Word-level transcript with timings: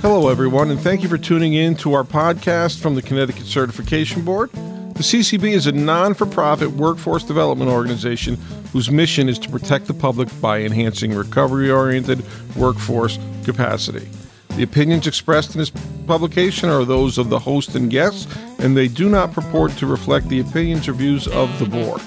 Hello, 0.00 0.28
everyone, 0.28 0.70
and 0.70 0.78
thank 0.78 1.02
you 1.02 1.08
for 1.08 1.18
tuning 1.18 1.54
in 1.54 1.74
to 1.74 1.92
our 1.92 2.04
podcast 2.04 2.78
from 2.80 2.94
the 2.94 3.02
Connecticut 3.02 3.46
Certification 3.46 4.24
Board. 4.24 4.52
The 4.52 5.02
CCB 5.02 5.50
is 5.50 5.66
a 5.66 5.72
non 5.72 6.14
for 6.14 6.24
profit 6.24 6.70
workforce 6.70 7.24
development 7.24 7.68
organization 7.68 8.36
whose 8.72 8.92
mission 8.92 9.28
is 9.28 9.40
to 9.40 9.50
protect 9.50 9.86
the 9.86 9.94
public 9.94 10.28
by 10.40 10.60
enhancing 10.60 11.12
recovery 11.12 11.68
oriented 11.68 12.22
workforce 12.54 13.18
capacity. 13.44 14.08
The 14.50 14.62
opinions 14.62 15.08
expressed 15.08 15.56
in 15.56 15.58
this 15.58 15.72
publication 16.06 16.68
are 16.68 16.84
those 16.84 17.18
of 17.18 17.28
the 17.28 17.40
host 17.40 17.74
and 17.74 17.90
guests, 17.90 18.32
and 18.60 18.76
they 18.76 18.86
do 18.86 19.08
not 19.08 19.32
purport 19.32 19.72
to 19.78 19.86
reflect 19.86 20.28
the 20.28 20.38
opinions 20.38 20.86
or 20.86 20.92
views 20.92 21.26
of 21.26 21.58
the 21.58 21.66
board. 21.66 22.00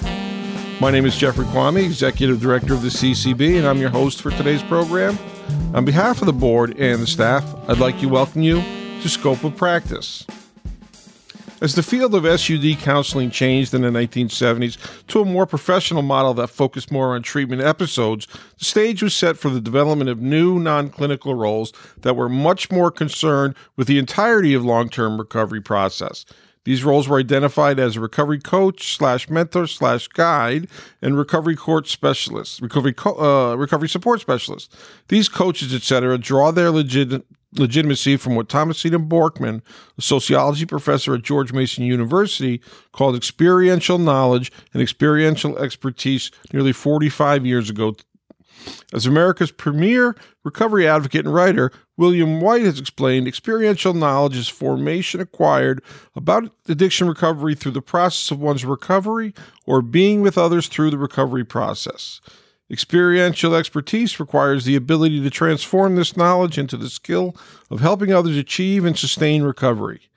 My 0.80 0.90
name 0.90 1.04
is 1.04 1.14
Jeffrey 1.14 1.44
Quamme, 1.44 1.84
Executive 1.84 2.40
Director 2.40 2.72
of 2.72 2.80
the 2.80 2.88
CCB, 2.88 3.58
and 3.58 3.66
I'm 3.66 3.78
your 3.82 3.90
host 3.90 4.22
for 4.22 4.30
today's 4.30 4.62
program. 4.62 5.18
On 5.74 5.84
behalf 5.84 6.20
of 6.20 6.26
the 6.26 6.32
board 6.32 6.78
and 6.78 7.00
the 7.00 7.06
staff, 7.06 7.44
I'd 7.68 7.78
like 7.78 7.98
to 8.00 8.06
welcome 8.06 8.42
you 8.42 8.62
to 9.02 9.08
Scope 9.08 9.42
of 9.44 9.56
Practice. 9.56 10.26
As 11.62 11.76
the 11.76 11.82
field 11.84 12.12
of 12.14 12.40
SUD 12.40 12.76
counseling 12.80 13.30
changed 13.30 13.72
in 13.72 13.82
the 13.82 13.88
1970s 13.88 14.76
to 15.06 15.20
a 15.20 15.24
more 15.24 15.46
professional 15.46 16.02
model 16.02 16.34
that 16.34 16.48
focused 16.48 16.90
more 16.90 17.14
on 17.14 17.22
treatment 17.22 17.62
episodes, 17.62 18.26
the 18.58 18.64
stage 18.64 19.00
was 19.00 19.14
set 19.14 19.36
for 19.36 19.48
the 19.48 19.60
development 19.60 20.10
of 20.10 20.20
new 20.20 20.58
non 20.58 20.90
clinical 20.90 21.36
roles 21.36 21.72
that 22.00 22.16
were 22.16 22.28
much 22.28 22.72
more 22.72 22.90
concerned 22.90 23.54
with 23.76 23.86
the 23.86 23.98
entirety 23.98 24.54
of 24.54 24.64
long 24.64 24.88
term 24.88 25.16
recovery 25.18 25.60
process. 25.60 26.24
These 26.64 26.84
roles 26.84 27.08
were 27.08 27.18
identified 27.18 27.78
as 27.80 27.98
recovery 27.98 28.38
coach 28.38 28.96
slash 28.96 29.28
mentor 29.28 29.66
slash 29.66 30.06
guide 30.08 30.68
and 31.00 31.18
recovery 31.18 31.56
court 31.56 31.88
specialist, 31.88 32.60
recovery 32.60 32.92
co- 32.92 33.18
uh, 33.18 33.56
recovery 33.56 33.88
support 33.88 34.20
specialist. 34.20 34.74
These 35.08 35.28
coaches, 35.28 35.74
etc., 35.74 36.18
draw 36.18 36.52
their 36.52 36.70
legit- 36.70 37.24
legitimacy 37.54 38.16
from 38.16 38.34
what 38.34 38.48
Thomasina 38.48 38.98
Borkman, 38.98 39.60
a 39.98 40.02
sociology 40.02 40.64
professor 40.64 41.14
at 41.14 41.22
George 41.22 41.52
Mason 41.52 41.84
University, 41.84 42.60
called 42.92 43.16
experiential 43.16 43.98
knowledge 43.98 44.52
and 44.72 44.82
experiential 44.82 45.58
expertise 45.58 46.30
nearly 46.52 46.72
45 46.72 47.44
years 47.44 47.70
ago. 47.70 47.94
As 48.92 49.06
America's 49.06 49.50
premier 49.50 50.14
recovery 50.44 50.86
advocate 50.86 51.24
and 51.24 51.34
writer, 51.34 51.72
William 51.96 52.40
White 52.40 52.62
has 52.62 52.78
explained 52.78 53.26
experiential 53.26 53.94
knowledge 53.94 54.36
is 54.36 54.48
formation 54.48 55.20
acquired 55.20 55.82
about 56.14 56.52
addiction 56.68 57.08
recovery 57.08 57.54
through 57.54 57.72
the 57.72 57.82
process 57.82 58.30
of 58.30 58.40
one's 58.40 58.64
recovery 58.64 59.34
or 59.66 59.82
being 59.82 60.20
with 60.20 60.36
others 60.36 60.68
through 60.68 60.90
the 60.90 60.98
recovery 60.98 61.44
process. 61.44 62.20
Experiential 62.70 63.54
expertise 63.54 64.18
requires 64.18 64.64
the 64.64 64.76
ability 64.76 65.22
to 65.22 65.30
transform 65.30 65.94
this 65.94 66.16
knowledge 66.16 66.56
into 66.56 66.76
the 66.76 66.88
skill 66.88 67.36
of 67.70 67.80
helping 67.80 68.12
others 68.12 68.36
achieve 68.36 68.84
and 68.84 68.98
sustain 68.98 69.42
recovery. 69.42 70.08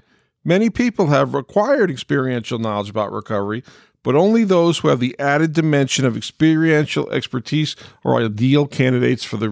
Many 0.45 0.69
people 0.69 1.07
have 1.07 1.33
acquired 1.33 1.89
experiential 1.89 2.59
knowledge 2.59 2.89
about 2.89 3.11
recovery, 3.11 3.63
but 4.05 4.15
only 4.15 4.43
those 4.43 4.77
who 4.77 4.87
have 4.89 4.99
the 4.99 5.15
added 5.19 5.51
dimension 5.51 6.05
of 6.05 6.15
experiential 6.15 7.09
expertise 7.09 7.75
are 8.05 8.17
ideal 8.17 8.67
candidates 8.67 9.23
for 9.23 9.37
the, 9.37 9.49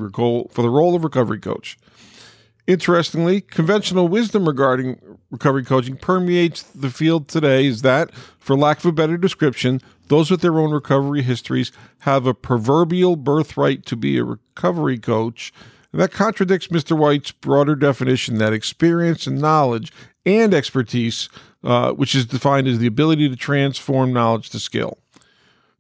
for 0.52 0.62
the 0.62 0.70
role 0.70 0.96
of 0.96 1.04
recovery 1.04 1.40
coach. 1.40 1.76
Interestingly, 2.68 3.42
conventional 3.42 4.08
wisdom 4.08 4.48
regarding 4.48 5.18
recovery 5.32 5.66
coaching 5.66 5.98
permeates 5.98 6.62
the 6.62 6.92
field 6.92 7.28
today 7.28 7.66
is 7.66 7.82
that, 7.82 8.14
for 8.38 8.56
lack 8.56 8.78
of 8.78 8.86
a 8.86 8.92
better 8.92 9.18
description, 9.18 9.82
those 10.08 10.30
with 10.30 10.42
their 10.42 10.60
own 10.60 10.72
recovery 10.72 11.24
histories 11.24 11.72
have 12.02 12.28
a 12.28 12.36
proverbial 12.36 13.16
birthright 13.16 13.88
to 13.88 13.96
be 13.96 14.20
a 14.20 14.24
recovery 14.24 15.00
coach. 15.00 15.52
And 15.92 16.00
that 16.00 16.12
contradicts 16.12 16.68
Mr. 16.68 16.96
White's 16.96 17.32
broader 17.32 17.76
definition 17.76 18.38
that 18.38 18.54
experience 18.54 19.26
and 19.26 19.42
knowledge 19.42 19.92
and 20.28 20.54
expertise, 20.54 21.28
uh, 21.64 21.92
which 21.92 22.16
is 22.16 22.26
defined 22.26 22.68
as 22.68 22.80
the 22.80 22.88
ability 22.88 23.30
to 23.30 23.36
transform 23.36 24.14
knowledge 24.14 24.50
to 24.50 24.60
skill. 24.60 24.98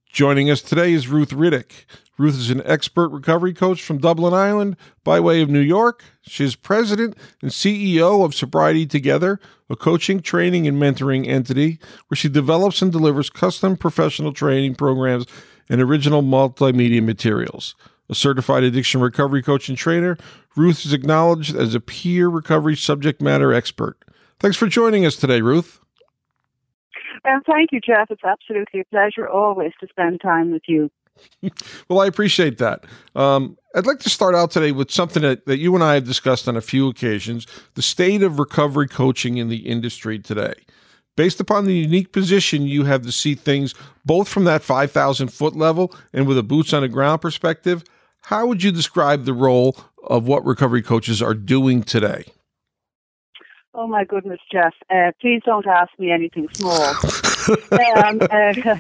Joining 0.08 0.50
us 0.50 0.62
today 0.62 0.94
is 0.94 1.08
Ruth 1.08 1.32
Riddick. 1.32 1.86
Ruth 2.20 2.36
is 2.36 2.52
an 2.52 2.62
expert 2.66 3.10
recovery 3.10 3.54
coach 3.54 3.82
from 3.82 3.98
Dublin, 3.98 4.34
Ireland, 4.34 4.78
by 5.04 5.20
way 5.20 5.42
of 5.42 5.50
New 5.50 5.60
York. 5.60 6.04
She 6.22 6.44
is 6.46 6.56
president 6.56 7.18
and 7.42 7.50
CEO 7.50 8.24
of 8.24 8.36
Sobriety 8.36 8.86
Together, 8.86 9.40
a 9.70 9.76
coaching, 9.76 10.22
training, 10.22 10.68
and 10.68 10.80
mentoring 10.80 11.28
entity 11.28 11.80
where 12.08 12.16
she 12.16 12.30
develops 12.30 12.84
and 12.84 12.92
delivers 12.92 13.32
custom 13.32 13.76
professional 13.76 14.32
training 14.32 14.76
programs 14.76 15.26
and 15.68 15.82
original 15.82 16.22
multimedia 16.22 17.04
materials. 17.04 17.74
A 18.10 18.14
certified 18.14 18.64
addiction 18.64 19.02
recovery 19.02 19.42
coach 19.42 19.70
and 19.70 19.78
trainer, 19.78 20.18
Ruth 20.56 20.86
is 20.86 20.94
acknowledged 20.94 21.56
as 21.56 21.74
a 21.74 21.80
peer 21.80 22.28
recovery 22.28 22.76
subject 22.76 23.22
matter 23.22 23.52
expert. 23.52 23.98
Thanks 24.40 24.58
for 24.58 24.68
joining 24.68 25.06
us 25.06 25.16
today, 25.16 25.42
Ruth. 25.42 25.80
And 27.24 27.44
thank 27.46 27.72
you, 27.72 27.80
Jeff. 27.80 28.12
It's 28.12 28.24
absolutely 28.24 28.82
a 28.82 28.86
pleasure 28.86 29.28
always 29.28 29.72
to 29.80 29.88
spend 29.88 30.22
time 30.22 30.52
with 30.52 30.64
you. 30.68 30.90
well, 31.90 32.02
I 32.02 32.08
appreciate 32.08 32.58
that. 32.58 32.86
Um, 33.16 33.58
I'd 33.76 33.86
like 33.86 34.00
to 34.00 34.10
start 34.10 34.36
out 34.36 34.52
today 34.52 34.72
with 34.72 34.92
something 34.92 35.22
that, 35.24 35.46
that 35.46 35.58
you 35.58 35.74
and 35.76 35.84
I 35.84 35.94
have 35.96 36.06
discussed 36.06 36.48
on 36.48 36.58
a 36.58 36.62
few 36.62 36.88
occasions 36.90 37.48
the 37.76 37.82
state 37.82 38.24
of 38.24 38.40
recovery 38.40 38.88
coaching 38.88 39.38
in 39.38 39.50
the 39.50 39.68
industry 39.68 40.20
today. 40.20 40.54
Based 41.16 41.40
upon 41.40 41.66
the 41.66 41.76
unique 41.76 42.12
position 42.12 42.64
you 42.64 42.86
have 42.86 43.04
to 43.04 43.12
see 43.12 43.36
things 43.36 43.76
both 44.04 44.28
from 44.28 44.46
that 44.46 44.64
5,000 44.64 45.28
foot 45.28 45.56
level 45.56 45.94
and 46.12 46.28
with 46.28 46.38
a 46.38 46.44
boots 46.44 46.74
on 46.74 46.82
the 46.82 46.88
ground 46.90 47.22
perspective, 47.22 47.84
how 48.22 48.48
would 48.48 48.64
you 48.64 48.72
describe 48.72 49.26
the 49.26 49.34
role 49.34 49.78
of 50.04 50.28
what 50.28 50.46
recovery 50.46 50.82
coaches 50.82 51.22
are 51.22 51.36
doing 51.36 51.84
today? 51.84 52.26
Oh 53.76 53.88
my 53.88 54.04
goodness, 54.04 54.40
Jeff! 54.52 54.74
Uh, 54.90 55.12
please 55.20 55.42
don't 55.46 55.66
ask 55.66 55.90
me 55.98 56.12
anything 56.12 56.48
small. 56.54 56.84
um, 56.84 58.22
uh, 58.32 58.76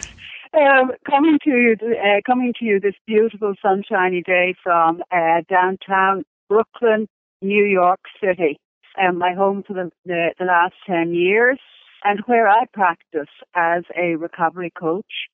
um, 0.57 0.91
coming 1.09 1.39
to 1.43 1.49
you, 1.49 1.75
uh, 1.81 2.21
coming 2.25 2.53
to 2.59 2.65
you 2.65 2.79
this 2.79 2.93
beautiful 3.07 3.55
sunshiny 3.59 4.21
day 4.21 4.53
from 4.61 5.01
uh, 5.11 5.41
downtown 5.49 6.23
Brooklyn, 6.47 7.07
New 7.41 7.65
York 7.65 8.01
City, 8.23 8.59
um, 9.01 9.17
my 9.17 9.33
home 9.33 9.63
for 9.65 9.73
the, 9.73 9.91
the, 10.05 10.33
the 10.37 10.45
last 10.45 10.75
ten 10.85 11.15
years, 11.15 11.59
and 12.03 12.19
where 12.27 12.47
I 12.47 12.65
practice 12.71 13.33
as 13.55 13.83
a 13.97 14.15
recovery 14.15 14.71
coach. 14.79 15.27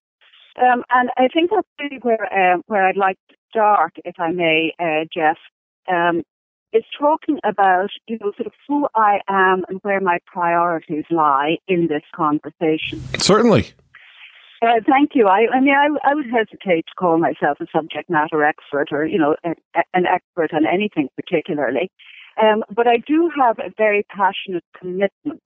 Um, 0.58 0.84
and 0.90 1.10
I 1.18 1.28
think 1.34 1.52
that's 1.52 1.68
really 1.82 2.00
where 2.02 2.24
uh, 2.32 2.62
where 2.68 2.88
I'd 2.88 2.96
like 2.96 3.18
to 3.30 3.36
start, 3.50 3.94
if 4.06 4.16
I 4.20 4.32
may, 4.32 4.74
uh, 4.80 5.04
Jeff. 5.14 5.38
Um, 5.90 6.24
is 6.74 6.84
talking 6.98 7.40
about, 7.44 7.90
you 8.08 8.18
know, 8.22 8.32
sort 8.38 8.48
of 8.48 8.54
who 8.68 8.88
I 8.96 9.20
am 9.28 9.66
and 9.70 9.80
where 9.82 10.00
my 10.00 10.20
priorities 10.26 11.06
lie 11.10 11.58
in 11.68 11.88
this 11.88 12.04
conversation. 12.16 13.02
Certainly. 13.18 13.72
Uh, 14.62 14.82
thank 14.86 15.12
you. 15.16 15.28
I, 15.28 15.48
I 15.54 15.62
mean, 15.62 15.74
I, 15.74 15.88
I, 16.04 16.14
would 16.14 16.26
hesitate 16.26 16.86
to 16.88 16.96
call 16.98 17.18
myself 17.18 17.60
a 17.62 17.66
subject 17.74 18.10
matter 18.10 18.44
expert 18.44 18.90
or, 18.92 19.06
you 19.06 19.18
know, 19.18 19.36
a, 19.46 19.52
a, 19.74 19.84
an 19.94 20.06
expert 20.06 20.54
on 20.54 20.66
anything 20.68 21.08
particularly. 21.16 21.90
Um, 22.42 22.64
but 22.70 22.86
I 22.86 22.98
do 22.98 23.32
have 23.38 23.60
a 23.60 23.72
very 23.78 24.06
passionate 24.10 24.66
commitment. 24.78 25.44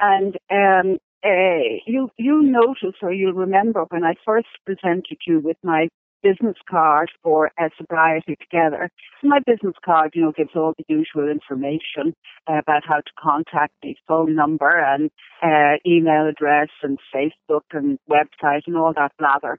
And 0.00 0.36
um, 0.50 0.98
uh, 1.24 1.80
you 1.86 2.10
you 2.18 2.42
notice 2.42 2.96
or 3.00 3.12
you'll 3.12 3.32
remember 3.32 3.84
when 3.88 4.04
I 4.04 4.14
first 4.24 4.48
presented 4.64 5.18
you 5.26 5.40
with 5.40 5.56
my 5.62 5.88
business 6.26 6.56
card 6.68 7.10
for 7.22 7.50
uh, 7.60 7.68
sobriety 7.78 8.36
together. 8.40 8.90
my 9.22 9.38
business 9.46 9.74
card, 9.84 10.10
you 10.14 10.22
know, 10.22 10.32
gives 10.32 10.50
all 10.54 10.74
the 10.76 10.84
usual 10.88 11.28
information 11.28 12.14
uh, 12.48 12.58
about 12.58 12.82
how 12.84 12.96
to 12.96 13.12
contact 13.18 13.72
me, 13.82 13.96
phone 14.08 14.34
number 14.34 14.70
and 14.70 15.10
uh, 15.42 15.78
email 15.86 16.26
address 16.26 16.68
and 16.82 16.98
Facebook 17.14 17.66
and 17.72 17.98
website 18.10 18.62
and 18.66 18.76
all 18.76 18.92
that 18.94 19.12
blather. 19.18 19.58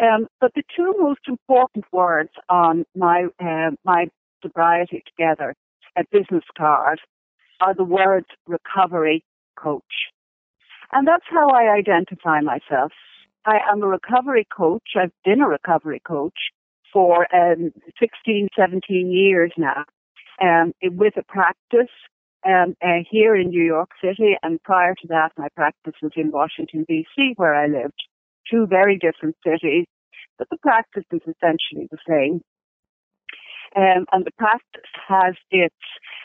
Um, 0.00 0.26
but 0.40 0.52
the 0.54 0.62
two 0.76 0.94
most 0.98 1.20
important 1.28 1.84
words 1.92 2.30
on 2.48 2.84
my 2.96 3.26
uh, 3.40 3.70
my 3.84 4.06
sobriety 4.42 5.02
together 5.06 5.54
a 5.96 6.04
business 6.10 6.44
card 6.56 6.98
are 7.60 7.74
the 7.74 7.84
words 7.84 8.26
recovery 8.46 9.24
coach. 9.56 9.82
And 10.90 11.06
that's 11.06 11.24
how 11.30 11.48
I 11.50 11.74
identify 11.76 12.40
myself. 12.40 12.92
I 13.44 13.58
am 13.70 13.82
a 13.82 13.86
recovery 13.86 14.46
coach. 14.56 14.90
I've 14.96 15.12
been 15.24 15.40
a 15.40 15.48
recovery 15.48 16.00
coach 16.06 16.38
for 16.92 17.26
um, 17.34 17.72
16, 17.98 18.48
17 18.56 19.10
years 19.10 19.52
now, 19.56 19.84
um, 20.40 20.72
with 20.82 21.16
a 21.16 21.24
practice 21.24 21.90
um, 22.46 22.74
uh, 22.82 23.02
here 23.10 23.34
in 23.34 23.48
New 23.48 23.64
York 23.64 23.90
City. 24.02 24.36
And 24.42 24.62
prior 24.62 24.94
to 24.94 25.08
that, 25.08 25.32
my 25.36 25.48
practice 25.56 25.94
was 26.02 26.12
in 26.16 26.30
Washington, 26.30 26.84
D.C., 26.88 27.32
where 27.36 27.54
I 27.54 27.66
lived. 27.66 28.00
Two 28.50 28.66
very 28.66 28.98
different 28.98 29.36
cities, 29.44 29.86
but 30.38 30.48
the 30.50 30.58
practice 30.58 31.04
is 31.12 31.20
essentially 31.22 31.88
the 31.90 31.98
same. 32.08 32.42
Um, 33.74 34.04
and 34.12 34.26
the 34.26 34.32
practice 34.36 34.90
has 35.08 35.34
its 35.50 35.74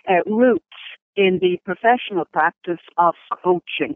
uh, 0.10 0.30
roots 0.30 0.66
in 1.16 1.40
the 1.42 1.58
professional 1.63 2.25
practice 2.25 2.81
of 2.98 3.16
coaching 3.44 3.96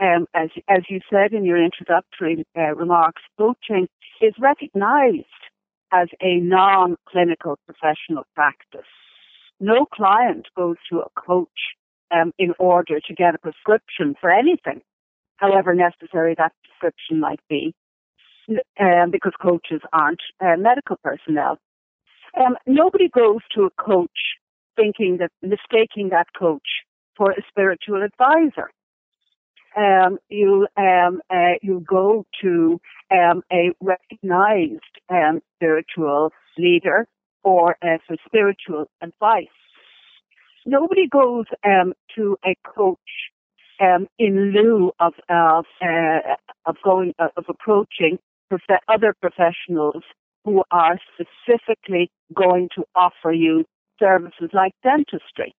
um, 0.00 0.26
as, 0.34 0.50
as 0.68 0.82
you 0.88 1.00
said 1.10 1.32
in 1.32 1.44
your 1.44 1.62
introductory 1.62 2.44
uh, 2.56 2.74
remarks, 2.74 3.22
coaching 3.36 3.88
is 4.20 4.34
recognized 4.38 5.26
as 5.92 6.08
a 6.20 6.36
non-clinical 6.36 7.58
professional 7.66 8.24
practice. 8.34 8.86
no 9.60 9.86
client 9.86 10.46
goes 10.56 10.76
to 10.90 11.00
a 11.00 11.08
coach 11.20 11.48
um, 12.10 12.32
in 12.38 12.54
order 12.58 13.00
to 13.00 13.14
get 13.14 13.34
a 13.34 13.38
prescription 13.38 14.14
for 14.20 14.30
anything, 14.30 14.80
however 15.36 15.74
necessary 15.74 16.34
that 16.36 16.52
prescription 16.62 17.20
might 17.20 17.40
be, 17.48 17.74
um, 18.80 19.10
because 19.10 19.32
coaches 19.40 19.80
aren't 19.92 20.20
uh, 20.40 20.56
medical 20.56 20.96
personnel. 21.02 21.58
Um, 22.38 22.56
nobody 22.66 23.08
goes 23.08 23.40
to 23.54 23.64
a 23.64 23.82
coach 23.82 24.36
thinking 24.76 25.18
that 25.18 25.30
mistaking 25.42 26.10
that 26.10 26.28
coach 26.38 26.68
for 27.16 27.32
a 27.32 27.42
spiritual 27.48 28.02
advisor. 28.02 28.70
Um, 29.76 30.18
you 30.28 30.66
um, 30.76 31.20
uh, 31.30 31.54
you 31.62 31.84
go 31.86 32.24
to 32.42 32.80
um, 33.12 33.42
a 33.52 33.72
recognized 33.80 34.80
um, 35.08 35.40
spiritual 35.56 36.32
leader 36.56 37.06
for 37.42 37.76
uh, 37.82 37.98
for 38.06 38.16
spiritual 38.26 38.86
advice. 39.02 39.46
Nobody 40.66 41.08
goes 41.08 41.46
um, 41.64 41.94
to 42.16 42.36
a 42.44 42.54
coach 42.66 42.98
um, 43.80 44.06
in 44.18 44.52
lieu 44.52 44.92
of 45.00 45.14
of, 45.28 45.64
uh, 45.82 46.34
of 46.66 46.76
going 46.84 47.14
uh, 47.18 47.28
of 47.36 47.44
approaching 47.48 48.18
prof- 48.48 48.82
other 48.88 49.14
professionals 49.20 50.02
who 50.44 50.62
are 50.70 50.98
specifically 51.14 52.10
going 52.34 52.68
to 52.74 52.84
offer 52.94 53.32
you 53.32 53.64
services 53.98 54.50
like 54.52 54.72
dentistry. 54.82 55.54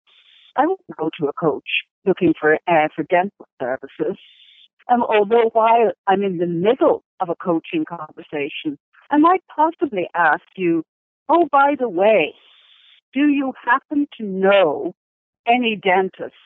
I 0.55 0.61
wouldn't 0.65 0.97
go 0.97 1.09
to 1.19 1.27
a 1.27 1.33
coach 1.33 1.69
looking 2.05 2.33
for 2.39 2.55
uh, 2.67 2.87
for 2.95 3.03
dental 3.03 3.47
services. 3.61 4.17
Um, 4.91 5.03
although 5.03 5.49
while 5.53 5.91
I'm 6.07 6.23
in 6.23 6.37
the 6.37 6.47
middle 6.47 7.03
of 7.19 7.29
a 7.29 7.35
coaching 7.35 7.85
conversation, 7.85 8.77
I 9.11 9.17
might 9.17 9.43
possibly 9.55 10.07
ask 10.15 10.43
you, 10.55 10.83
oh, 11.27 11.47
by 11.51 11.75
the 11.77 11.89
way, 11.89 12.33
do 13.13 13.27
you 13.27 13.53
happen 13.63 14.07
to 14.17 14.23
know 14.23 14.93
any 15.47 15.75
dentists 15.75 16.37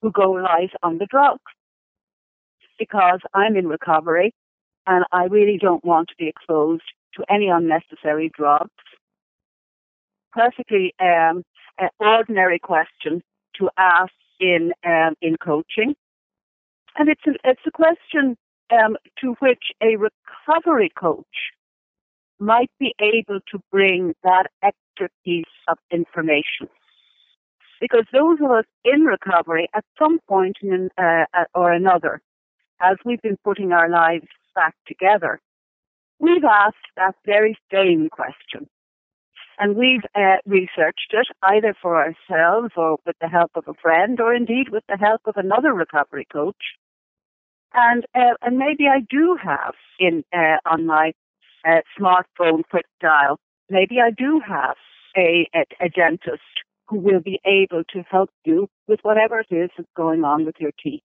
who 0.00 0.10
go 0.10 0.30
light 0.32 0.70
on 0.82 0.98
the 0.98 1.06
drugs? 1.06 1.42
Because 2.78 3.20
I'm 3.34 3.56
in 3.56 3.66
recovery 3.66 4.32
and 4.86 5.04
I 5.12 5.24
really 5.24 5.58
don't 5.60 5.84
want 5.84 6.08
to 6.08 6.14
be 6.18 6.28
exposed 6.28 6.84
to 7.14 7.24
any 7.28 7.48
unnecessary 7.48 8.30
drugs. 8.34 8.70
Perfectly 10.32 10.94
um, 11.00 11.42
ordinary 11.98 12.58
question 12.58 13.22
to 13.56 13.68
ask 13.76 14.12
in 14.40 14.72
um, 14.84 15.14
in 15.20 15.36
coaching, 15.36 15.94
and 16.96 17.08
it's 17.08 17.26
a, 17.26 17.32
it's 17.44 17.60
a 17.66 17.70
question 17.70 18.36
um, 18.72 18.96
to 19.20 19.34
which 19.40 19.72
a 19.82 19.96
recovery 19.96 20.90
coach 20.98 21.26
might 22.38 22.70
be 22.78 22.94
able 23.00 23.40
to 23.50 23.58
bring 23.70 24.14
that 24.22 24.46
extra 24.62 25.08
piece 25.24 25.44
of 25.66 25.78
information. 25.90 26.68
Because 27.80 28.04
those 28.12 28.38
of 28.42 28.50
us 28.50 28.64
in 28.84 29.02
recovery, 29.02 29.68
at 29.74 29.84
some 29.98 30.18
point 30.28 30.56
in, 30.62 30.90
uh, 30.98 31.24
or 31.54 31.72
another, 31.72 32.20
as 32.80 32.96
we've 33.04 33.22
been 33.22 33.38
putting 33.44 33.72
our 33.72 33.88
lives 33.88 34.26
back 34.54 34.74
together, 34.86 35.40
we've 36.18 36.44
asked 36.44 36.76
that 36.96 37.14
very 37.24 37.56
same 37.72 38.08
question. 38.10 38.68
And 39.58 39.76
we've 39.76 40.04
uh, 40.14 40.36
researched 40.46 41.12
it 41.12 41.26
either 41.42 41.74
for 41.82 41.96
ourselves 41.96 42.72
or 42.76 42.98
with 43.04 43.16
the 43.20 43.28
help 43.28 43.50
of 43.56 43.64
a 43.66 43.74
friend 43.74 44.20
or 44.20 44.32
indeed 44.32 44.68
with 44.70 44.84
the 44.88 44.96
help 44.96 45.22
of 45.26 45.36
another 45.36 45.72
recovery 45.72 46.26
coach. 46.32 46.76
And 47.74 48.04
uh, 48.14 48.34
and 48.40 48.56
maybe 48.56 48.86
I 48.86 49.00
do 49.10 49.36
have 49.42 49.74
in 49.98 50.24
uh, 50.32 50.56
on 50.64 50.86
my 50.86 51.12
uh, 51.66 51.80
smartphone 51.98 52.62
quick 52.70 52.86
dial. 53.00 53.38
Maybe 53.68 53.96
I 54.00 54.10
do 54.10 54.40
have 54.46 54.76
a, 55.16 55.48
a 55.54 55.86
a 55.86 55.88
dentist 55.88 56.40
who 56.88 56.98
will 56.98 57.20
be 57.20 57.40
able 57.44 57.84
to 57.92 58.02
help 58.10 58.30
you 58.44 58.68
with 58.86 59.00
whatever 59.02 59.40
it 59.40 59.54
is 59.54 59.70
that's 59.76 59.88
going 59.96 60.24
on 60.24 60.46
with 60.46 60.56
your 60.58 60.72
teeth. 60.82 61.02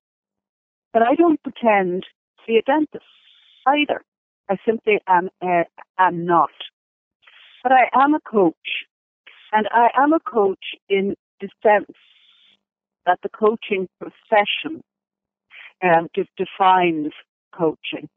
But 0.92 1.02
I 1.02 1.14
don't 1.16 1.42
pretend 1.42 2.04
to 2.04 2.42
be 2.46 2.56
a 2.56 2.62
dentist 2.62 3.04
either. 3.66 4.02
I 4.48 4.56
simply 4.66 5.00
am 5.06 5.28
uh, 5.42 5.64
am 5.98 6.24
not. 6.24 6.50
But 7.64 7.72
I 7.72 7.88
am 7.94 8.14
a 8.14 8.20
coach, 8.20 8.84
and 9.50 9.66
I 9.72 9.88
am 9.96 10.12
a 10.12 10.20
coach 10.20 10.76
in 10.90 11.14
the 11.40 11.48
sense 11.62 11.96
that 13.06 13.18
the 13.22 13.30
coaching 13.30 13.88
profession 13.98 14.82
um, 15.82 16.08
defines 16.36 17.12
coaching 17.56 18.08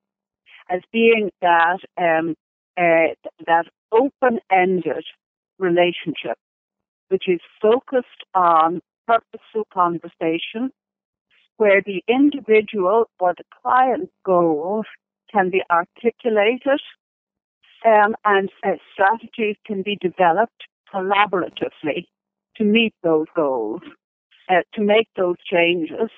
as 0.69 0.81
being 0.91 1.31
that 1.41 1.79
um, 1.97 2.35
uh, 2.77 3.15
that 3.45 3.67
open-ended 3.93 5.05
relationship, 5.59 6.37
which 7.07 7.29
is 7.29 7.39
focused 7.61 8.25
on 8.35 8.81
purposeful 9.07 9.65
conversation, 9.73 10.71
where 11.55 11.81
the 11.81 12.03
individual 12.09 13.05
or 13.17 13.33
the 13.37 13.45
client's 13.61 14.11
goals 14.25 14.85
can 15.31 15.49
be 15.49 15.63
articulated 15.71 16.81
um, 17.85 18.15
and 18.25 18.49
uh, 18.65 18.71
strategies 18.93 19.55
can 19.65 19.81
be 19.81 19.97
developed 19.99 20.63
collaboratively 20.93 22.05
to 22.55 22.63
meet 22.63 22.93
those 23.03 23.27
goals, 23.35 23.81
uh, 24.49 24.61
to 24.73 24.81
make 24.81 25.07
those 25.15 25.35
changes, 25.51 26.09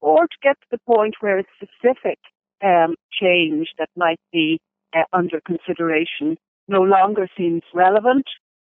or 0.00 0.22
to 0.22 0.36
get 0.42 0.60
to 0.60 0.66
the 0.70 0.78
point 0.86 1.16
where 1.20 1.38
a 1.38 1.44
specific 1.56 2.18
um, 2.62 2.94
change 3.12 3.68
that 3.78 3.88
might 3.96 4.20
be 4.32 4.60
uh, 4.94 5.02
under 5.12 5.40
consideration 5.40 6.36
no 6.68 6.82
longer 6.82 7.28
seems 7.36 7.62
relevant, 7.74 8.26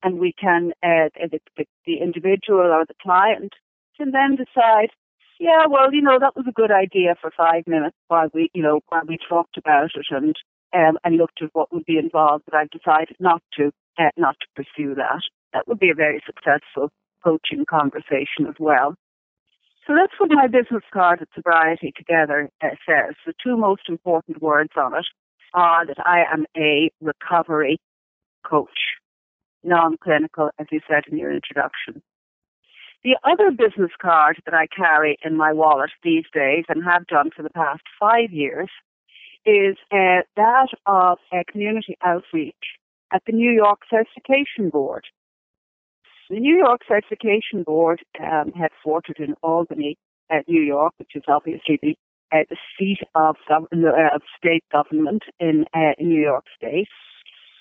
and 0.02 0.18
we 0.18 0.32
can, 0.32 0.72
uh, 0.82 1.08
the, 1.14 1.40
the, 1.86 1.98
individual 2.00 2.60
or 2.60 2.84
the 2.86 2.94
client 3.02 3.52
can 3.96 4.12
then 4.12 4.36
decide 4.36 4.90
yeah, 5.38 5.66
well, 5.68 5.92
you 5.92 6.00
know, 6.00 6.18
that 6.18 6.34
was 6.34 6.46
a 6.48 6.52
good 6.52 6.70
idea 6.70 7.14
for 7.20 7.30
five 7.36 7.66
minutes 7.66 7.96
while 8.08 8.28
we, 8.32 8.50
you 8.54 8.62
know, 8.62 8.80
while 8.88 9.02
we 9.06 9.18
talked 9.28 9.58
about 9.58 9.90
it 9.94 10.06
and 10.10 10.34
um, 10.72 10.98
and 11.04 11.16
looked 11.16 11.42
at 11.42 11.50
what 11.52 11.72
would 11.72 11.84
be 11.84 11.98
involved, 11.98 12.44
but 12.44 12.54
I've 12.54 12.70
decided 12.70 13.16
not 13.18 13.42
to 13.54 13.72
uh, 13.98 14.10
not 14.16 14.36
to 14.40 14.46
pursue 14.54 14.94
that. 14.94 15.22
That 15.52 15.66
would 15.66 15.78
be 15.78 15.90
a 15.90 15.94
very 15.94 16.22
successful 16.26 16.90
coaching 17.24 17.64
conversation 17.68 18.46
as 18.48 18.54
well. 18.58 18.94
So 19.86 19.94
that's 19.94 20.12
what 20.18 20.30
my 20.30 20.48
business 20.48 20.82
card 20.92 21.22
at 21.22 21.28
Sobriety 21.34 21.92
Together 21.96 22.50
uh, 22.62 22.68
says. 22.86 23.14
The 23.24 23.34
two 23.42 23.56
most 23.56 23.82
important 23.88 24.42
words 24.42 24.72
on 24.76 24.94
it 24.94 25.06
are 25.54 25.86
that 25.86 26.04
I 26.04 26.24
am 26.30 26.44
a 26.56 26.90
recovery 27.00 27.78
coach, 28.44 28.98
non-clinical, 29.62 30.50
as 30.58 30.66
you 30.70 30.80
said 30.88 31.04
in 31.11 31.16
your 31.16 31.32
introduction. 31.32 32.02
The 33.04 33.16
other 33.23 33.52
business 33.52 33.92
card 34.02 34.40
that 34.44 34.54
I 34.54 34.66
carry 34.66 35.16
in 35.25 35.37
my 35.37 35.52
wallet 35.52 35.90
these 36.02 36.25
days 36.35 36.64
and 36.68 36.82
have 36.85 37.06
done 37.06 37.30
for 37.35 37.42
the 37.44 37.50
past 37.50 37.82
five 38.00 38.32
years 38.32 38.68
is 39.46 39.76
uh, 39.92 40.22
that 40.36 40.68
of 40.86 41.18
uh, 41.32 41.42
community 41.50 41.96
outreach 42.04 42.54
at 43.12 43.22
the 43.26 43.32
New 43.32 43.52
York 43.52 43.80
Certification 43.88 44.68
Board. 44.70 45.04
The 46.28 46.40
New 46.40 46.56
York 46.56 46.80
Certification 46.88 47.62
Board, 47.62 48.02
um, 48.20 48.52
headquartered 48.52 49.20
in 49.20 49.34
Albany, 49.42 49.96
uh, 50.28 50.40
New 50.48 50.62
York, 50.62 50.94
which 50.98 51.14
is 51.14 51.22
obviously 51.28 51.78
the, 51.80 51.96
uh, 52.32 52.42
the 52.50 52.56
seat 52.76 52.98
of, 53.14 53.36
uh, 53.48 53.58
of 53.72 54.22
state 54.36 54.64
government 54.72 55.22
in, 55.38 55.66
uh, 55.72 55.92
New 56.00 56.20
York 56.20 56.44
State. 56.56 56.88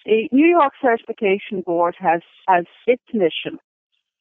The 0.05 0.27
New 0.31 0.47
York 0.47 0.73
Certification 0.81 1.61
Board 1.61 1.95
has 1.99 2.21
as 2.49 2.65
its 2.87 3.03
mission 3.13 3.59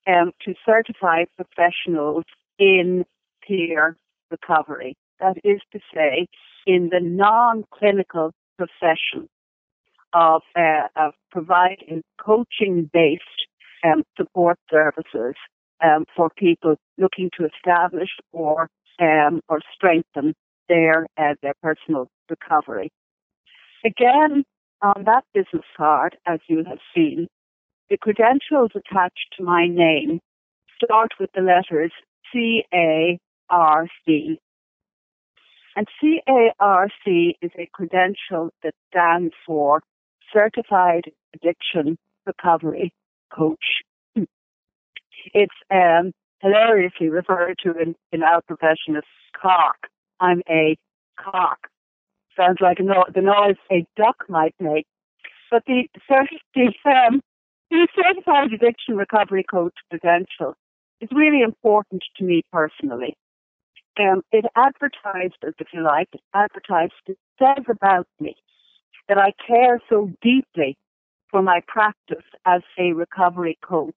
um, 0.06 0.32
to 0.44 0.54
certify 0.66 1.24
professionals 1.36 2.24
in 2.58 3.04
peer 3.46 3.96
recovery. 4.30 4.96
That 5.20 5.36
is 5.44 5.60
to 5.72 5.80
say, 5.94 6.26
in 6.66 6.90
the 6.90 7.00
non-clinical 7.00 8.32
profession 8.58 9.28
of, 10.12 10.42
uh, 10.56 10.88
of 10.96 11.12
providing 11.30 12.02
coaching-based 12.20 13.22
um, 13.84 14.02
support 14.16 14.58
services 14.70 15.34
um, 15.84 16.04
for 16.16 16.30
people 16.36 16.76
looking 16.98 17.30
to 17.38 17.46
establish 17.46 18.10
or 18.32 18.68
um, 19.00 19.40
or 19.48 19.60
strengthen 19.74 20.34
their 20.68 21.06
uh, 21.18 21.34
their 21.42 21.54
personal 21.62 22.08
recovery. 22.30 22.90
Again, 23.84 24.44
on 24.82 25.04
that 25.04 25.24
business 25.34 25.66
card, 25.76 26.16
as 26.26 26.38
you 26.48 26.64
have 26.64 26.78
seen, 26.94 27.26
the 27.90 27.98
credentials 27.98 28.70
attached 28.74 29.34
to 29.36 29.44
my 29.44 29.66
name 29.66 30.20
start 30.82 31.10
with 31.18 31.30
the 31.34 31.40
letters 31.40 31.92
C 32.32 32.64
A 32.72 33.18
R 33.50 33.86
C 34.06 34.38
and 35.76 35.86
CARC 36.00 36.90
is 37.42 37.50
a 37.58 37.68
credential 37.72 38.50
that 38.62 38.74
stands 38.90 39.34
for 39.46 39.82
Certified 40.32 41.12
Addiction 41.34 41.96
Recovery 42.26 42.92
Coach. 43.32 43.82
It's 45.32 45.54
um, 45.70 46.12
hilariously 46.40 47.08
referred 47.08 47.58
to 47.64 47.70
in, 47.78 47.94
in 48.12 48.22
our 48.22 48.42
profession 48.42 48.96
as 48.96 49.02
cock. 49.40 49.76
I'm 50.20 50.42
a 50.48 50.76
cock. 51.18 51.58
Sounds 52.36 52.58
like 52.60 52.78
no- 52.80 53.06
the 53.14 53.22
noise 53.22 53.56
a 53.70 53.86
duck 53.96 54.24
might 54.28 54.54
make. 54.60 54.86
But 55.50 55.62
the, 55.66 55.88
the 56.54 56.72
um, 56.86 57.20
The 57.70 57.88
certified 57.96 58.52
addiction 58.52 58.96
recovery 58.96 59.44
coach 59.44 59.74
credential 59.90 60.54
is 61.00 61.08
really 61.12 61.42
important 61.42 62.02
to 62.16 62.24
me 62.24 62.42
personally. 62.52 63.16
Um, 63.98 64.22
it 64.32 64.44
advertises, 64.56 65.54
if 65.58 65.68
you 65.72 65.82
like, 65.82 66.08
it 66.12 66.20
advertised, 66.34 66.92
it 67.06 67.18
says 67.38 67.64
about 67.68 68.08
me 68.18 68.34
that 69.08 69.18
I 69.18 69.32
care 69.46 69.80
so 69.88 70.10
deeply 70.22 70.76
for 71.30 71.42
my 71.42 71.60
practice 71.66 72.24
as 72.46 72.62
a 72.78 72.92
recovery 72.92 73.58
coach 73.62 73.94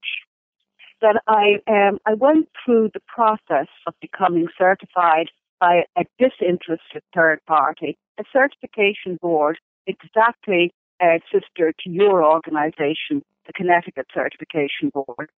that 1.02 1.22
I 1.28 1.60
um, 1.68 2.00
I 2.06 2.14
went 2.16 2.50
through 2.66 2.90
the 2.94 3.02
process 3.08 3.68
of 3.86 3.94
becoming 4.02 4.48
certified 4.58 5.28
by 5.60 5.84
a 5.96 6.04
disinterested 6.20 7.04
third 7.14 7.40
party, 7.46 7.98
a 8.20 8.24
certification 8.32 9.18
board 9.22 9.58
exactly 9.86 10.72
uh, 11.02 11.20
sister 11.32 11.74
to 11.84 11.90
your 11.90 12.24
organisation, 12.24 13.24
the 13.46 13.54
Connecticut 13.56 14.08
Certification 14.14 14.92
Board. 14.94 15.30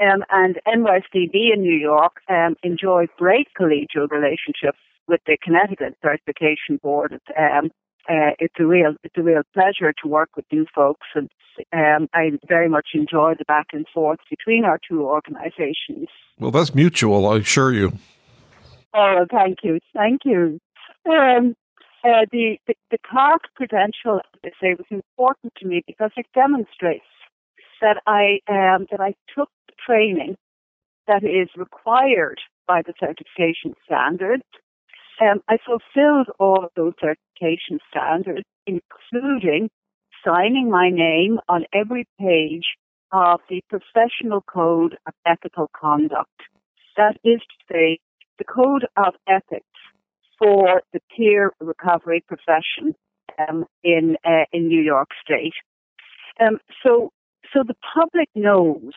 Um, 0.00 0.24
and 0.30 0.58
NYCB 0.66 1.54
in 1.54 1.60
New 1.60 1.76
York 1.76 2.20
um, 2.28 2.56
enjoy 2.62 3.06
great 3.18 3.48
collegial 3.58 4.10
relationships 4.10 4.78
with 5.06 5.20
the 5.26 5.36
Connecticut 5.42 5.96
Certification 6.02 6.78
Board. 6.82 7.20
Um, 7.38 7.70
uh, 8.08 8.34
it's 8.40 8.54
a 8.58 8.66
real 8.66 8.94
it's 9.04 9.16
a 9.16 9.22
real 9.22 9.42
pleasure 9.54 9.92
to 10.02 10.08
work 10.08 10.30
with 10.34 10.46
you 10.50 10.66
folks, 10.74 11.06
and 11.14 11.30
um, 11.72 12.08
I 12.12 12.32
very 12.48 12.68
much 12.68 12.88
enjoy 12.94 13.34
the 13.38 13.44
back 13.44 13.68
and 13.72 13.86
forth 13.94 14.18
between 14.28 14.64
our 14.64 14.80
two 14.88 15.02
organisations. 15.02 16.08
Well, 16.38 16.50
that's 16.50 16.74
mutual, 16.74 17.28
I 17.28 17.36
assure 17.36 17.72
you. 17.72 17.92
Oh, 18.92 19.26
thank 19.30 19.58
you, 19.62 19.78
thank 19.94 20.22
you. 20.24 20.58
Um, 21.08 21.54
uh, 22.04 22.26
the, 22.32 22.58
the 22.66 22.74
the 22.90 22.98
CARC 22.98 23.42
credential, 23.54 24.20
I 24.44 24.48
say, 24.60 24.74
was 24.74 24.86
important 24.90 25.52
to 25.58 25.66
me 25.66 25.84
because 25.86 26.10
it 26.16 26.26
demonstrates 26.34 27.04
that 27.80 28.02
I 28.06 28.40
um, 28.48 28.86
that 28.90 29.00
I 29.00 29.14
took 29.32 29.50
training 29.86 30.36
that 31.06 31.24
is 31.24 31.48
required 31.56 32.40
by 32.66 32.82
the 32.82 32.94
certification 32.98 33.74
standards. 33.84 34.44
Um, 35.20 35.40
I 35.48 35.58
fulfilled 35.64 36.28
all 36.38 36.64
of 36.64 36.70
those 36.76 36.94
certification 37.00 37.80
standards, 37.90 38.44
including 38.66 39.68
signing 40.24 40.70
my 40.70 40.90
name 40.90 41.38
on 41.48 41.64
every 41.72 42.06
page 42.18 42.64
of 43.12 43.40
the 43.48 43.60
Professional 43.68 44.40
Code 44.42 44.96
of 45.06 45.12
Ethical 45.26 45.70
Conduct. 45.78 46.30
That 46.96 47.16
is 47.24 47.40
to 47.40 47.72
say, 47.72 47.98
the 48.38 48.44
Code 48.44 48.86
of 48.96 49.14
Ethics 49.28 49.66
for 50.38 50.82
the 50.92 51.00
peer 51.16 51.52
recovery 51.60 52.24
profession 52.26 52.94
um, 53.38 53.64
in 53.84 54.16
uh, 54.24 54.44
in 54.52 54.68
New 54.68 54.80
York 54.80 55.08
State. 55.24 55.54
Um, 56.40 56.58
so 56.82 57.12
so 57.52 57.62
the 57.66 57.76
public 57.94 58.28
knows 58.34 58.92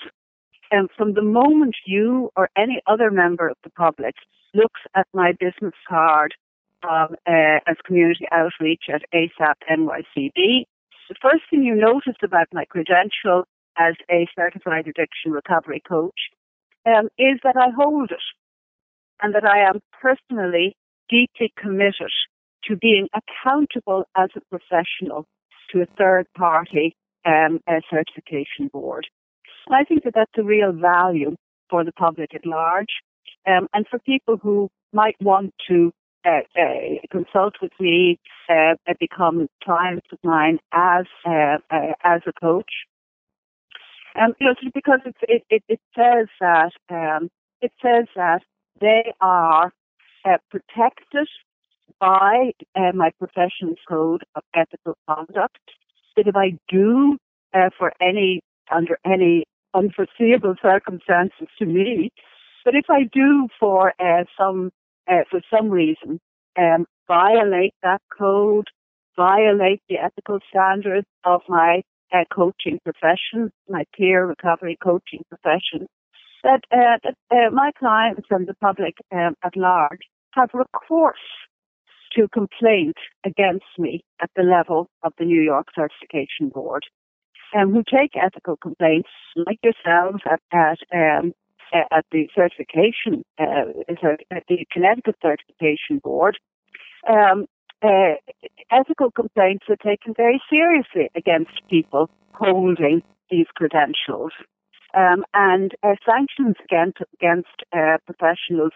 um, 0.72 0.88
from 0.96 1.14
the 1.14 1.22
moment 1.22 1.76
you 1.86 2.32
or 2.36 2.50
any 2.58 2.82
other 2.88 3.12
member 3.12 3.48
of 3.48 3.58
the 3.64 3.70
public 3.72 4.16
looks 4.54 4.82
at 4.96 5.08
my 5.14 5.32
business 5.34 5.74
card 5.88 6.34
um, 6.84 7.16
uh, 7.28 7.60
as 7.68 7.78
community 7.86 8.26
outreach 8.32 8.84
at 8.94 9.02
ASAP 9.14 9.56
NYCB, 9.70 10.66
the 11.10 11.16
first 11.22 11.44
thing 11.50 11.64
you 11.64 11.76
notice 11.76 12.16
about 12.24 12.48
my 12.54 12.66
credential 12.66 13.44
as 13.78 13.96
a 14.10 14.28
certified 14.36 14.88
addiction 14.88 15.32
recovery 15.32 15.82
coach 15.88 16.30
um, 16.86 17.08
is 17.18 17.40
that 17.44 17.56
I 17.58 17.70
hold 17.76 18.12
it 18.12 18.18
and 19.22 19.34
that 19.36 19.46
I 19.46 19.70
am 19.70 19.82
personally 20.02 20.76
deeply 21.10 21.54
committed 21.58 22.12
to 22.66 22.76
being 22.76 23.08
accountable 23.14 24.06
as 24.16 24.30
a 24.36 24.42
professional 24.50 25.28
to 25.72 25.82
a 25.82 25.86
third 25.98 26.26
party 26.38 26.96
um, 27.26 27.60
a 27.68 27.82
certification 27.90 28.70
board. 28.72 29.08
I 29.74 29.84
think 29.84 30.04
that 30.04 30.14
that's 30.14 30.32
a 30.38 30.44
real 30.44 30.72
value 30.72 31.36
for 31.70 31.84
the 31.84 31.92
public 31.92 32.36
at 32.36 32.46
large 32.46 32.94
um, 33.48 33.68
and 33.74 33.86
for 33.90 34.00
people 34.00 34.38
who 34.38 34.70
might 34.94 35.16
want 35.20 35.54
to 35.68 35.92
uh, 36.26 36.40
uh, 36.60 36.62
consult 37.12 37.54
with 37.62 37.72
me, 37.80 38.20
uh, 38.50 38.74
become 39.00 39.48
clients 39.64 40.08
of 40.12 40.18
mine 40.24 40.58
as 40.72 41.06
uh, 41.26 41.58
uh, 41.70 41.94
as 42.04 42.22
a 42.28 42.34
coach. 42.40 42.72
Um, 44.20 44.34
you 44.40 44.48
know, 44.48 44.56
because 44.74 45.02
it, 45.06 45.44
it, 45.50 45.64
it 45.68 45.80
says 45.96 46.28
that 46.40 46.72
um, 46.90 47.30
it 47.62 47.72
says 47.82 48.08
that 48.16 48.42
they 48.82 49.14
are 49.22 49.72
uh, 50.26 50.38
protected 50.50 51.28
by 52.00 52.52
my 52.94 53.12
profession's 53.20 53.78
code 53.88 54.24
of 54.36 54.44
ethical 54.56 54.98
conduct. 55.08 55.60
That 56.18 56.28
if 56.28 56.36
I 56.36 56.58
do, 56.68 57.18
for 57.78 57.94
any 58.02 58.42
under 58.72 58.98
any 59.06 59.46
unforeseeable 59.76 60.56
circumstances 60.62 61.48
to 61.60 61.66
me, 61.66 62.12
but 62.64 62.74
if 62.76 62.86
I 62.90 63.04
do 63.12 63.48
for 63.60 63.94
uh, 64.00 64.24
some 64.38 64.72
uh, 65.08 65.24
for 65.30 65.42
some 65.56 65.70
reason 65.70 66.20
um, 66.58 66.86
violate 67.08 67.76
that 67.84 68.02
code, 68.18 68.68
violate 69.16 69.82
the 69.88 69.98
ethical 69.98 70.40
standards 70.50 71.08
of 71.24 71.42
my 71.48 71.84
uh, 72.12 72.24
coaching 72.34 72.80
profession, 72.84 73.52
my 73.70 73.84
peer 73.96 74.26
recovery 74.26 74.78
coaching 74.82 75.24
profession, 75.30 75.88
that, 76.44 76.62
that 76.72 77.16
my 77.52 77.72
clients 77.78 78.28
and 78.30 78.48
the 78.48 78.54
public 78.56 78.96
um, 79.12 79.36
at 79.44 79.56
large 79.56 80.02
have 80.32 80.50
recourse 80.54 81.18
to 82.16 82.28
complaint 82.30 82.96
against 83.26 83.66
me 83.78 84.04
at 84.22 84.30
the 84.36 84.44
level 84.44 84.88
of 85.04 85.14
the 85.18 85.26
New 85.26 85.42
York 85.42 85.68
Certification 85.76 86.50
Board, 86.50 86.84
um, 87.56 87.72
who 87.72 87.84
take 87.84 88.12
ethical 88.16 88.58
complaints 88.58 89.10
like 89.36 89.60
yourselves 89.64 90.22
at, 90.30 90.42
at, 90.52 90.80
um, 90.94 91.34
at 91.74 92.06
the 92.12 92.28
certification, 92.36 93.24
uh, 93.40 93.72
at 94.32 94.44
the 94.48 94.66
Connecticut 94.72 95.16
Certification 95.22 96.00
Board. 96.04 96.38
Um, 97.08 97.46
uh, 97.82 98.16
ethical 98.72 99.12
complaints 99.12 99.66
are 99.70 99.76
taken 99.76 100.14
very 100.16 100.42
seriously 100.50 101.10
against 101.16 101.52
people 101.70 102.10
holding 102.34 103.04
these 103.30 103.48
credentials. 103.56 104.32
Um, 104.94 105.26
and 105.34 105.74
uh, 105.84 105.96
sanctions 106.06 106.56
against, 106.64 107.00
against 107.14 107.64
uh, 107.74 107.98
professionals 108.06 108.72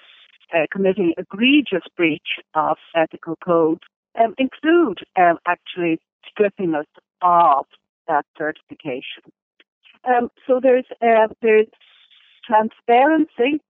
uh, 0.53 0.65
committing 0.71 1.13
egregious 1.17 1.87
breach 1.95 2.39
of 2.55 2.77
ethical 2.95 3.35
code 3.43 3.79
um, 4.19 4.35
include 4.37 4.99
um, 5.15 5.37
actually 5.47 5.99
stripping 6.27 6.75
us 6.75 6.85
of 7.21 7.65
that 8.09 8.25
certification. 8.37 9.23
Um, 10.03 10.29
so 10.47 10.59
there's 10.61 10.85
uh, 11.01 11.27
there's 11.41 11.67
transparency 12.45 13.61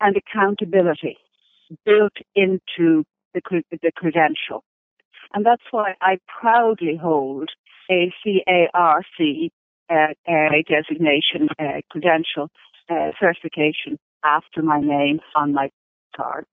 and 0.00 0.16
accountability 0.16 1.16
built 1.84 2.14
into 2.34 3.04
the, 3.34 3.40
the 3.70 3.92
credential, 3.94 4.64
and 5.34 5.46
that's 5.46 5.62
why 5.70 5.94
I 6.00 6.18
proudly 6.40 6.98
hold 7.00 7.50
a 7.90 8.12
CARC 8.24 9.50
uh, 9.90 10.14
a 10.28 10.64
designation 10.66 11.48
uh, 11.58 11.80
credential 11.90 12.50
uh, 12.90 13.10
certification 13.20 13.98
after 14.24 14.62
my 14.62 14.80
name 14.80 15.20
on 15.36 15.52
my 15.52 15.70
card. 16.16 16.46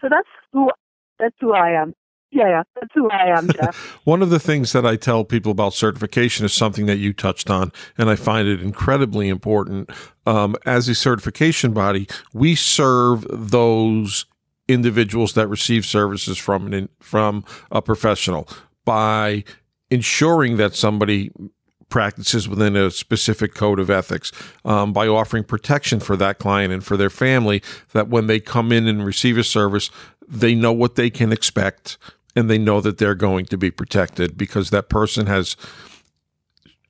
So 0.00 0.08
that's 0.10 0.28
who 0.52 0.70
that's 1.18 1.36
who 1.40 1.52
I 1.52 1.70
am. 1.80 1.94
Yeah, 2.34 2.48
yeah, 2.48 2.62
that's 2.74 2.92
who 2.94 3.08
I 3.10 3.26
am, 3.38 3.48
Jeff. 3.48 3.76
One 4.04 4.20
of 4.20 4.28
the 4.28 4.40
things 4.40 4.72
that 4.72 4.84
I 4.84 4.96
tell 4.96 5.24
people 5.24 5.52
about 5.52 5.72
certification 5.72 6.44
is 6.44 6.52
something 6.52 6.86
that 6.86 6.96
you 6.96 7.12
touched 7.12 7.48
on, 7.48 7.70
and 7.96 8.10
I 8.10 8.16
find 8.16 8.48
it 8.48 8.60
incredibly 8.60 9.28
important. 9.28 9.88
Um, 10.26 10.56
as 10.66 10.88
a 10.88 10.96
certification 10.96 11.72
body, 11.72 12.08
we 12.32 12.56
serve 12.56 13.24
those 13.30 14.26
individuals 14.66 15.34
that 15.34 15.46
receive 15.46 15.86
services 15.86 16.36
from 16.36 16.72
an, 16.72 16.88
from 16.98 17.44
a 17.70 17.80
professional 17.80 18.48
by 18.84 19.44
ensuring 19.90 20.56
that 20.56 20.74
somebody 20.74 21.30
practices 21.88 22.48
within 22.48 22.74
a 22.74 22.90
specific 22.90 23.54
code 23.54 23.78
of 23.78 23.90
ethics 23.90 24.32
um, 24.64 24.92
by 24.92 25.06
offering 25.06 25.44
protection 25.44 26.00
for 26.00 26.16
that 26.16 26.38
client 26.40 26.72
and 26.72 26.82
for 26.82 26.96
their 26.96 27.10
family 27.10 27.62
that 27.92 28.08
when 28.08 28.26
they 28.26 28.40
come 28.40 28.72
in 28.72 28.88
and 28.88 29.04
receive 29.04 29.38
a 29.38 29.44
service 29.44 29.90
they 30.26 30.54
know 30.54 30.72
what 30.72 30.96
they 30.96 31.10
can 31.10 31.30
expect 31.30 31.98
and 32.36 32.50
they 32.50 32.58
know 32.58 32.80
that 32.80 32.98
they're 32.98 33.14
going 33.14 33.46
to 33.46 33.56
be 33.56 33.70
protected 33.70 34.36
because 34.36 34.70
that 34.70 34.88
person 34.88 35.26
has 35.26 35.56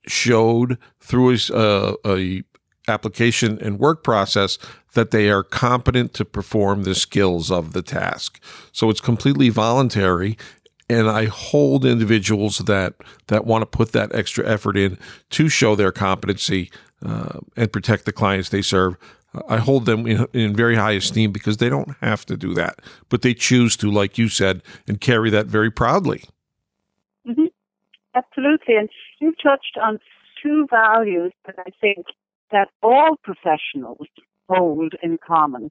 showed 0.06 0.78
through 1.00 1.28
his, 1.28 1.50
uh, 1.50 1.94
a 2.06 2.42
application 2.86 3.58
and 3.62 3.78
work 3.78 4.04
process 4.04 4.58
that 4.92 5.10
they 5.10 5.30
are 5.30 5.42
competent 5.42 6.12
to 6.12 6.24
perform 6.24 6.82
the 6.82 6.94
skills 6.94 7.50
of 7.50 7.72
the 7.72 7.80
task. 7.80 8.38
So 8.72 8.90
it's 8.90 9.00
completely 9.00 9.48
voluntary 9.48 10.36
and 10.88 11.08
I 11.08 11.26
hold 11.26 11.84
individuals 11.84 12.58
that 12.58 12.94
that 13.28 13.46
want 13.46 13.62
to 13.62 13.66
put 13.66 13.92
that 13.92 14.14
extra 14.14 14.46
effort 14.46 14.76
in 14.76 14.98
to 15.30 15.48
show 15.48 15.74
their 15.74 15.92
competency 15.92 16.70
uh, 17.04 17.40
and 17.56 17.72
protect 17.72 18.04
the 18.04 18.12
clients 18.12 18.48
they 18.48 18.62
serve. 18.62 18.96
I 19.48 19.58
hold 19.58 19.86
them 19.86 20.06
in, 20.06 20.26
in, 20.32 20.54
very 20.54 20.76
high 20.76 20.92
esteem 20.92 21.32
because 21.32 21.56
they 21.56 21.68
don't 21.68 21.96
have 22.00 22.24
to 22.26 22.36
do 22.36 22.54
that, 22.54 22.78
but 23.08 23.22
they 23.22 23.34
choose 23.34 23.76
to, 23.78 23.90
like 23.90 24.16
you 24.16 24.28
said, 24.28 24.62
and 24.86 25.00
carry 25.00 25.28
that 25.30 25.46
very 25.46 25.70
proudly. 25.70 26.24
Mm-hmm. 27.26 27.46
Absolutely, 28.14 28.76
and 28.76 28.88
you 29.20 29.34
touched 29.42 29.76
on 29.82 29.98
two 30.40 30.68
values 30.70 31.32
that 31.46 31.56
I 31.58 31.70
think 31.80 32.06
that 32.52 32.68
all 32.80 33.16
professionals 33.24 34.06
hold 34.48 34.94
in 35.02 35.18
common 35.26 35.70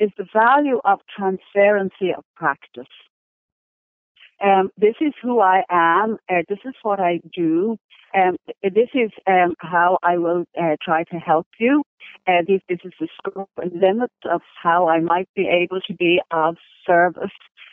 is 0.00 0.10
the 0.18 0.26
value 0.32 0.80
of 0.84 0.98
transparency 1.16 2.12
of 2.16 2.24
practice. 2.34 2.88
Um, 4.42 4.70
this 4.76 4.94
is 5.00 5.12
who 5.22 5.40
I 5.40 5.62
am. 5.70 6.16
Uh, 6.28 6.42
this 6.48 6.58
is 6.64 6.74
what 6.82 6.98
I 6.98 7.20
do. 7.34 7.76
Um, 8.14 8.36
this 8.62 8.88
is 8.92 9.10
um, 9.26 9.54
how 9.58 9.98
I 10.02 10.18
will 10.18 10.44
uh, 10.60 10.76
try 10.82 11.04
to 11.04 11.16
help 11.16 11.46
you. 11.58 11.82
Uh, 12.26 12.42
this, 12.46 12.60
this, 12.68 12.78
is 12.84 12.92
the 13.00 13.08
scope 13.16 13.50
and 13.56 13.72
limit 13.80 14.10
of 14.30 14.42
how 14.60 14.88
I 14.88 15.00
might 15.00 15.28
be 15.34 15.48
able 15.48 15.80
to 15.86 15.94
be 15.94 16.20
of 16.30 16.56
service 16.86 17.30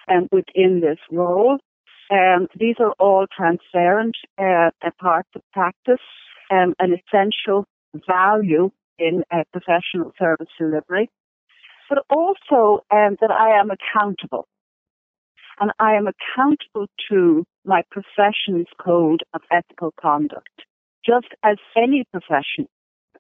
um, 0.10 0.28
within 0.32 0.82
this 0.82 1.00
role. 1.12 1.58
Um, 2.12 2.48
these 2.58 2.76
are 2.80 2.94
all 3.00 3.26
transparent 3.36 4.16
uh, 4.38 4.70
parts 5.00 5.30
of 5.36 5.42
practice, 5.52 6.00
um, 6.52 6.74
an 6.80 6.94
essential 6.94 7.66
value 8.08 8.72
in 8.98 9.24
professional 9.52 10.12
service 10.20 10.48
delivery, 10.58 11.10
but 11.90 12.00
also 12.10 12.84
um, 12.92 13.18
that 13.22 13.32
I 13.32 13.60
am 13.60 13.70
accountable 13.72 14.48
and 15.60 15.72
I 15.80 15.94
am 15.94 16.08
accountable 16.08 16.88
to 17.10 17.46
my 17.66 17.84
profession's 17.92 18.68
code 18.82 19.22
of 19.34 19.42
ethical 19.52 19.94
conduct, 20.00 20.66
just 21.06 21.28
as 21.44 21.58
any 21.76 22.06
profession, 22.12 22.68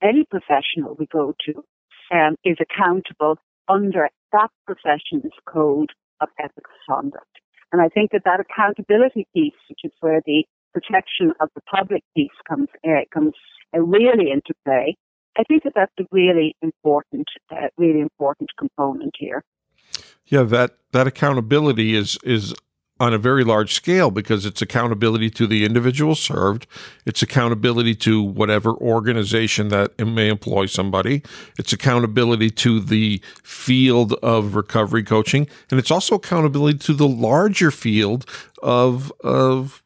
any 0.01 0.25
professional 0.29 0.95
we 0.97 1.05
go 1.07 1.35
to 1.45 1.63
um, 2.11 2.35
is 2.43 2.57
accountable 2.59 3.37
under 3.67 4.09
that 4.31 4.49
profession's 4.65 5.33
code 5.45 5.91
of 6.21 6.29
ethical 6.39 6.73
conduct. 6.89 7.25
And 7.71 7.81
I 7.81 7.89
think 7.89 8.11
that 8.11 8.23
that 8.25 8.39
accountability 8.39 9.27
piece, 9.35 9.53
which 9.69 9.81
is 9.83 9.91
where 9.99 10.21
the 10.25 10.43
protection 10.73 11.33
of 11.39 11.49
the 11.55 11.61
public 11.61 12.03
piece 12.15 12.29
comes 12.47 12.67
uh, 12.87 13.05
comes 13.13 13.33
uh, 13.75 13.79
really 13.79 14.31
into 14.31 14.53
play, 14.65 14.95
I 15.37 15.43
think 15.43 15.63
that 15.63 15.73
that's 15.75 15.93
a 15.99 16.05
really 16.11 16.55
important, 16.61 17.27
uh, 17.51 17.67
really 17.77 17.99
important 17.99 18.49
component 18.57 19.13
here. 19.17 19.43
Yeah, 20.29 20.43
that 20.43 20.77
that 20.91 21.07
accountability 21.07 21.95
is 21.95 22.17
is 22.23 22.53
on 22.99 23.13
a 23.13 23.17
very 23.17 23.43
large 23.43 23.73
scale 23.73 24.11
because 24.11 24.45
it's 24.45 24.61
accountability 24.61 25.29
to 25.29 25.47
the 25.47 25.63
individual 25.63 26.15
served, 26.15 26.67
it's 27.05 27.21
accountability 27.21 27.95
to 27.95 28.21
whatever 28.21 28.73
organization 28.73 29.69
that 29.69 29.97
may 30.05 30.27
employ 30.27 30.65
somebody, 30.65 31.23
it's 31.57 31.71
accountability 31.71 32.49
to 32.49 32.81
the 32.81 33.21
field 33.41 34.13
of 34.15 34.55
recovery 34.55 35.03
coaching, 35.03 35.47
and 35.71 35.79
it's 35.79 35.91
also 35.91 36.15
accountability 36.15 36.77
to 36.77 36.93
the 36.93 37.07
larger 37.07 37.71
field 37.71 38.25
of 38.61 39.11
of 39.21 39.81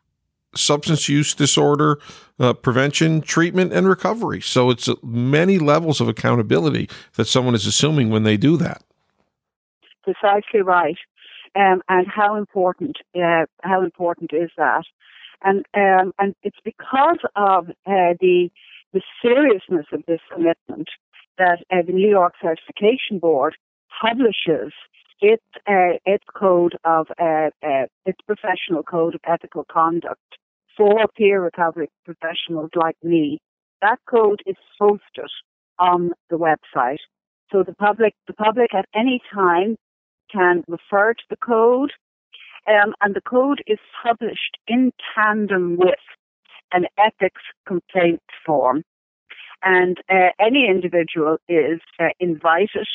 substance 0.55 1.07
use 1.07 1.33
disorder 1.33 2.00
uh, 2.39 2.53
prevention, 2.53 3.21
treatment, 3.21 3.71
and 3.71 3.88
recovery. 3.88 4.41
So 4.41 4.71
it's 4.71 4.89
many 5.03 5.57
levels 5.57 6.01
of 6.01 6.07
accountability 6.07 6.89
that 7.13 7.25
someone 7.25 7.55
is 7.55 7.65
assuming 7.65 8.09
when 8.09 8.23
they 8.23 8.38
do 8.38 8.57
that 8.57 8.83
precisely 10.03 10.62
right. 10.62 10.98
Um, 11.55 11.81
and 11.88 12.07
how 12.07 12.36
important 12.36 12.98
uh, 13.15 13.45
how 13.62 13.83
important 13.83 14.31
is 14.33 14.50
that? 14.57 14.83
And 15.43 15.65
um, 15.75 16.13
and 16.17 16.36
it's 16.41 16.57
because 16.63 17.19
of 17.36 17.69
uh, 17.69 18.15
the 18.19 18.50
the 18.93 19.01
seriousness 19.22 19.86
of 19.91 20.03
this 20.07 20.22
commitment 20.31 20.89
that 21.38 21.60
uh, 21.72 21.81
the 21.86 21.93
New 21.93 22.10
York 22.10 22.33
Certification 22.41 23.19
Board 23.19 23.55
publishes 24.01 24.74
its 25.19 25.43
uh, 25.67 25.98
its 26.05 26.24
code 26.36 26.77
of 26.83 27.07
uh, 27.19 27.50
uh, 27.63 27.86
its 28.05 28.19
professional 28.25 28.83
code 28.83 29.15
of 29.15 29.22
ethical 29.25 29.65
conduct 29.72 30.19
for 30.77 31.05
peer 31.15 31.41
recovery 31.41 31.89
professionals 32.05 32.72
like 32.75 32.98
me. 33.03 33.39
That 33.81 34.00
code 34.10 34.41
is 34.45 34.55
posted 34.79 35.29
on 35.79 36.12
the 36.29 36.38
website, 36.38 37.04
so 37.51 37.63
the 37.63 37.73
public 37.73 38.13
the 38.27 38.34
public 38.34 38.73
at 38.73 38.86
any 38.95 39.21
time 39.34 39.77
can 40.34 40.63
refer 40.67 41.13
to 41.13 41.24
the 41.30 41.38
code, 41.38 41.91
um, 42.67 42.93
and 43.02 43.15
the 43.15 43.22
code 43.22 43.62
is 43.67 43.80
published 44.04 44.58
in 44.67 44.91
tandem 45.15 45.78
with 45.78 46.06
an 46.72 46.86
ethics 46.98 47.41
complaint 47.67 48.22
form. 48.46 48.84
And 49.62 49.98
uh, 50.10 50.30
any 50.39 50.67
individual 50.67 51.38
is 51.48 51.80
uh, 52.00 52.10
invited 52.19 52.88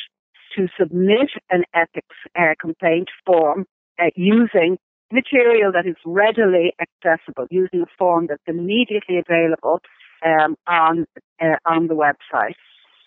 to 0.56 0.68
submit 0.78 1.30
an 1.50 1.64
ethics 1.74 2.16
uh, 2.38 2.54
complaint 2.60 3.08
form 3.24 3.66
uh, 3.98 4.10
using 4.16 4.78
material 5.12 5.72
that 5.72 5.86
is 5.86 5.96
readily 6.04 6.74
accessible, 6.80 7.46
using 7.50 7.82
a 7.82 7.86
form 7.98 8.26
that's 8.28 8.42
immediately 8.46 9.18
available 9.18 9.80
um, 10.24 10.56
on 10.66 11.06
uh, 11.40 11.56
on 11.64 11.86
the 11.86 11.94
website. 11.94 12.54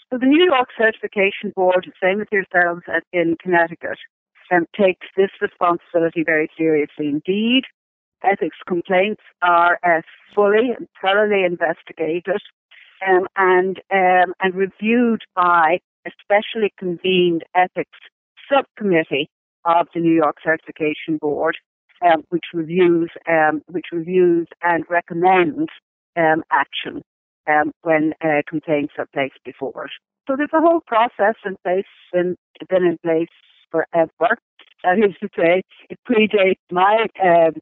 So 0.10 0.18
the 0.18 0.26
New 0.26 0.44
York 0.44 0.70
Certification 0.78 1.54
Board, 1.56 1.90
same 2.02 2.22
as 2.22 2.28
yourselves 2.32 2.82
in 3.14 3.38
Connecticut, 3.42 3.98
um, 4.52 4.66
takes 4.80 5.08
this 5.16 5.30
responsibility 5.42 6.24
very 6.24 6.50
seriously 6.58 7.08
indeed. 7.08 7.64
Ethics 8.24 8.58
complaints 8.68 9.22
are 9.42 9.80
uh, 9.84 10.02
fully 10.36 10.72
and 10.78 10.88
thoroughly 11.02 11.44
investigated 11.44 12.42
um, 13.08 13.28
and 13.36 13.80
um, 13.92 14.34
and 14.40 14.54
reviewed 14.54 15.22
by 15.36 15.80
a 16.06 16.12
specially 16.22 16.72
convened 16.78 17.44
ethics 17.56 17.98
subcommittee 18.52 19.30
of 19.66 19.88
the 19.94 20.00
New 20.00 20.14
York 20.14 20.38
Certification 20.44 21.18
Board, 21.20 21.58
um, 22.06 22.24
which 22.30 22.46
reviews 22.54 23.10
um, 23.28 23.62
which 23.68 23.88
reviews 23.92 24.48
and 24.62 24.84
recommends 24.90 25.70
um, 26.16 26.44
action 26.52 27.02
when 27.82 28.14
uh, 28.24 28.42
complaints 28.48 28.94
are 28.98 29.08
placed 29.14 29.40
before 29.44 29.86
it. 29.86 29.92
So 30.28 30.36
there's 30.38 30.54
a 30.54 30.62
whole 30.62 30.82
process 30.86 31.36
in 31.44 31.58
place 31.64 31.84
and 32.14 32.38
been 32.70 32.84
in 32.84 32.98
place 33.04 33.28
forever. 33.72 34.38
That 34.84 34.98
is 34.98 35.16
to 35.22 35.30
say, 35.36 35.62
it 35.90 36.00
predates 36.10 36.60
my 36.72 37.08
um, 37.24 37.54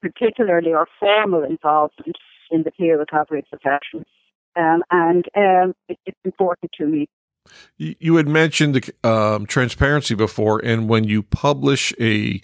particularly 0.00 0.72
or 0.72 0.86
formal 0.98 1.42
involvement 1.42 2.16
in 2.50 2.62
the 2.62 2.70
peer 2.70 2.98
recovery 2.98 3.44
profession. 3.48 4.04
Um, 4.56 4.82
and 4.90 5.24
um, 5.36 5.74
it, 5.88 5.98
it's 6.06 6.18
important 6.24 6.72
to 6.78 6.86
me. 6.86 7.08
You 7.78 8.16
had 8.16 8.26
mentioned 8.26 8.90
um, 9.04 9.46
transparency 9.46 10.14
before, 10.14 10.58
and 10.64 10.88
when 10.88 11.04
you 11.04 11.22
publish 11.22 11.94
a 12.00 12.40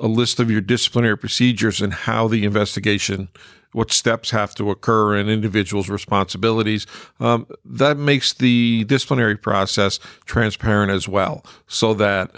a 0.00 0.06
list 0.06 0.38
of 0.40 0.50
your 0.50 0.60
disciplinary 0.60 1.18
procedures 1.18 1.80
and 1.80 1.92
how 1.92 2.28
the 2.28 2.44
investigation, 2.44 3.28
what 3.72 3.92
steps 3.92 4.30
have 4.30 4.54
to 4.54 4.70
occur, 4.70 5.16
and 5.16 5.28
individuals' 5.28 5.88
responsibilities. 5.88 6.86
Um, 7.20 7.46
that 7.64 7.98
makes 7.98 8.32
the 8.32 8.84
disciplinary 8.84 9.36
process 9.36 9.98
transparent 10.24 10.92
as 10.92 11.08
well, 11.08 11.44
so 11.66 11.94
that 11.94 12.30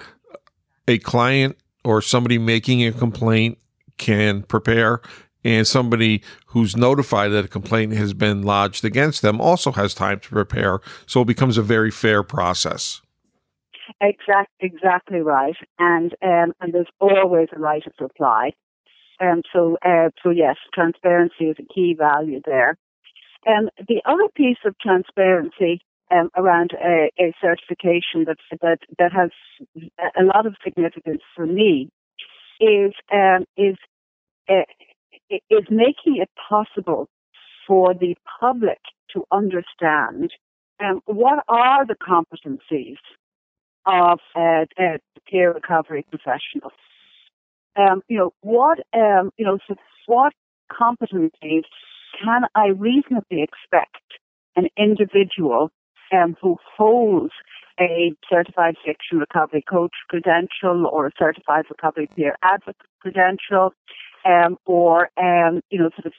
a 0.88 0.98
client 0.98 1.56
or 1.84 2.02
somebody 2.02 2.38
making 2.38 2.84
a 2.84 2.92
complaint 2.92 3.58
can 3.96 4.42
prepare 4.42 5.00
and 5.44 5.66
somebody 5.66 6.22
who's 6.46 6.76
notified 6.76 7.32
that 7.32 7.44
a 7.44 7.48
complaint 7.48 7.92
has 7.92 8.12
been 8.12 8.42
lodged 8.42 8.84
against 8.84 9.22
them 9.22 9.40
also 9.40 9.72
has 9.72 9.94
time 9.94 10.20
to 10.20 10.28
prepare. 10.28 10.80
So 11.06 11.22
it 11.22 11.26
becomes 11.26 11.56
a 11.56 11.62
very 11.62 11.90
fair 11.90 12.22
process. 12.22 13.00
Exact, 14.00 14.50
exactly 14.60 15.20
right. 15.20 15.56
And 15.78 16.14
um, 16.22 16.52
and 16.60 16.72
there's 16.72 16.86
always 17.00 17.48
a 17.54 17.58
right 17.58 17.84
of 17.86 17.92
reply. 17.98 18.52
Um, 19.20 19.42
so 19.52 19.76
uh, 19.84 20.10
so 20.22 20.30
yes 20.30 20.56
transparency 20.72 21.46
is 21.46 21.56
a 21.58 21.74
key 21.74 21.94
value 21.98 22.40
there. 22.44 22.76
Um, 23.46 23.68
the 23.88 24.02
other 24.04 24.28
piece 24.34 24.58
of 24.64 24.78
transparency 24.78 25.80
um, 26.10 26.30
around 26.36 26.72
a, 26.72 27.10
a, 27.18 27.32
certification 27.40 28.24
that, 28.26 28.36
that 28.60 28.78
that 28.98 29.12
has 29.12 29.30
a 30.18 30.24
lot 30.24 30.46
of 30.46 30.56
significance 30.64 31.22
for 31.34 31.46
me 31.46 31.88
is 32.60 32.92
um, 33.12 33.44
is 33.56 33.76
uh, 34.48 34.62
is 35.28 35.64
making 35.70 36.16
it 36.16 36.28
possible 36.48 37.08
for 37.66 37.94
the 37.94 38.16
public 38.40 38.78
to 39.12 39.24
understand 39.30 40.32
um, 40.82 41.00
what 41.06 41.44
are 41.48 41.86
the 41.86 41.94
competencies 41.94 42.96
of 43.86 44.18
uh, 44.36 44.64
uh, 44.78 44.98
peer 45.28 45.52
recovery 45.52 46.04
professionals. 46.10 46.72
Um, 47.76 48.02
you 48.08 48.18
know 48.18 48.32
what 48.40 48.78
um, 48.92 49.30
you 49.36 49.44
know 49.44 49.58
so 49.68 49.76
what 50.06 50.32
competencies 50.70 51.62
can 52.22 52.42
I 52.54 52.68
reasonably 52.68 53.42
expect 53.42 54.02
an 54.56 54.68
individual 54.76 55.70
um, 56.12 56.36
who 56.40 56.56
holds 56.76 57.32
a 57.78 58.12
certified 58.28 58.74
addiction 58.84 59.18
recovery 59.18 59.64
coach 59.68 59.92
credential 60.08 60.86
or 60.86 61.06
a 61.06 61.12
certified 61.18 61.64
recovery 61.70 62.08
peer 62.14 62.36
advocate 62.42 62.76
credential, 63.00 63.72
um, 64.26 64.56
or 64.66 65.08
um, 65.16 65.60
you 65.70 65.78
know, 65.78 65.90
sort 65.94 66.06
of 66.06 66.12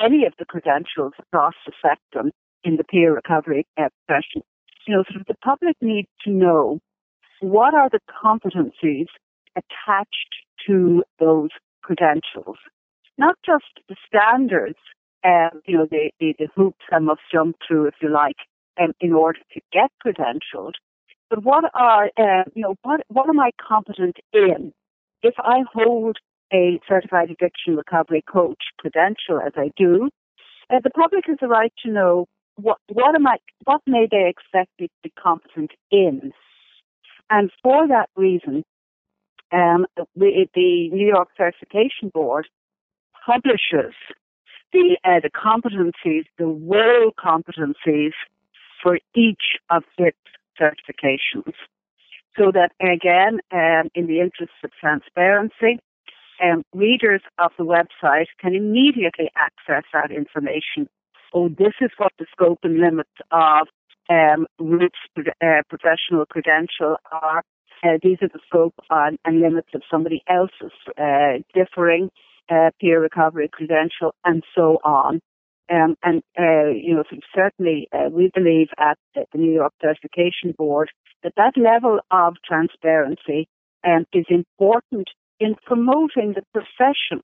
any 0.00 0.26
of 0.26 0.34
the 0.38 0.44
credentials 0.44 1.12
across 1.18 1.54
the 1.66 1.72
spectrum 1.78 2.30
in 2.64 2.76
the 2.76 2.84
peer 2.84 3.14
recovery 3.14 3.66
uh, 3.78 3.88
profession. 4.06 4.42
You 4.86 4.96
know, 4.96 5.04
sort 5.08 5.20
of 5.20 5.26
the 5.26 5.36
public 5.42 5.76
needs 5.80 6.08
to 6.24 6.30
know 6.30 6.80
what 7.40 7.74
are 7.74 7.88
the 7.88 8.00
competencies 8.22 9.06
attached 9.56 10.34
to 10.66 11.02
those 11.18 11.50
credentials, 11.82 12.56
not 13.16 13.36
just 13.46 13.64
the 13.88 13.96
standards 14.06 14.78
um, 15.24 15.60
you 15.66 15.76
know, 15.76 15.86
the, 15.90 16.10
the, 16.20 16.34
the 16.38 16.48
hoops 16.54 16.84
I 16.92 16.98
must 16.98 17.20
jump 17.32 17.56
through, 17.66 17.86
if 17.86 17.94
you 18.00 18.10
like, 18.10 18.36
um, 18.80 18.92
in 19.00 19.12
order 19.12 19.40
to 19.52 19.60
get 19.72 19.90
credentialed. 20.04 20.74
But 21.30 21.44
what 21.44 21.64
are, 21.74 22.10
uh, 22.16 22.44
you 22.54 22.62
know, 22.62 22.76
what, 22.82 23.00
what 23.08 23.28
am 23.28 23.38
I 23.38 23.50
competent 23.66 24.16
in? 24.32 24.72
If 25.22 25.34
I 25.38 25.64
hold 25.72 26.16
a 26.52 26.80
certified 26.88 27.30
addiction 27.30 27.76
recovery 27.76 28.22
coach 28.30 28.62
credential, 28.78 29.40
as 29.44 29.52
I 29.56 29.70
do, 29.76 30.08
uh, 30.70 30.80
the 30.82 30.90
public 30.90 31.24
has 31.26 31.38
a 31.42 31.48
right 31.48 31.72
to 31.84 31.90
know 31.90 32.26
what, 32.56 32.78
what 32.88 33.14
am 33.14 33.26
I, 33.26 33.36
what 33.64 33.82
may 33.86 34.08
they 34.10 34.28
expect 34.28 34.70
me 34.80 34.86
to 34.86 34.92
be 35.02 35.12
competent 35.22 35.72
in? 35.90 36.32
And 37.30 37.50
for 37.62 37.86
that 37.88 38.08
reason, 38.16 38.64
um, 39.52 39.86
the, 40.16 40.46
the 40.54 40.88
New 40.90 41.06
York 41.06 41.28
Certification 41.36 42.10
Board 42.12 42.46
publishes 43.26 43.94
the 44.72 44.98
uh, 45.04 45.20
the 45.22 45.30
competencies, 45.30 46.24
the 46.38 46.46
role 46.46 47.12
competencies 47.18 48.12
for 48.82 48.98
each 49.14 49.58
of 49.70 49.84
its 49.98 50.18
certifications. 50.60 51.54
So 52.36 52.52
that 52.52 52.70
again, 52.80 53.40
um, 53.52 53.90
in 53.94 54.06
the 54.06 54.20
interest 54.20 54.52
of 54.62 54.70
transparency, 54.80 55.80
um, 56.42 56.62
readers 56.72 57.22
of 57.38 57.50
the 57.58 57.64
website 57.64 58.26
can 58.40 58.54
immediately 58.54 59.30
access 59.36 59.84
that 59.92 60.10
information. 60.10 60.88
Oh, 61.34 61.48
this 61.48 61.74
is 61.80 61.90
what 61.98 62.12
the 62.18 62.26
scope 62.30 62.60
and 62.62 62.78
limits 62.78 63.10
of 63.32 63.66
um, 64.08 64.46
Ruth's 64.58 64.94
uh, 65.18 65.62
professional 65.68 66.26
credential 66.26 66.96
are. 67.10 67.42
Uh, 67.82 67.98
these 68.02 68.18
are 68.22 68.28
the 68.28 68.40
scope 68.46 68.74
on, 68.90 69.18
and 69.24 69.40
limits 69.40 69.68
of 69.74 69.82
somebody 69.90 70.22
else's 70.28 70.72
uh, 70.96 71.38
differing 71.54 72.10
uh, 72.50 72.70
peer 72.80 73.00
recovery 73.00 73.48
credential, 73.52 74.14
and 74.24 74.42
so 74.54 74.78
on. 74.84 75.20
Um, 75.70 75.96
and, 76.02 76.22
uh, 76.38 76.68
you 76.68 76.94
know, 76.94 77.04
certainly 77.34 77.88
uh, 77.92 78.08
we 78.10 78.30
believe 78.34 78.68
at 78.78 78.98
the 79.14 79.26
New 79.34 79.52
York 79.52 79.72
Certification 79.82 80.54
Board 80.56 80.90
that 81.22 81.34
that 81.36 81.56
level 81.56 82.00
of 82.10 82.36
transparency 82.44 83.48
um, 83.86 84.06
is 84.12 84.24
important 84.30 85.08
in 85.40 85.54
promoting 85.66 86.34
the 86.34 86.42
profession 86.52 87.22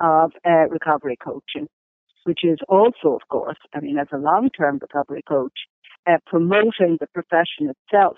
of 0.00 0.32
uh, 0.46 0.68
recovery 0.68 1.16
coaching, 1.16 1.66
which 2.24 2.40
is 2.44 2.58
also, 2.68 3.14
of 3.14 3.26
course, 3.28 3.58
I 3.74 3.80
mean, 3.80 3.98
as 3.98 4.08
a 4.12 4.18
long-term 4.18 4.78
recovery 4.80 5.22
coach, 5.26 5.66
uh, 6.06 6.18
promoting 6.26 6.98
the 7.00 7.08
profession 7.12 7.72
itself 7.74 8.16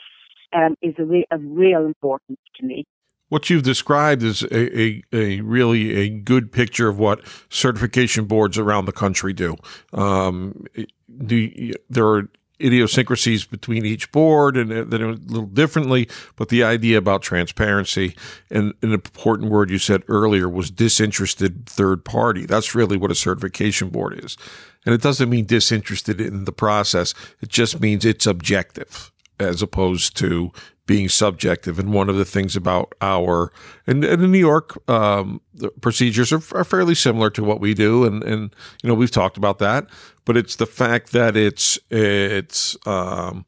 um, 0.53 0.75
is 0.83 0.95
a, 0.99 1.05
re- 1.05 1.27
a 1.31 1.39
real 1.39 1.87
importance 1.87 2.41
to 2.57 2.67
me 2.67 2.85
what 3.31 3.49
you've 3.49 3.63
described 3.63 4.23
is 4.23 4.43
a, 4.43 4.79
a, 4.79 5.03
a, 5.13 5.41
really 5.41 5.97
a 5.97 6.09
good 6.11 6.53
picture 6.53 6.89
of 6.89 6.99
what 6.99 7.21
certification 7.49 8.27
boards 8.27 8.59
around 8.59 8.85
the 8.85 8.93
country 8.93 9.33
do. 9.33 9.57
Um, 9.95 10.67
the, 11.09 11.75
there 11.89 12.07
are 12.07 12.29
idiosyncrasies 12.61 13.47
between 13.47 13.87
each 13.87 14.13
board 14.13 14.57
and 14.57 14.71
that 14.91 15.01
are 15.01 15.11
a 15.11 15.15
little 15.15 15.47
differently, 15.47 16.09
but 16.37 16.49
the 16.49 16.63
idea 16.63 16.99
about 16.99 17.23
transparency 17.23 18.15
and 18.51 18.75
an 18.83 18.93
important 18.93 19.51
word 19.51 19.71
you 19.71 19.79
said 19.79 20.03
earlier 20.09 20.49
was 20.49 20.71
disinterested 20.71 21.67
third 21.67 22.05
party. 22.05 22.47
That's 22.47 22.75
really 22.75 22.97
what 22.97 23.11
a 23.11 23.15
certification 23.15 23.89
board 23.89 24.23
is. 24.23 24.37
And 24.85 24.95
it 24.95 25.03
doesn't 25.03 25.31
mean 25.31 25.47
disinterested 25.47 26.21
in 26.21 26.45
the 26.45 26.53
process. 26.53 27.15
It 27.41 27.49
just 27.49 27.81
means 27.81 28.05
it's 28.05 28.27
objective 28.27 29.13
as 29.41 29.63
opposed 29.63 30.17
to 30.19 30.53
being 30.91 31.09
subjective. 31.09 31.79
And 31.79 31.93
one 31.93 32.09
of 32.09 32.17
the 32.17 32.25
things 32.25 32.57
about 32.57 32.95
our 33.01 33.53
and, 33.87 34.05
and 34.05 34.25
in 34.25 34.33
New 34.33 34.39
York, 34.39 34.77
um, 34.91 35.41
procedures 35.81 36.33
are, 36.33 36.43
are, 36.53 36.65
fairly 36.65 36.97
similar 36.97 37.31
to 37.31 37.45
what 37.45 37.61
we 37.61 37.75
do, 37.75 38.05
and 38.05 38.25
and 38.25 38.55
you 38.83 38.89
know 38.89 38.95
we've 38.95 39.11
talked 39.11 39.37
about 39.37 39.61
that. 39.61 39.87
But 40.25 40.37
it's 40.37 40.57
the 40.57 40.67
fact 40.67 41.13
that 41.13 41.37
it's 41.37 41.79
it's 41.91 42.77
um, 42.87 43.45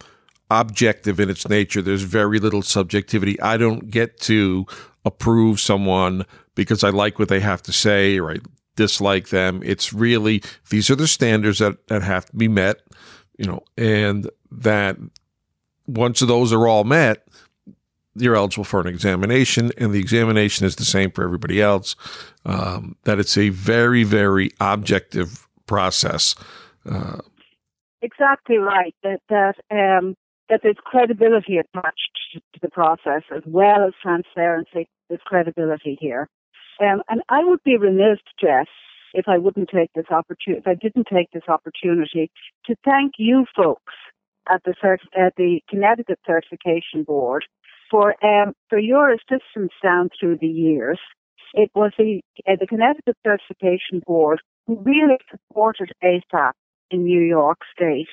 objective 0.50 1.18
in 1.18 1.30
its 1.30 1.48
nature. 1.48 1.82
There's 1.82 2.02
very 2.02 2.38
little 2.38 2.62
subjectivity. 2.62 3.40
I 3.40 3.56
don't 3.56 3.90
get 3.90 4.20
to 4.20 4.66
approve 5.04 5.58
someone 5.58 6.24
because 6.54 6.84
I 6.84 6.90
like 6.90 7.18
what 7.18 7.28
they 7.28 7.40
have 7.40 7.62
to 7.62 7.72
say 7.72 8.20
or 8.20 8.30
I 8.30 8.36
dislike 8.76 9.30
them. 9.30 9.62
It's 9.64 9.92
really 9.92 10.42
these 10.70 10.90
are 10.90 10.96
the 10.96 11.08
standards 11.08 11.58
that 11.58 11.88
that 11.88 12.02
have 12.02 12.26
to 12.26 12.36
be 12.36 12.48
met. 12.48 12.76
You 13.36 13.46
know, 13.46 13.64
and 13.76 14.30
that 14.52 14.96
once 15.86 16.20
those 16.20 16.52
are 16.52 16.66
all 16.66 16.84
met, 16.84 17.26
you're 18.14 18.36
eligible 18.36 18.64
for 18.64 18.80
an 18.80 18.86
examination, 18.86 19.70
and 19.78 19.92
the 19.92 19.98
examination 19.98 20.66
is 20.66 20.76
the 20.76 20.84
same 20.84 21.10
for 21.10 21.24
everybody 21.24 21.62
else. 21.62 21.96
Um, 22.44 22.96
that 23.04 23.18
it's 23.18 23.38
a 23.38 23.48
very, 23.48 24.04
very 24.04 24.50
objective 24.60 25.48
process. 25.66 26.34
Uh, 26.88 27.18
exactly 28.02 28.58
right. 28.58 28.94
That 29.02 29.20
that 29.28 29.54
um, 29.70 30.14
that 30.48 30.60
there's 30.62 30.76
credibility 30.84 31.56
attached 31.56 32.10
to 32.34 32.60
the 32.60 32.68
process 32.68 33.22
as 33.34 33.42
well 33.46 33.86
as 33.86 33.92
transparency. 34.02 34.88
There's 35.08 35.20
credibility 35.24 35.96
here, 36.00 36.28
um, 36.80 37.02
and 37.08 37.22
I 37.28 37.44
would 37.44 37.62
be 37.64 37.76
remiss, 37.76 38.18
Jess, 38.40 38.66
if 39.14 39.26
I 39.28 39.38
wouldn't 39.38 39.70
take 39.70 39.90
this 39.94 40.10
opportunity, 40.10 40.60
if 40.60 40.66
I 40.66 40.74
didn't 40.74 41.06
take 41.12 41.30
this 41.32 41.48
opportunity 41.48 42.30
to 42.66 42.74
thank 42.84 43.14
you 43.18 43.46
folks 43.56 43.94
at 44.48 44.62
the 44.64 44.74
at 45.16 45.34
the 45.36 45.60
Connecticut 45.68 46.18
Certification 46.26 47.04
Board 47.04 47.44
for 47.90 48.14
um, 48.24 48.54
for 48.68 48.78
your 48.78 49.12
assistance 49.12 49.72
down 49.82 50.10
through 50.18 50.38
the 50.40 50.48
years. 50.48 50.98
It 51.54 51.70
was 51.74 51.92
the 51.98 52.20
uh, 52.48 52.56
the 52.58 52.66
Connecticut 52.66 53.16
Certification 53.24 54.02
Board 54.06 54.40
who 54.66 54.78
really 54.80 55.18
supported 55.30 55.92
ASAP 56.02 56.52
in 56.90 57.04
New 57.04 57.22
York 57.22 57.58
State 57.74 58.08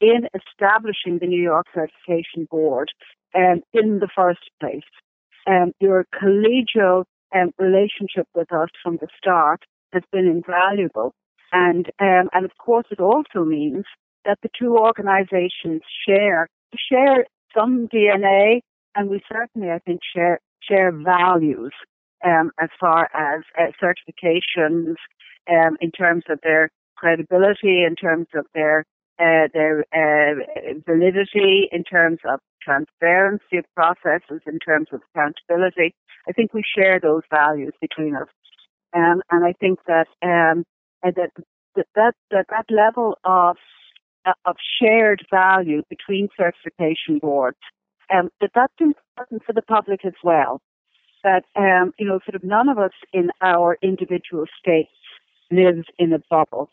in 0.00 0.28
establishing 0.34 1.18
the 1.18 1.26
New 1.26 1.42
York 1.42 1.66
Certification 1.74 2.46
Board 2.50 2.90
um, 3.34 3.62
in 3.72 4.00
the 4.00 4.08
first 4.14 4.50
place. 4.60 4.82
Um, 5.46 5.72
your 5.80 6.06
collegial 6.14 7.04
um, 7.34 7.50
relationship 7.58 8.26
with 8.34 8.52
us 8.52 8.68
from 8.82 8.98
the 9.00 9.08
start 9.18 9.62
has 9.92 10.02
been 10.12 10.26
invaluable. 10.26 11.14
And, 11.52 11.86
um, 12.00 12.28
and 12.32 12.44
of 12.44 12.50
course, 12.58 12.86
it 12.90 13.00
also 13.00 13.44
means 13.44 13.84
that 14.24 14.38
the 14.42 14.48
two 14.58 14.76
organizations 14.76 15.82
share 16.06 16.48
share 16.76 17.26
some 17.56 17.88
DNA, 17.88 18.60
and 18.94 19.08
we 19.08 19.22
certainly, 19.30 19.70
I 19.70 19.78
think, 19.78 20.00
share 20.14 20.40
share 20.62 20.92
values 20.92 21.72
um, 22.24 22.50
as 22.58 22.70
far 22.80 23.08
as 23.14 23.42
uh, 23.58 23.70
certifications, 23.82 24.94
um, 25.50 25.76
in 25.80 25.90
terms 25.90 26.24
of 26.28 26.40
their 26.42 26.70
credibility, 26.96 27.84
in 27.84 27.94
terms 27.96 28.26
of 28.34 28.46
their 28.54 28.84
uh, 29.18 29.48
their 29.52 29.84
uh, 29.94 30.34
validity, 30.86 31.68
in 31.70 31.84
terms 31.84 32.18
of 32.28 32.40
transparency 32.62 33.58
of 33.58 33.64
processes, 33.76 34.40
in 34.46 34.58
terms 34.58 34.88
of 34.92 35.00
accountability. 35.14 35.94
I 36.28 36.32
think 36.32 36.54
we 36.54 36.64
share 36.76 36.98
those 36.98 37.22
values 37.30 37.74
between 37.80 38.16
us, 38.16 38.28
um, 38.94 39.22
and 39.30 39.44
I 39.44 39.52
think 39.52 39.78
that 39.86 40.08
um, 40.22 40.64
that 41.02 41.30
that 41.94 42.14
that 42.32 42.46
that, 42.48 42.64
level 42.70 43.18
of 43.24 43.56
of 44.44 44.56
shared 44.80 45.24
value 45.30 45.82
between 45.88 46.28
certification 46.36 47.18
boards, 47.18 47.58
um, 48.12 48.30
that 48.40 48.50
that's 48.54 48.74
important 48.80 49.42
for 49.44 49.52
the 49.52 49.62
public 49.62 50.04
as 50.04 50.14
well. 50.22 50.60
That, 51.22 51.44
um, 51.56 51.92
you 51.98 52.06
know, 52.06 52.20
sort 52.24 52.34
of 52.34 52.44
none 52.44 52.68
of 52.68 52.78
us 52.78 52.92
in 53.12 53.30
our 53.40 53.78
individual 53.82 54.44
states 54.58 54.90
lives 55.50 55.86
in 55.98 56.12
a 56.12 56.18
bubble. 56.30 56.68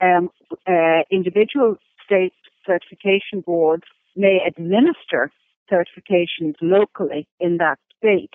Um, 0.00 0.30
uh, 0.66 1.02
individual 1.10 1.76
state 2.04 2.34
certification 2.66 3.40
boards 3.44 3.84
may 4.14 4.38
administer 4.46 5.30
certifications 5.70 6.54
locally 6.60 7.26
in 7.40 7.58
that 7.58 7.78
state, 7.96 8.32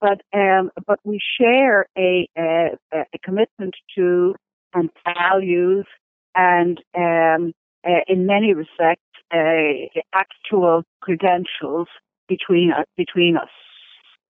but 0.00 0.22
um, 0.32 0.70
but 0.86 0.98
we 1.04 1.20
share 1.40 1.86
a, 1.96 2.28
a, 2.36 2.76
a 2.92 3.18
commitment 3.22 3.74
to 3.96 4.34
and 4.74 4.90
values 5.04 5.86
and 6.34 6.78
um, 6.96 7.52
uh, 7.86 8.00
in 8.08 8.26
many 8.26 8.54
respects, 8.54 9.02
uh, 9.32 10.00
actual 10.14 10.82
credentials 11.00 11.88
between 12.28 12.72
uh, 12.72 12.84
between 12.96 13.36
us. 13.36 13.48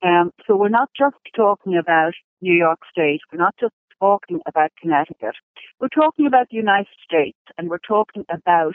Um, 0.02 0.32
so 0.46 0.56
we're 0.56 0.68
not 0.68 0.90
just 0.96 1.16
talking 1.34 1.76
about 1.76 2.12
New 2.40 2.54
York 2.54 2.80
State. 2.90 3.20
We're 3.32 3.38
not 3.38 3.54
just 3.58 3.72
talking 4.00 4.40
about 4.46 4.70
Connecticut. 4.80 5.34
We're 5.80 5.88
talking 5.88 6.26
about 6.26 6.48
the 6.50 6.56
United 6.56 6.94
States, 7.02 7.38
and 7.56 7.70
we're 7.70 7.78
talking 7.78 8.24
about 8.30 8.74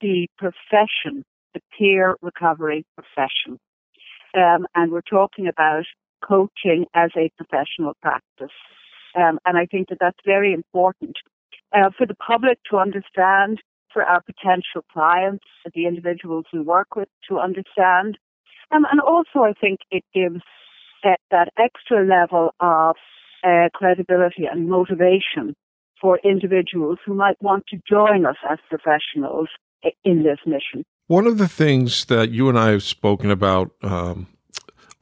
the 0.00 0.28
profession, 0.38 1.24
the 1.52 1.60
peer 1.76 2.16
recovery 2.22 2.84
profession. 2.94 3.58
Um, 4.34 4.66
and 4.74 4.90
we're 4.90 5.02
talking 5.02 5.46
about 5.46 5.84
coaching 6.26 6.86
as 6.94 7.10
a 7.16 7.30
professional 7.36 7.94
practice. 8.02 8.56
Um, 9.16 9.38
and 9.44 9.56
I 9.56 9.66
think 9.66 9.88
that 9.90 9.98
that's 10.00 10.18
very 10.24 10.52
important 10.52 11.16
uh, 11.74 11.90
for 11.96 12.06
the 12.06 12.14
public 12.14 12.58
to 12.70 12.76
understand, 12.78 13.58
for 13.92 14.02
our 14.02 14.22
potential 14.22 14.84
clients, 14.92 15.44
the 15.74 15.86
individuals 15.86 16.44
we 16.52 16.60
work 16.60 16.96
with 16.96 17.08
to 17.28 17.38
understand. 17.38 18.18
Um, 18.70 18.86
and 18.90 19.00
also, 19.00 19.40
I 19.40 19.52
think 19.60 19.80
it 19.90 20.04
gives 20.14 20.40
that, 21.02 21.20
that 21.30 21.48
extra 21.58 22.04
level 22.06 22.50
of 22.60 22.96
uh, 23.44 23.68
credibility 23.74 24.46
and 24.50 24.68
motivation 24.68 25.54
for 26.00 26.18
individuals 26.24 26.98
who 27.04 27.14
might 27.14 27.40
want 27.40 27.64
to 27.68 27.78
join 27.88 28.26
us 28.26 28.36
as 28.50 28.58
professionals 28.68 29.48
in 30.04 30.22
this 30.22 30.38
mission. 30.46 30.84
One 31.06 31.26
of 31.26 31.38
the 31.38 31.48
things 31.48 32.06
that 32.06 32.30
you 32.30 32.48
and 32.48 32.58
I 32.58 32.70
have 32.70 32.82
spoken 32.82 33.30
about 33.30 33.72
um, 33.82 34.26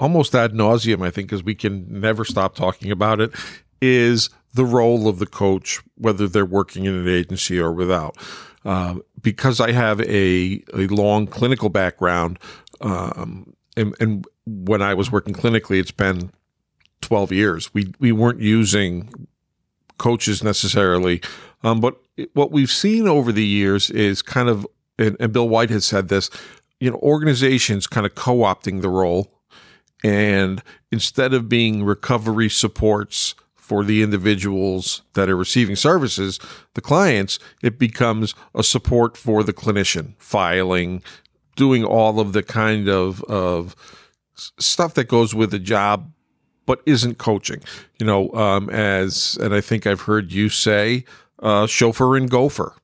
almost 0.00 0.34
ad 0.34 0.52
nauseum, 0.52 1.06
I 1.06 1.10
think, 1.10 1.28
because 1.28 1.44
we 1.44 1.54
can 1.54 2.00
never 2.00 2.24
stop 2.24 2.54
talking 2.56 2.90
about 2.90 3.20
it, 3.20 3.32
is 3.80 4.30
the 4.54 4.64
role 4.64 5.08
of 5.08 5.18
the 5.18 5.26
coach, 5.26 5.80
whether 5.96 6.28
they're 6.28 6.44
working 6.44 6.84
in 6.84 6.94
an 6.94 7.08
agency 7.08 7.58
or 7.58 7.72
without. 7.72 8.16
Um, 8.64 9.02
because 9.20 9.60
I 9.60 9.72
have 9.72 10.00
a, 10.02 10.62
a 10.74 10.86
long 10.86 11.26
clinical 11.26 11.68
background, 11.68 12.38
um, 12.80 13.54
and, 13.76 13.94
and, 14.00 14.26
when 14.44 14.82
I 14.82 14.92
was 14.92 15.12
working 15.12 15.34
clinically, 15.34 15.78
it's 15.78 15.92
been 15.92 16.32
12 17.00 17.30
years. 17.30 17.72
We, 17.72 17.94
we 18.00 18.10
weren't 18.10 18.40
using 18.40 19.28
coaches 19.98 20.42
necessarily. 20.42 21.22
Um, 21.62 21.80
but 21.80 21.96
what 22.32 22.50
we've 22.50 22.70
seen 22.70 23.06
over 23.06 23.30
the 23.30 23.44
years 23.44 23.88
is 23.90 24.20
kind 24.20 24.48
of, 24.48 24.66
and, 24.98 25.16
and 25.20 25.32
Bill 25.32 25.48
White 25.48 25.70
has 25.70 25.84
said 25.84 26.08
this, 26.08 26.28
you 26.80 26.90
know, 26.90 26.96
organizations 26.96 27.86
kind 27.86 28.04
of 28.04 28.16
co 28.16 28.38
opting 28.38 28.82
the 28.82 28.88
role. 28.88 29.32
And 30.02 30.60
instead 30.90 31.32
of 31.32 31.48
being 31.48 31.84
recovery 31.84 32.48
supports 32.48 33.36
for 33.72 33.84
the 33.84 34.02
individuals 34.02 35.00
that 35.14 35.30
are 35.30 35.36
receiving 35.36 35.76
services, 35.76 36.38
the 36.74 36.82
clients, 36.82 37.38
it 37.62 37.78
becomes 37.78 38.34
a 38.54 38.62
support 38.62 39.16
for 39.16 39.42
the 39.42 39.54
clinician, 39.54 40.12
filing, 40.18 41.02
doing 41.56 41.82
all 41.82 42.20
of 42.20 42.34
the 42.34 42.42
kind 42.42 42.86
of, 42.86 43.24
of 43.24 43.74
stuff 44.34 44.92
that 44.92 45.08
goes 45.08 45.34
with 45.34 45.50
the 45.50 45.58
job 45.58 46.12
but 46.66 46.82
isn't 46.84 47.16
coaching. 47.16 47.62
You 47.98 48.04
know, 48.04 48.30
um, 48.34 48.68
as 48.68 49.38
and 49.40 49.54
I 49.54 49.62
think 49.62 49.86
I've 49.86 50.02
heard 50.02 50.32
you 50.32 50.50
say, 50.50 51.06
uh, 51.38 51.66
chauffeur 51.66 52.14
and 52.14 52.28
gopher. 52.28 52.74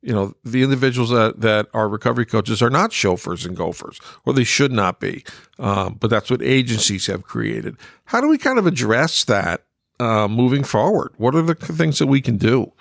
You 0.00 0.12
know, 0.12 0.34
the 0.44 0.62
individuals 0.62 1.10
that, 1.10 1.40
that 1.40 1.66
are 1.74 1.88
recovery 1.88 2.24
coaches 2.24 2.62
are 2.62 2.70
not 2.70 2.92
chauffeurs 2.92 3.44
and 3.44 3.56
gophers, 3.56 3.98
or 4.24 4.32
they 4.32 4.44
should 4.44 4.70
not 4.70 5.00
be. 5.00 5.24
Um, 5.58 5.96
but 5.98 6.08
that's 6.08 6.30
what 6.30 6.40
agencies 6.40 7.08
have 7.08 7.24
created. 7.24 7.76
How 8.04 8.20
do 8.20 8.28
we 8.28 8.38
kind 8.38 8.60
of 8.60 8.66
address 8.68 9.24
that 9.24 9.65
uh, 10.00 10.28
moving 10.28 10.64
forward? 10.64 11.12
What 11.16 11.34
are 11.34 11.42
the 11.42 11.54
things 11.54 11.98
that 11.98 12.06
we 12.06 12.20
can 12.20 12.36
do? 12.36 12.72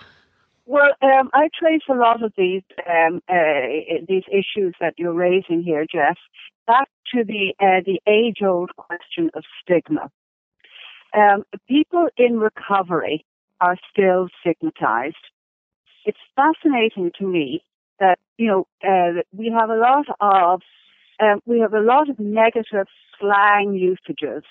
Well, 0.66 0.94
um, 1.02 1.30
I 1.34 1.50
trace 1.58 1.84
a 1.90 1.94
lot 1.94 2.24
of 2.24 2.34
these 2.38 2.64
um, 2.90 3.22
uh, 3.30 4.02
these 4.08 4.24
issues 4.32 4.74
that 4.80 4.96
you're 4.98 5.14
raising 5.14 5.62
here, 5.64 5.86
Jeff, 5.92 6.18
back 6.66 6.90
to 7.14 7.24
the 7.24 7.54
uh, 7.60 7.82
the 7.86 8.00
age 8.08 8.42
old 8.42 8.72
question 8.76 9.30
of 9.36 9.44
stigma. 9.62 10.10
Um, 11.16 11.44
people 11.68 12.08
in 12.18 12.40
recovery 12.40 13.26
are 13.62 13.78
still 13.92 14.28
stigmatized. 14.42 15.16
It's 16.06 16.18
fascinating 16.36 17.12
to 17.20 17.28
me 17.28 17.64
that 18.00 18.18
you 18.38 18.48
know 18.48 18.68
uh, 18.84 19.22
we 19.32 19.56
have 19.58 19.70
a 19.70 19.78
lot 19.78 20.06
of 20.20 20.62
um, 21.20 21.42
we 21.46 21.60
have 21.60 21.74
a 21.74 21.80
lot 21.80 22.10
of 22.10 22.20
negative 22.20 22.88
slang 23.20 23.74
usages 23.74 24.44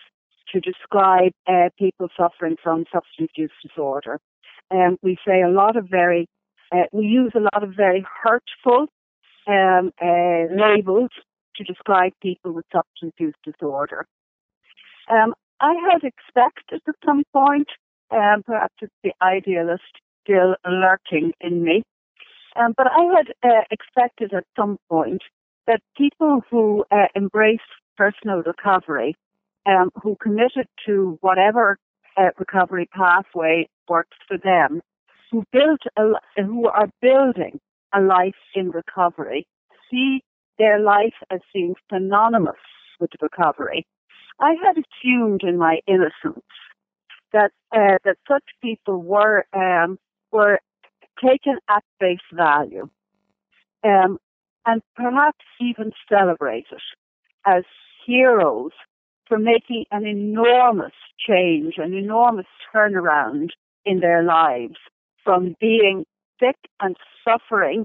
to 0.54 0.60
describe 0.60 1.32
uh, 1.46 1.68
people 1.78 2.08
suffering 2.16 2.56
from 2.62 2.84
substance 2.92 3.30
use 3.36 3.50
disorder. 3.62 4.20
Um, 4.70 4.96
we 5.02 5.18
say 5.26 5.42
a 5.42 5.50
lot 5.50 5.76
of 5.76 5.88
very, 5.90 6.26
uh, 6.72 6.84
we 6.92 7.04
use 7.06 7.32
a 7.34 7.40
lot 7.40 7.62
of 7.62 7.74
very 7.76 8.06
hurtful 8.22 8.86
um, 9.46 9.90
uh, 10.00 10.44
labels 10.54 11.10
to 11.56 11.64
describe 11.64 12.12
people 12.22 12.52
with 12.52 12.64
substance 12.72 13.14
use 13.18 13.34
disorder. 13.44 14.06
Um, 15.10 15.34
I 15.60 15.74
had 15.90 16.02
expected 16.02 16.80
at 16.88 16.94
some 17.04 17.24
point, 17.32 17.68
um, 18.10 18.42
perhaps 18.46 18.74
it's 18.80 18.92
the 19.02 19.12
idealist 19.22 19.82
still 20.22 20.54
lurking 20.64 21.32
in 21.40 21.62
me, 21.62 21.82
um, 22.56 22.74
but 22.76 22.86
I 22.86 23.04
had 23.16 23.50
uh, 23.50 23.62
expected 23.70 24.32
at 24.32 24.44
some 24.56 24.78
point 24.88 25.22
that 25.66 25.80
people 25.96 26.42
who 26.50 26.84
uh, 26.90 27.06
embrace 27.14 27.58
personal 27.96 28.42
recovery, 28.42 29.16
um, 29.66 29.90
who 30.02 30.16
committed 30.20 30.68
to 30.86 31.18
whatever 31.20 31.78
uh, 32.16 32.30
recovery 32.38 32.88
pathway 32.94 33.68
works 33.88 34.16
for 34.28 34.38
them, 34.38 34.80
who 35.30 35.44
built 35.52 35.80
a, 35.96 36.42
who 36.42 36.68
are 36.68 36.88
building 37.00 37.60
a 37.92 38.00
life 38.00 38.34
in 38.54 38.70
recovery, 38.70 39.46
see 39.90 40.22
their 40.58 40.78
life 40.78 41.14
as 41.30 41.40
being 41.52 41.74
synonymous 41.92 42.54
with 43.00 43.10
recovery. 43.20 43.86
I 44.40 44.54
had 44.64 44.76
assumed 44.76 45.42
in 45.42 45.58
my 45.58 45.80
innocence 45.86 46.44
that 47.32 47.50
uh, 47.72 47.98
that 48.04 48.16
such 48.28 48.44
people 48.62 49.02
were 49.02 49.44
um, 49.52 49.98
were 50.32 50.60
taken 51.22 51.58
at 51.68 51.84
face 52.00 52.18
value, 52.32 52.88
um, 53.84 54.18
and 54.66 54.82
perhaps 54.96 55.44
even 55.60 55.92
celebrated 56.08 56.80
as 57.46 57.64
heroes 58.06 58.72
for 59.34 59.38
making 59.40 59.84
an 59.90 60.06
enormous 60.06 60.92
change, 61.18 61.74
an 61.78 61.92
enormous 61.92 62.46
turnaround 62.72 63.48
in 63.84 63.98
their 63.98 64.22
lives 64.22 64.76
from 65.24 65.56
being 65.60 66.04
sick 66.38 66.56
and 66.80 66.96
suffering 67.24 67.84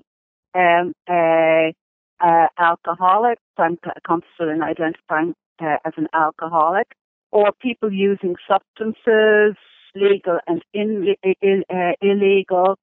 um, 0.53 0.93
uh, 1.09 1.71
uh, 2.19 2.47
alcoholics. 2.59 3.41
I'm 3.57 3.79
comfortable 4.05 4.49
in 4.49 4.61
identifying 4.61 5.33
uh, 5.59 5.77
as 5.83 5.93
an 5.97 6.07
alcoholic, 6.13 6.87
or 7.31 7.51
people 7.59 7.91
using 7.91 8.35
substances, 8.47 9.55
legal 9.95 10.37
and 10.45 10.63
in, 10.71 11.15
uh, 11.23 11.91
illegal, 11.99 12.77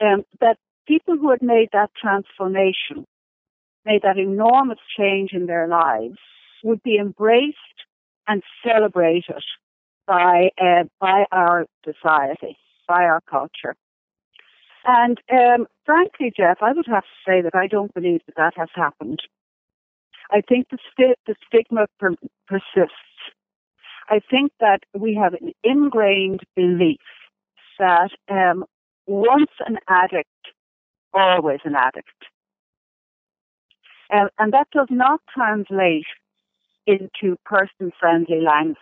um, 0.00 0.22
that 0.40 0.58
people 0.86 1.16
who 1.16 1.30
had 1.30 1.42
made 1.42 1.70
that 1.72 1.90
transformation, 2.00 3.04
made 3.84 4.02
that 4.02 4.16
enormous 4.16 4.78
change 4.96 5.30
in 5.32 5.46
their 5.46 5.66
lives, 5.66 6.18
would 6.62 6.82
be 6.84 6.98
embraced 6.98 7.58
and 8.28 8.42
celebrated 8.64 9.42
by 10.06 10.50
uh, 10.60 10.84
by 11.00 11.24
our 11.32 11.66
society, 11.84 12.56
by 12.88 13.04
our 13.04 13.20
culture. 13.28 13.74
And 14.84 15.18
um, 15.30 15.66
frankly, 15.86 16.32
Jeff, 16.36 16.58
I 16.60 16.72
would 16.72 16.86
have 16.86 17.04
to 17.04 17.30
say 17.30 17.40
that 17.42 17.54
I 17.54 17.66
don't 17.68 17.94
believe 17.94 18.20
that 18.26 18.36
that 18.36 18.54
has 18.56 18.68
happened. 18.74 19.20
I 20.30 20.40
think 20.40 20.68
the, 20.70 20.78
st- 20.90 21.18
the 21.26 21.34
stigma 21.46 21.86
per- 22.00 22.16
persists. 22.48 22.96
I 24.08 24.20
think 24.30 24.52
that 24.60 24.80
we 24.98 25.14
have 25.14 25.34
an 25.34 25.52
ingrained 25.62 26.40
belief 26.56 26.98
that 27.78 28.10
um, 28.28 28.64
once 29.06 29.50
an 29.66 29.78
addict, 29.88 30.28
always 31.14 31.60
an 31.64 31.74
addict. 31.76 32.08
Um, 34.12 34.28
and 34.38 34.52
that 34.52 34.68
does 34.72 34.88
not 34.90 35.20
translate 35.32 36.06
into 36.86 37.36
person 37.44 37.92
friendly 37.98 38.40
language. 38.40 38.76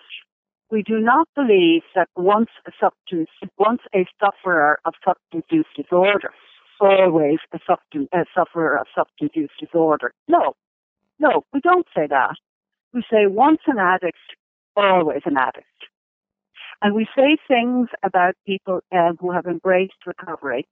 We 0.71 0.83
do 0.83 1.01
not 1.01 1.29
believe 1.35 1.83
that 1.95 2.09
once 2.17 2.51
a 2.67 2.71
substance, 2.81 3.31
once 3.59 3.83
a 3.95 4.07
sufferer 4.23 4.79
of 4.85 4.95
substance 5.05 5.45
use 5.51 5.67
disorder, 5.77 6.31
always 6.81 7.39
a, 7.53 7.59
substance, 7.67 8.09
a 8.13 8.25
sufferer 8.35 8.79
of 8.79 8.87
substance 8.95 9.33
use 9.35 9.51
disorder. 9.59 10.13
No, 10.29 10.55
no, 11.19 11.45
we 11.53 11.61
don't 11.61 11.87
say 11.95 12.07
that. 12.09 12.37
We 12.95 13.03
say 13.11 13.27
once 13.27 13.61
an 13.67 13.79
addict, 13.79 14.19
always 14.77 15.23
an 15.25 15.37
addict. 15.37 15.67
And 16.83 16.95
we 16.95 17.07
say 17.17 17.37
things 17.47 17.89
about 18.03 18.35
people 18.47 18.81
um, 18.93 19.19
who 19.21 19.33
have 19.33 19.47
embraced 19.47 20.07
recovery 20.07 20.67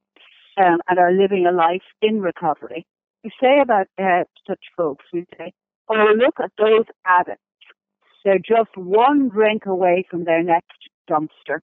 um, 0.56 0.80
and 0.88 0.98
are 0.98 1.12
living 1.12 1.46
a 1.46 1.52
life 1.52 1.82
in 2.00 2.22
recovery. 2.22 2.86
We 3.22 3.30
say 3.40 3.60
about 3.60 3.88
uh, 3.98 4.24
such 4.46 4.60
folks, 4.76 5.04
we 5.12 5.26
say, 5.36 5.52
oh, 5.88 6.12
look 6.16 6.36
at 6.42 6.52
those 6.58 6.84
addicts. 7.06 7.42
They're 8.24 8.38
just 8.38 8.76
one 8.76 9.28
drink 9.28 9.66
away 9.66 10.04
from 10.10 10.24
their 10.24 10.42
next 10.42 10.88
dumpster. 11.08 11.60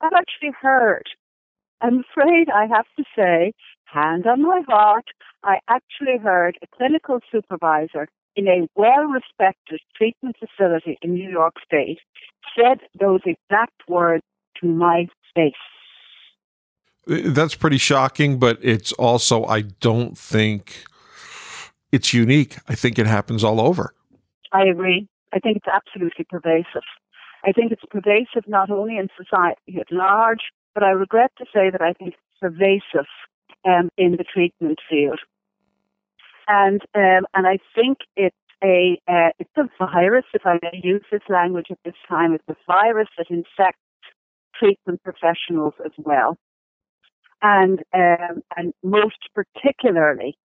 I've 0.00 0.12
actually 0.12 0.52
heard, 0.60 1.04
I'm 1.80 2.04
afraid 2.10 2.48
I 2.50 2.66
have 2.66 2.86
to 2.96 3.04
say, 3.16 3.52
hand 3.84 4.26
on 4.26 4.42
my 4.42 4.62
heart, 4.68 5.06
I 5.42 5.58
actually 5.68 6.18
heard 6.22 6.58
a 6.62 6.66
clinical 6.76 7.20
supervisor 7.32 8.08
in 8.36 8.46
a 8.46 8.68
well 8.76 9.04
respected 9.04 9.80
treatment 9.96 10.36
facility 10.38 10.98
in 11.02 11.14
New 11.14 11.28
York 11.28 11.54
State 11.64 11.98
said 12.56 12.78
those 12.98 13.20
exact 13.24 13.88
words 13.88 14.22
to 14.60 14.66
my 14.66 15.08
face. 15.34 15.52
That's 17.06 17.54
pretty 17.54 17.78
shocking, 17.78 18.38
but 18.38 18.58
it's 18.60 18.92
also, 18.92 19.44
I 19.46 19.62
don't 19.62 20.16
think 20.16 20.84
it's 21.92 22.12
unique. 22.14 22.56
I 22.68 22.74
think 22.74 22.98
it 22.98 23.06
happens 23.06 23.44
all 23.44 23.60
over. 23.60 23.94
I 24.52 24.64
agree. 24.64 25.08
I 25.32 25.38
think 25.38 25.58
it's 25.58 25.66
absolutely 25.68 26.24
pervasive. 26.28 26.88
I 27.44 27.52
think 27.52 27.72
it's 27.72 27.84
pervasive 27.90 28.48
not 28.48 28.70
only 28.70 28.96
in 28.98 29.08
society 29.16 29.78
at 29.80 29.92
large, 29.92 30.40
but 30.74 30.82
I 30.82 30.90
regret 30.90 31.32
to 31.38 31.44
say 31.54 31.70
that 31.70 31.82
I 31.82 31.92
think 31.92 32.14
it's 32.14 32.40
pervasive 32.40 33.06
um, 33.66 33.90
in 33.96 34.12
the 34.12 34.24
treatment 34.24 34.78
field. 34.88 35.20
And 36.48 36.80
um, 36.94 37.26
and 37.34 37.46
I 37.46 37.58
think 37.74 37.98
it's 38.16 38.36
a 38.64 38.98
uh, 39.06 39.30
it's 39.38 39.50
a 39.56 39.68
virus, 39.78 40.24
if 40.34 40.42
I 40.46 40.58
may 40.62 40.80
use 40.82 41.04
this 41.12 41.22
language 41.28 41.66
at 41.70 41.78
this 41.84 41.94
time. 42.08 42.32
It's 42.32 42.44
a 42.48 42.56
virus 42.66 43.08
that 43.18 43.26
infects 43.30 43.80
treatment 44.58 45.02
professionals 45.02 45.74
as 45.84 45.92
well. 45.98 46.36
and 47.42 47.80
um, 47.94 48.42
and 48.56 48.72
most 48.82 49.28
particularly, 49.34 50.36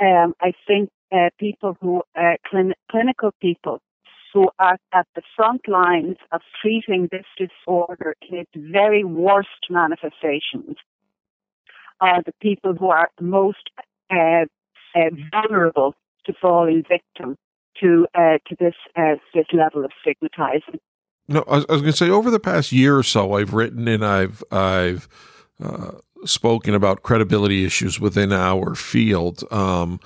um, 0.00 0.34
I 0.40 0.52
think 0.66 0.90
uh, 1.12 1.30
people 1.38 1.76
who 1.80 2.02
uh, 2.16 2.34
clin- 2.50 2.74
clinical 2.90 3.32
people 3.40 3.80
who 4.32 4.50
are 4.58 4.76
at 4.92 5.06
the 5.14 5.22
front 5.34 5.66
lines 5.68 6.16
of 6.32 6.42
treating 6.60 7.08
this 7.10 7.24
disorder 7.36 8.14
in 8.28 8.38
its 8.38 8.50
very 8.54 9.02
worst 9.02 9.66
manifestations 9.70 10.76
are 12.00 12.22
the 12.24 12.34
people 12.40 12.74
who 12.74 12.90
are 12.90 13.10
most 13.20 13.70
uh, 14.10 14.44
uh, 14.94 15.10
vulnerable 15.32 15.94
to 16.26 16.32
falling 16.40 16.84
victim 16.88 17.36
to 17.80 18.06
uh, 18.14 18.38
to 18.46 18.56
this 18.58 18.74
this 19.34 19.46
level 19.52 19.84
of 19.84 19.90
stigmatizing. 20.00 20.80
No, 21.26 21.44
I 21.48 21.56
was, 21.56 21.66
was 21.68 21.80
going 21.80 21.92
to 21.92 21.96
say 21.96 22.10
over 22.10 22.30
the 22.30 22.40
past 22.40 22.72
year 22.72 22.96
or 22.96 23.02
so, 23.02 23.34
I've 23.34 23.54
written 23.54 23.88
and 23.88 24.04
I've 24.04 24.42
I've 24.50 25.08
uh, 25.62 25.92
spoken 26.24 26.74
about 26.74 27.02
credibility 27.02 27.64
issues 27.64 28.00
within 28.00 28.32
our 28.32 28.74
field. 28.74 29.44
Um, 29.52 30.00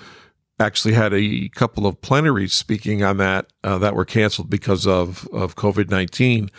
actually, 0.59 0.94
had 0.94 1.12
a 1.12 1.48
couple 1.51 1.87
of 1.87 2.01
plenaries 2.01 2.53
speaking 2.53 3.03
on 3.03 3.16
that 3.16 3.46
uh, 3.64 3.79
that 3.79 3.94
were 3.94 4.05
canceled 4.05 4.51
because 4.51 4.87
of 4.87 5.29
of 5.33 5.57
COVID 5.57 5.90
nineteen. 5.90 6.51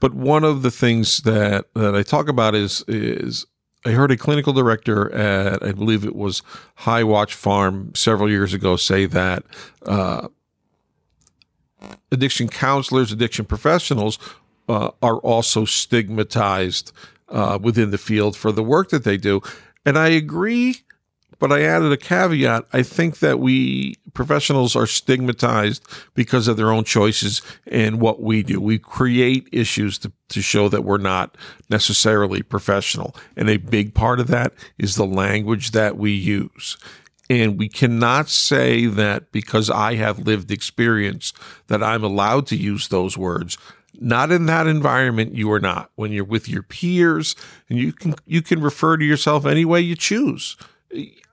But 0.00 0.14
one 0.14 0.44
of 0.44 0.62
the 0.62 0.70
things 0.70 1.18
that 1.18 1.72
that 1.74 1.94
I 1.94 2.02
talk 2.02 2.28
about 2.28 2.54
is 2.54 2.84
is 2.86 3.46
I 3.86 3.90
heard 3.90 4.10
a 4.10 4.16
clinical 4.16 4.52
director 4.52 5.12
at, 5.12 5.62
I 5.62 5.70
believe 5.70 6.04
it 6.04 6.16
was 6.16 6.42
High 6.74 7.04
Watch 7.04 7.34
Farm 7.34 7.92
several 7.94 8.28
years 8.28 8.52
ago 8.52 8.76
say 8.76 9.06
that 9.06 9.44
uh, 9.86 10.26
addiction 12.10 12.48
counselors, 12.48 13.12
addiction 13.12 13.44
professionals 13.44 14.18
uh, 14.68 14.90
are 15.00 15.18
also 15.18 15.64
stigmatized 15.64 16.90
uh, 17.28 17.58
within 17.60 17.90
the 17.90 17.98
field 17.98 18.36
for 18.36 18.52
the 18.52 18.62
work 18.62 18.90
that 18.90 19.04
they 19.04 19.16
do. 19.16 19.40
And 19.84 19.98
I 19.98 20.08
agree 20.08 20.82
but 21.38 21.52
I 21.52 21.62
added 21.62 21.92
a 21.92 21.96
caveat. 21.96 22.66
I 22.72 22.82
think 22.82 23.18
that 23.18 23.38
we 23.38 23.96
professionals 24.14 24.74
are 24.74 24.86
stigmatized 24.86 25.86
because 26.14 26.48
of 26.48 26.56
their 26.56 26.72
own 26.72 26.84
choices 26.84 27.42
and 27.66 28.00
what 28.00 28.22
we 28.22 28.42
do. 28.42 28.60
We 28.60 28.78
create 28.78 29.48
issues 29.52 29.98
to, 29.98 30.12
to 30.30 30.40
show 30.40 30.68
that 30.70 30.84
we're 30.84 30.96
not 30.96 31.36
necessarily 31.68 32.42
professional. 32.42 33.14
And 33.36 33.50
a 33.50 33.58
big 33.58 33.94
part 33.94 34.20
of 34.20 34.28
that 34.28 34.54
is 34.78 34.96
the 34.96 35.06
language 35.06 35.72
that 35.72 35.98
we 35.98 36.12
use. 36.12 36.78
And 37.28 37.58
we 37.58 37.68
cannot 37.68 38.30
say 38.30 38.86
that 38.86 39.32
because 39.32 39.68
I 39.68 39.96
have 39.96 40.20
lived 40.20 40.50
experience 40.50 41.34
that 41.66 41.82
I'm 41.82 42.04
allowed 42.04 42.46
to 42.48 42.56
use 42.56 42.88
those 42.88 43.18
words. 43.18 43.58
Not 44.00 44.30
in 44.30 44.46
that 44.46 44.66
environment, 44.66 45.34
you 45.34 45.50
are 45.52 45.60
not. 45.60 45.90
When 45.94 46.12
you're 46.12 46.24
with 46.24 46.48
your 46.48 46.62
peers 46.62 47.34
and 47.68 47.78
you 47.78 47.92
can 47.92 48.14
you 48.26 48.42
can 48.42 48.60
refer 48.60 48.96
to 48.96 49.04
yourself 49.04 49.46
any 49.46 49.64
way 49.64 49.80
you 49.80 49.96
choose 49.96 50.56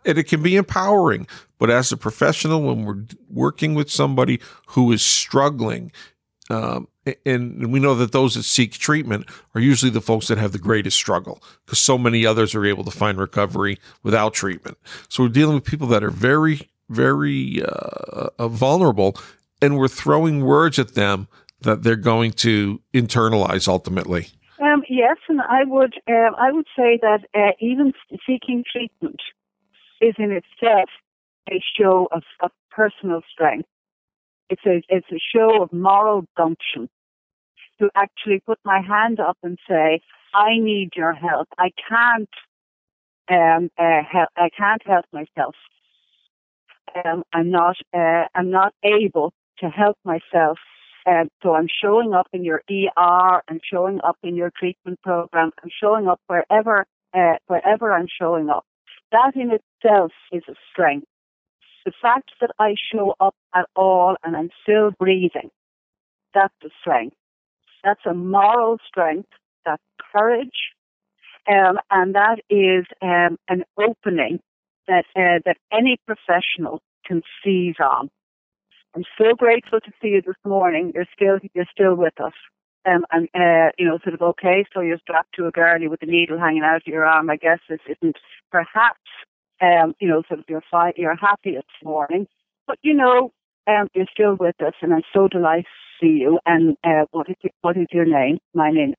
and 0.06 0.18
it 0.18 0.24
can 0.24 0.42
be 0.42 0.56
empowering. 0.56 1.28
But 1.58 1.70
as 1.70 1.92
a 1.92 1.98
professional, 1.98 2.62
when 2.62 2.86
we're 2.86 3.06
working 3.30 3.74
with 3.74 3.90
somebody 3.90 4.40
who 4.68 4.92
is 4.92 5.04
struggling, 5.04 5.92
um, 6.50 6.88
and 7.26 7.72
we 7.72 7.80
know 7.80 7.96
that 7.96 8.12
those 8.12 8.36
that 8.36 8.44
seek 8.44 8.74
treatment 8.74 9.26
are 9.56 9.62
usually 9.62 9.92
the 9.92 10.02
folks 10.02 10.28
that 10.28 10.38
have 10.38 10.52
the 10.52 10.60
greatest 10.60 10.98
struggle 10.98 11.42
because 11.66 11.80
so 11.80 11.98
many 11.98 12.26
others 12.26 12.54
are 12.54 12.66
able 12.66 12.84
to 12.84 12.92
find 12.92 13.18
recovery 13.18 13.78
without 14.04 14.34
treatment. 14.34 14.78
So 15.10 15.24
we're 15.24 15.30
dealing 15.30 15.56
with 15.56 15.64
people 15.66 15.88
that 15.88 16.04
are 16.04 16.12
very, 16.12 16.70
very 16.90 17.64
uh, 17.64 18.30
uh 18.40 18.48
vulnerable, 18.48 19.16
and 19.62 19.78
we're 19.78 19.88
throwing 19.88 20.44
words 20.44 20.80
at 20.80 20.96
them 20.96 21.28
that 21.64 21.84
they're 21.84 21.96
going 21.96 22.32
to 22.32 22.82
internalize 22.94 23.68
ultimately. 23.68 24.28
Um, 24.62 24.84
yes, 24.88 25.18
and 25.28 25.42
I 25.42 25.64
would 25.66 25.96
uh, 26.08 26.32
I 26.38 26.52
would 26.52 26.68
say 26.76 27.00
that 27.02 27.22
uh, 27.36 27.52
even 27.60 27.94
seeking 28.26 28.64
treatment 28.72 29.20
is 30.02 30.16
in 30.18 30.32
itself 30.32 30.90
a 31.50 31.62
show 31.78 32.08
of, 32.12 32.24
of 32.42 32.52
personal 32.72 33.22
strength. 33.32 33.68
It's 34.50 34.66
a, 34.66 34.82
it's 34.90 35.08
a 35.12 35.20
show 35.36 35.64
of 35.64 35.74
moral 35.74 36.26
gumption 36.38 36.90
to 37.80 37.90
actually 37.96 38.42
put 38.46 38.60
my 38.64 38.82
hand 38.82 39.20
up 39.20 39.38
and 39.44 39.58
say, 39.68 40.02
I 40.34 40.58
need 40.60 40.92
your 40.96 41.14
help. 41.14 41.48
I 41.58 41.72
can't, 41.90 42.30
um, 43.30 43.70
uh, 43.78 44.02
help, 44.10 44.30
I 44.36 44.50
can't 44.56 44.82
help 44.86 45.06
myself. 45.12 45.56
Um, 47.04 47.24
I'm 47.34 47.50
not, 47.50 47.78
uh, 47.94 48.26
I'm 48.36 48.52
not 48.52 48.74
able 48.84 49.34
to 49.60 49.70
help 49.70 49.98
myself. 50.04 50.60
Um, 51.06 51.30
so 51.42 51.54
I'm 51.54 51.68
showing 51.84 52.14
up 52.14 52.28
in 52.32 52.44
your 52.44 52.62
ER, 52.70 53.42
I'm 53.50 53.60
showing 53.72 54.00
up 54.04 54.18
in 54.24 54.36
your 54.36 54.52
treatment 54.58 55.02
program, 55.02 55.52
I'm 55.62 55.70
showing 55.82 56.08
up 56.08 56.22
wherever, 56.28 56.86
uh, 57.14 57.36
wherever 57.48 57.92
I'm 57.92 58.08
showing 58.08 58.50
up. 58.50 58.66
That 59.12 59.34
in 59.36 59.52
itself 59.52 60.12
is 60.32 60.44
a 60.48 60.56
strength. 60.72 61.08
The 61.86 61.92
fact 62.02 62.32
that 62.40 62.52
I 62.58 62.76
show 62.94 63.16
up 63.20 63.36
at 63.54 63.66
all 63.76 64.16
and 64.24 64.36
I'm 64.38 64.50
still 64.64 64.92
breathing, 64.98 65.50
that's 66.34 66.54
a 66.64 66.70
strength. 66.80 67.18
That's 67.84 68.06
a 68.06 68.14
moral 68.14 68.78
strength, 68.88 69.28
that's 69.66 69.84
courage, 70.14 70.72
um, 71.48 71.78
and 71.92 72.16
that 72.16 72.40
is 72.50 72.86
um, 73.02 73.38
an 73.50 73.66
opening 73.78 74.40
that 74.88 75.06
uh, 75.16 75.40
that 75.46 75.58
any 75.72 75.98
professional 76.06 76.82
can 77.06 77.22
seize 77.44 77.76
on. 77.84 78.10
I'm 78.96 79.04
so 79.18 79.34
grateful 79.36 79.80
to 79.80 79.92
see 80.02 80.10
you 80.10 80.22
this 80.22 80.36
morning. 80.46 80.92
You're 80.94 81.08
still 81.16 81.40
you're 81.54 81.66
still 81.72 81.96
with 81.96 82.20
us. 82.22 82.34
Um, 82.86 83.06
and 83.12 83.30
uh, 83.34 83.72
you 83.78 83.86
know, 83.88 83.98
sort 84.04 84.14
of 84.14 84.22
okay. 84.22 84.66
So 84.74 84.82
you're 84.82 85.00
strapped 85.00 85.36
to 85.36 85.48
a 85.48 85.52
gurney 85.52 85.88
with 85.88 86.04
a 86.04 86.06
needle 86.06 86.38
hanging 86.38 86.64
out 86.64 86.78
of 86.78 86.84
your 86.86 87.06
arm. 87.06 87.30
I 87.30 87.38
guess 87.38 87.60
this 87.70 87.80
isn't 87.88 88.18
perhaps 88.52 89.00
um, 89.64 89.96
you 90.00 90.08
know, 90.08 90.24
sort 90.28 90.40
of 90.40 90.46
you're 90.48 90.64
fine, 90.70 90.94
you're 90.98 91.16
happy 91.16 91.52
this 91.52 91.64
morning, 91.84 92.28
but 92.68 92.78
you 92.82 92.94
know, 92.94 93.32
um, 93.68 93.88
you're 93.94 94.08
still 94.12 94.36
with 94.36 94.62
us, 94.62 94.74
and 94.82 94.94
I'm 94.94 95.04
so 95.14 95.28
delighted 95.28 95.66
to 95.66 96.06
see 96.06 96.20
you. 96.20 96.40
And 96.46 96.76
uh, 96.84 97.06
what 97.12 97.30
is 97.30 97.36
your, 97.42 97.52
what 97.62 97.78
is 97.78 97.88
your 97.92 98.06
name? 98.06 98.40
My 98.54 98.72
name. 98.72 98.94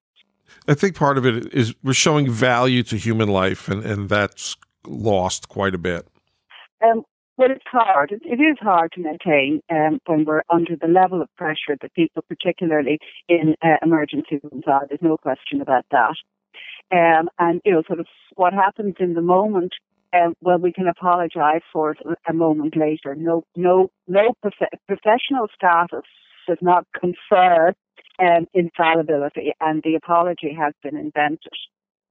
I 0.68 0.74
think 0.74 0.96
part 0.96 1.18
of 1.18 1.26
it 1.26 1.52
is 1.52 1.74
we're 1.82 1.92
showing 1.92 2.30
value 2.30 2.82
to 2.84 2.96
human 2.96 3.28
life, 3.28 3.68
and, 3.68 3.84
and 3.84 4.08
that's 4.08 4.56
lost 4.86 5.48
quite 5.48 5.74
a 5.74 5.78
bit. 5.78 6.08
Um, 6.82 7.02
well, 7.36 7.50
it's 7.50 7.64
hard. 7.66 8.12
It, 8.12 8.40
is 8.40 8.58
hard 8.60 8.92
to 8.92 9.00
maintain 9.00 9.60
um, 9.68 10.00
when 10.06 10.24
we're 10.24 10.42
under 10.48 10.76
the 10.76 10.86
level 10.86 11.20
of 11.20 11.34
pressure 11.36 11.76
that 11.80 11.94
people, 11.94 12.22
particularly 12.28 12.98
in 13.28 13.56
uh, 13.62 13.76
emergency 13.82 14.40
rooms, 14.42 14.64
are. 14.66 14.86
There's 14.88 15.02
no 15.02 15.16
question 15.16 15.60
about 15.60 15.84
that. 15.90 16.14
Um, 16.92 17.28
and 17.38 17.60
you 17.64 17.72
know, 17.72 17.82
sort 17.86 17.98
of 18.00 18.06
what 18.36 18.52
happens 18.52 18.94
in 19.00 19.14
the 19.14 19.22
moment. 19.22 19.72
Um, 20.12 20.34
well, 20.40 20.58
we 20.58 20.72
can 20.72 20.86
apologise 20.86 21.62
for 21.72 21.90
it 21.90 21.98
a 22.28 22.32
moment 22.32 22.76
later. 22.76 23.16
No, 23.16 23.42
no, 23.56 23.90
no 24.06 24.34
prof- 24.40 24.78
professional 24.86 25.48
status 25.52 26.06
does 26.46 26.58
not 26.60 26.86
confer 26.98 27.72
um, 28.20 28.46
infallibility, 28.54 29.54
and 29.60 29.82
the 29.82 29.96
apology 29.96 30.56
has 30.56 30.72
been 30.84 30.96
invented. 30.96 31.52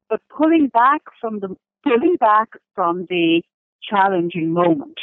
But 0.09 0.19
pulling 0.35 0.67
back 0.67 1.01
from 1.21 1.39
the 1.39 1.55
pulling 1.83 2.17
back 2.19 2.49
from 2.75 3.05
the 3.09 3.41
challenging 3.89 4.51
moment 4.51 4.97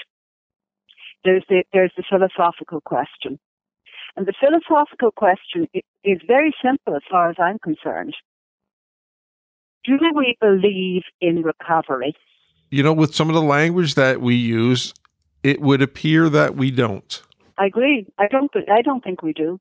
there's 1.25 1.45
the, 1.49 1.65
there's 1.73 1.93
the 1.97 2.05
philosophical 2.09 2.81
question. 2.81 3.39
And 4.17 4.27
the 4.27 4.35
philosophical 4.41 5.13
question 5.13 5.69
is 6.05 6.19
very 6.27 6.55
simple 6.63 6.97
as 6.97 7.03
far 7.11 7.31
as 7.31 7.37
I'm 7.39 7.59
concerned. 7.59 8.15
Do 9.85 9.99
we 10.15 10.37
believe 10.41 11.03
in 11.21 11.43
recovery? 11.43 12.15
You 12.71 12.83
know, 12.83 12.93
with 12.93 13.15
some 13.15 13.29
of 13.29 13.35
the 13.35 13.43
language 13.43 13.95
that 13.95 14.21
we 14.21 14.35
use, 14.35 14.95
it 15.43 15.61
would 15.61 15.81
appear 15.81 16.29
that 16.29 16.57
we 16.57 16.71
don't. 16.71 17.23
I 17.57 17.67
agree. 17.67 18.07
I 18.19 18.27
don't. 18.29 18.51
I 18.71 18.83
don't 18.83 19.03
think 19.03 19.23
we 19.23 19.33
do. 19.33 19.59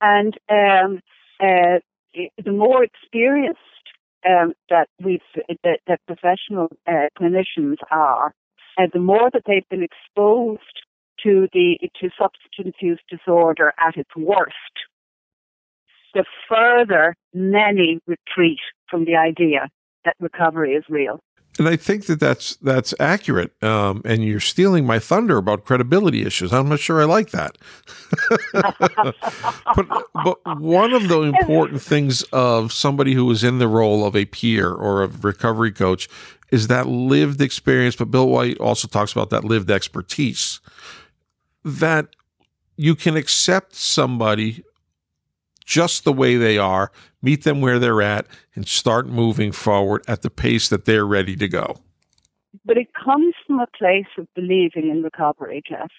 And 0.00 0.36
um, 0.48 1.00
uh, 1.40 1.78
the 2.44 2.52
more 2.52 2.84
experienced 2.84 3.60
um, 4.28 4.54
that 4.70 4.88
we 5.00 5.20
that, 5.62 5.80
that 5.86 6.00
professional 6.06 6.68
uh, 6.86 7.08
clinicians 7.18 7.76
are, 7.90 8.34
uh, 8.78 8.86
the 8.92 9.00
more 9.00 9.30
that 9.32 9.42
they've 9.46 9.68
been 9.68 9.82
exposed 9.82 10.62
to 11.22 11.48
the 11.52 11.78
to 12.00 12.10
substance 12.18 12.76
use 12.80 13.00
disorder 13.08 13.72
at 13.78 13.96
its 13.96 14.10
worst, 14.16 14.54
the 16.14 16.24
further 16.48 17.14
many 17.32 18.00
retreat 18.06 18.58
from 18.90 19.04
the 19.04 19.16
idea 19.16 19.68
that 20.04 20.14
recovery 20.20 20.74
is 20.74 20.84
real. 20.88 21.20
And 21.58 21.68
I 21.68 21.76
think 21.76 22.06
that 22.06 22.18
that's 22.18 22.56
that's 22.56 22.94
accurate. 22.98 23.62
Um, 23.62 24.00
and 24.06 24.24
you're 24.24 24.40
stealing 24.40 24.86
my 24.86 24.98
thunder 24.98 25.36
about 25.36 25.66
credibility 25.66 26.24
issues. 26.24 26.50
I'm 26.50 26.70
not 26.70 26.80
sure 26.80 27.00
I 27.00 27.04
like 27.04 27.30
that. 27.32 27.58
but 29.76 29.86
but 30.24 30.60
one 30.60 30.94
of 30.94 31.08
the 31.08 31.20
important 31.20 31.82
things 31.82 32.22
of 32.32 32.72
somebody 32.72 33.12
who 33.12 33.30
is 33.30 33.44
in 33.44 33.58
the 33.58 33.68
role 33.68 34.06
of 34.06 34.16
a 34.16 34.24
peer 34.24 34.72
or 34.72 35.02
a 35.02 35.08
recovery 35.08 35.72
coach 35.72 36.08
is 36.52 36.68
that 36.68 36.86
lived 36.86 37.40
experience. 37.40 37.96
But 37.96 38.12
Bill 38.12 38.28
White 38.28 38.58
also 38.58 38.86
talks 38.86 39.10
about 39.10 39.30
that 39.30 39.42
lived 39.42 39.70
expertise 39.70 40.60
that 41.64 42.14
you 42.76 42.94
can 42.94 43.16
accept 43.16 43.74
somebody 43.74 44.62
just 45.64 46.04
the 46.04 46.12
way 46.12 46.36
they 46.36 46.58
are, 46.58 46.92
meet 47.22 47.44
them 47.44 47.60
where 47.60 47.78
they're 47.78 48.02
at, 48.02 48.26
and 48.54 48.68
start 48.68 49.06
moving 49.06 49.52
forward 49.52 50.04
at 50.06 50.22
the 50.22 50.30
pace 50.30 50.68
that 50.68 50.84
they're 50.84 51.06
ready 51.06 51.36
to 51.36 51.48
go. 51.48 51.78
But 52.64 52.76
it 52.76 52.88
comes 52.92 53.34
from 53.46 53.60
a 53.60 53.66
place 53.78 54.06
of 54.18 54.26
believing 54.34 54.90
in 54.90 55.02
recovery, 55.02 55.62
Jeff. 55.66 55.90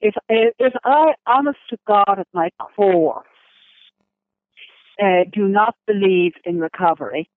If 0.00 0.14
if 0.28 0.72
I, 0.84 1.12
honest 1.26 1.58
to 1.70 1.78
God, 1.86 2.18
at 2.18 2.26
my 2.32 2.50
core, 2.58 3.24
uh, 5.00 5.24
do 5.32 5.46
not 5.46 5.76
believe 5.86 6.32
in 6.44 6.58
recovery, 6.58 7.28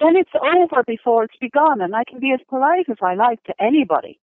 then 0.00 0.16
it's 0.16 0.30
over 0.34 0.82
before 0.86 1.24
it's 1.24 1.36
begun, 1.40 1.80
and 1.80 1.94
I 1.94 2.04
can 2.04 2.20
be 2.20 2.32
as 2.32 2.40
polite 2.48 2.88
as 2.90 2.96
I 3.02 3.14
like 3.14 3.42
to 3.44 3.54
anybody. 3.60 4.18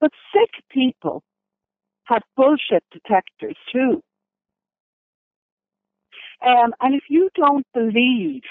But 0.00 0.10
sick 0.32 0.50
people 0.70 1.22
have 2.04 2.22
bullshit 2.36 2.84
detectors 2.92 3.56
too. 3.72 4.02
Um, 6.44 6.74
and 6.80 6.94
if 6.94 7.04
you 7.08 7.30
don't 7.34 7.66
believe 7.72 8.42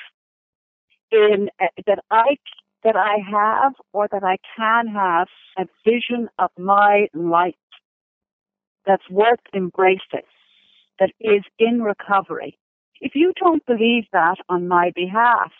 in 1.11 1.49
uh, 1.61 1.67
that 1.85 1.99
I 2.09 2.37
that 2.83 2.95
I 2.95 3.17
have 3.31 3.73
or 3.93 4.07
that 4.11 4.23
I 4.23 4.37
can 4.57 4.87
have 4.87 5.27
a 5.57 5.65
vision 5.85 6.29
of 6.39 6.49
my 6.57 7.07
life 7.13 7.55
that's 8.85 9.07
worth 9.09 9.39
embracing, 9.53 10.27
that 10.99 11.11
is 11.19 11.43
in 11.59 11.81
recovery. 11.81 12.57
If 13.03 13.15
you 13.15 13.33
don't 13.35 13.63
believe 13.65 14.05
that 14.13 14.37
on 14.47 14.69
my 14.69 14.93
behalf, 14.95 15.51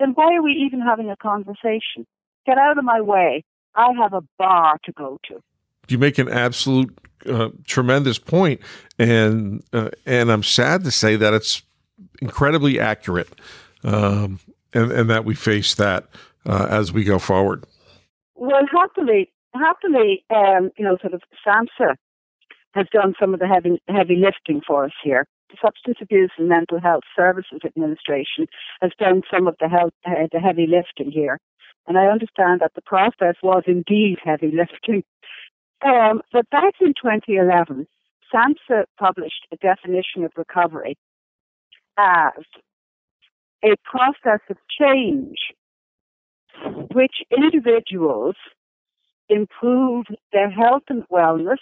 then 0.00 0.10
why 0.14 0.34
are 0.34 0.42
we 0.42 0.50
even 0.66 0.80
having 0.80 1.08
a 1.08 1.16
conversation? 1.16 2.04
Get 2.44 2.58
out 2.58 2.76
of 2.76 2.84
my 2.84 3.00
way. 3.00 3.44
I 3.76 3.92
have 3.96 4.12
a 4.12 4.22
bar 4.38 4.76
to 4.84 4.92
go 4.92 5.20
to. 5.28 5.40
You 5.86 5.98
make 5.98 6.18
an 6.18 6.28
absolute 6.28 6.98
uh, 7.26 7.50
tremendous 7.64 8.18
point, 8.18 8.60
and 8.98 9.62
uh, 9.72 9.90
and 10.04 10.32
I'm 10.32 10.42
sad 10.42 10.82
to 10.82 10.90
say 10.90 11.14
that 11.14 11.32
it's 11.32 11.62
incredibly 12.20 12.80
accurate, 12.80 13.28
um, 13.84 14.40
and 14.74 14.90
and 14.90 15.10
that 15.10 15.24
we 15.24 15.36
face 15.36 15.76
that 15.76 16.08
uh, 16.44 16.66
as 16.68 16.92
we 16.92 17.04
go 17.04 17.20
forward. 17.20 17.64
Well, 18.34 18.62
happily, 18.72 19.32
happily, 19.54 20.24
um, 20.34 20.70
you 20.76 20.84
know, 20.84 20.98
sort 21.00 21.14
of 21.14 21.22
SAMHSA 21.46 21.94
has 22.74 22.86
done 22.92 23.14
some 23.20 23.32
of 23.32 23.38
the 23.38 23.46
heavy 23.46 23.80
heavy 23.88 24.16
lifting 24.16 24.60
for 24.66 24.84
us 24.84 24.92
here. 25.04 25.26
The 25.52 25.58
Substance 25.60 25.98
Abuse 26.00 26.32
and 26.38 26.48
Mental 26.48 26.80
Health 26.80 27.04
Services 27.14 27.60
Administration 27.64 28.46
has 28.80 28.90
done 28.98 29.22
some 29.30 29.46
of 29.46 29.56
the 29.60 29.68
health, 29.68 29.92
uh, 30.06 30.26
the 30.32 30.40
heavy 30.40 30.66
lifting 30.66 31.12
here. 31.12 31.38
And 31.86 31.98
I 31.98 32.06
understand 32.06 32.60
that 32.60 32.72
the 32.74 32.82
process 32.82 33.36
was 33.42 33.64
indeed 33.66 34.18
heavy 34.24 34.50
lifting. 34.52 35.04
Um, 35.84 36.22
but 36.32 36.48
back 36.50 36.74
in 36.80 36.94
2011, 36.94 37.86
SAMHSA 38.32 38.84
published 38.98 39.46
a 39.52 39.56
definition 39.56 40.24
of 40.24 40.32
recovery 40.36 40.96
as 41.98 42.44
a 43.62 43.74
process 43.84 44.40
of 44.48 44.56
change 44.80 45.36
which 46.92 47.22
individuals 47.30 48.36
improve 49.28 50.06
their 50.32 50.50
health 50.50 50.84
and 50.88 51.04
wellness, 51.08 51.58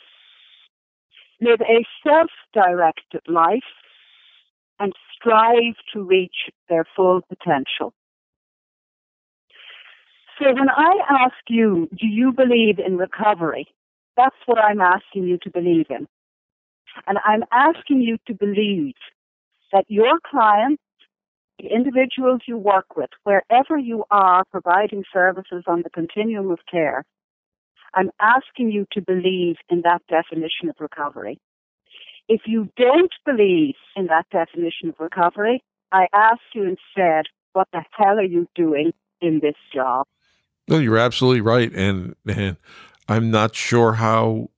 live 1.41 1.61
a 1.61 1.85
self-directed 2.07 3.23
life, 3.29 3.61
and 4.79 4.93
strive 5.15 5.75
to 5.93 6.03
reach 6.03 6.51
their 6.69 6.85
full 6.97 7.21
potential. 7.29 7.93
So 10.39 10.47
when 10.55 10.71
I 10.71 10.95
ask 11.09 11.37
you, 11.49 11.89
do 11.91 12.07
you 12.07 12.33
believe 12.33 12.79
in 12.79 12.97
recovery? 12.97 13.67
That's 14.17 14.37
what 14.47 14.59
I'm 14.59 14.81
asking 14.81 15.25
you 15.25 15.39
to 15.43 15.51
believe 15.51 15.87
in. 15.91 16.07
And 17.07 17.19
I'm 17.25 17.45
asking 17.53 18.01
you 18.01 18.17
to 18.27 18.35
believe 18.35 18.95
that 19.73 19.85
your 19.89 20.19
clients, 20.29 20.83
the 21.59 21.69
individuals 21.69 22.41
you 22.49 22.57
work 22.57 22.97
with, 22.97 23.11
wherever 23.25 23.77
you 23.79 24.05
are 24.11 24.45
providing 24.51 25.05
services 25.13 25.65
on 25.67 25.83
the 25.83 25.91
continuum 25.91 26.51
of 26.51 26.59
care, 26.71 27.05
I'm 27.95 28.11
asking 28.21 28.71
you 28.71 28.87
to 28.93 29.01
believe 29.01 29.57
in 29.69 29.83
that 29.83 30.03
definition 30.09 30.69
of 30.69 30.77
recovery. 30.79 31.39
If 32.29 32.43
you 32.47 32.69
don't 32.77 33.13
believe 33.25 33.75
in 33.97 34.07
that 34.07 34.27
definition 34.31 34.91
of 34.91 34.95
recovery, 34.99 35.63
I 35.93 36.07
ask 36.13 36.41
you 36.55 36.63
instead, 36.63 37.27
what 37.53 37.69
the 37.73 37.83
hell 37.91 38.19
are 38.19 38.23
you 38.23 38.47
doing 38.55 38.93
in 39.21 39.41
this 39.41 39.57
job? 39.75 40.07
No, 40.69 40.79
you're 40.79 40.99
absolutely 40.99 41.41
right, 41.41 41.73
and 41.73 42.15
and 42.29 42.57
I'm 43.09 43.31
not 43.33 43.57
sure 43.57 43.95
how 43.95 44.51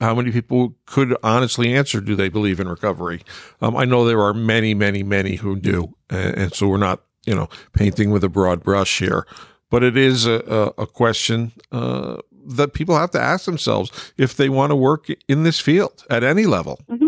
how 0.00 0.14
many 0.14 0.32
people 0.32 0.74
could 0.86 1.16
honestly 1.22 1.74
answer 1.74 2.00
do 2.00 2.16
they 2.16 2.28
believe 2.28 2.58
in 2.58 2.68
recovery. 2.68 3.22
Um, 3.60 3.76
I 3.76 3.84
know 3.84 4.04
there 4.04 4.22
are 4.22 4.32
many, 4.32 4.72
many, 4.72 5.02
many 5.02 5.36
who 5.36 5.56
do, 5.56 5.94
and, 6.08 6.36
and, 6.36 6.54
so 6.54 6.68
we're 6.68 6.78
not 6.78 7.02
you 7.26 7.34
know 7.34 7.48
painting 7.72 8.10
with 8.10 8.24
a 8.24 8.28
broad 8.28 8.62
brush 8.62 8.98
here, 8.98 9.26
but 9.70 9.82
it 9.82 9.96
is 9.96 10.26
a, 10.26 10.72
a, 10.76 10.86
question. 10.86 11.52
Uh, 11.72 12.18
that 12.46 12.72
people 12.72 12.96
have 12.96 13.10
to 13.10 13.20
ask 13.20 13.44
themselves 13.44 14.12
if 14.16 14.36
they 14.36 14.48
want 14.48 14.70
to 14.70 14.76
work 14.76 15.08
in 15.28 15.42
this 15.42 15.60
field 15.60 16.04
at 16.10 16.24
any 16.24 16.46
level. 16.46 16.80
Mm-hmm. 16.90 17.06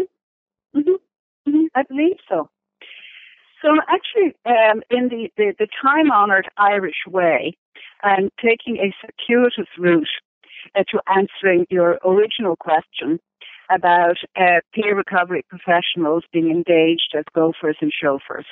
Mm-hmm. 0.78 0.90
Mm-hmm. 1.48 1.64
I 1.74 1.82
believe 1.82 2.16
so. 2.28 2.48
So 3.62 3.68
actually, 3.88 4.34
um, 4.44 4.82
in 4.90 5.08
the, 5.08 5.30
the, 5.36 5.54
the 5.58 5.68
time-honored 5.82 6.48
Irish 6.56 7.06
way, 7.06 7.56
and 8.02 8.30
taking 8.42 8.78
a 8.78 8.92
circuitous 9.00 9.68
route 9.78 10.08
uh, 10.74 10.82
to 10.90 11.00
answering 11.08 11.66
your 11.70 11.98
original 12.04 12.56
question 12.56 13.20
about 13.70 14.16
uh, 14.36 14.60
peer 14.74 14.96
recovery 14.96 15.44
professionals 15.48 16.24
being 16.32 16.50
engaged 16.50 17.14
as 17.16 17.24
gophers 17.34 17.76
and 17.80 17.92
chauffeurs. 17.92 18.46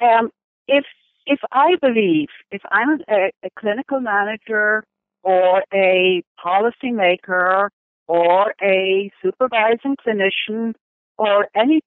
Um, 0.00 0.30
if 0.66 0.84
if 1.30 1.38
I 1.52 1.76
believe, 1.80 2.26
if 2.50 2.60
I'm 2.72 3.00
a, 3.08 3.30
a 3.44 3.50
clinical 3.56 4.00
manager 4.00 4.82
or 5.22 5.62
a 5.72 6.24
policymaker 6.44 7.68
or 8.08 8.54
a 8.60 9.12
supervising 9.22 9.96
clinician 10.04 10.74
or 11.16 11.46
any 11.54 11.82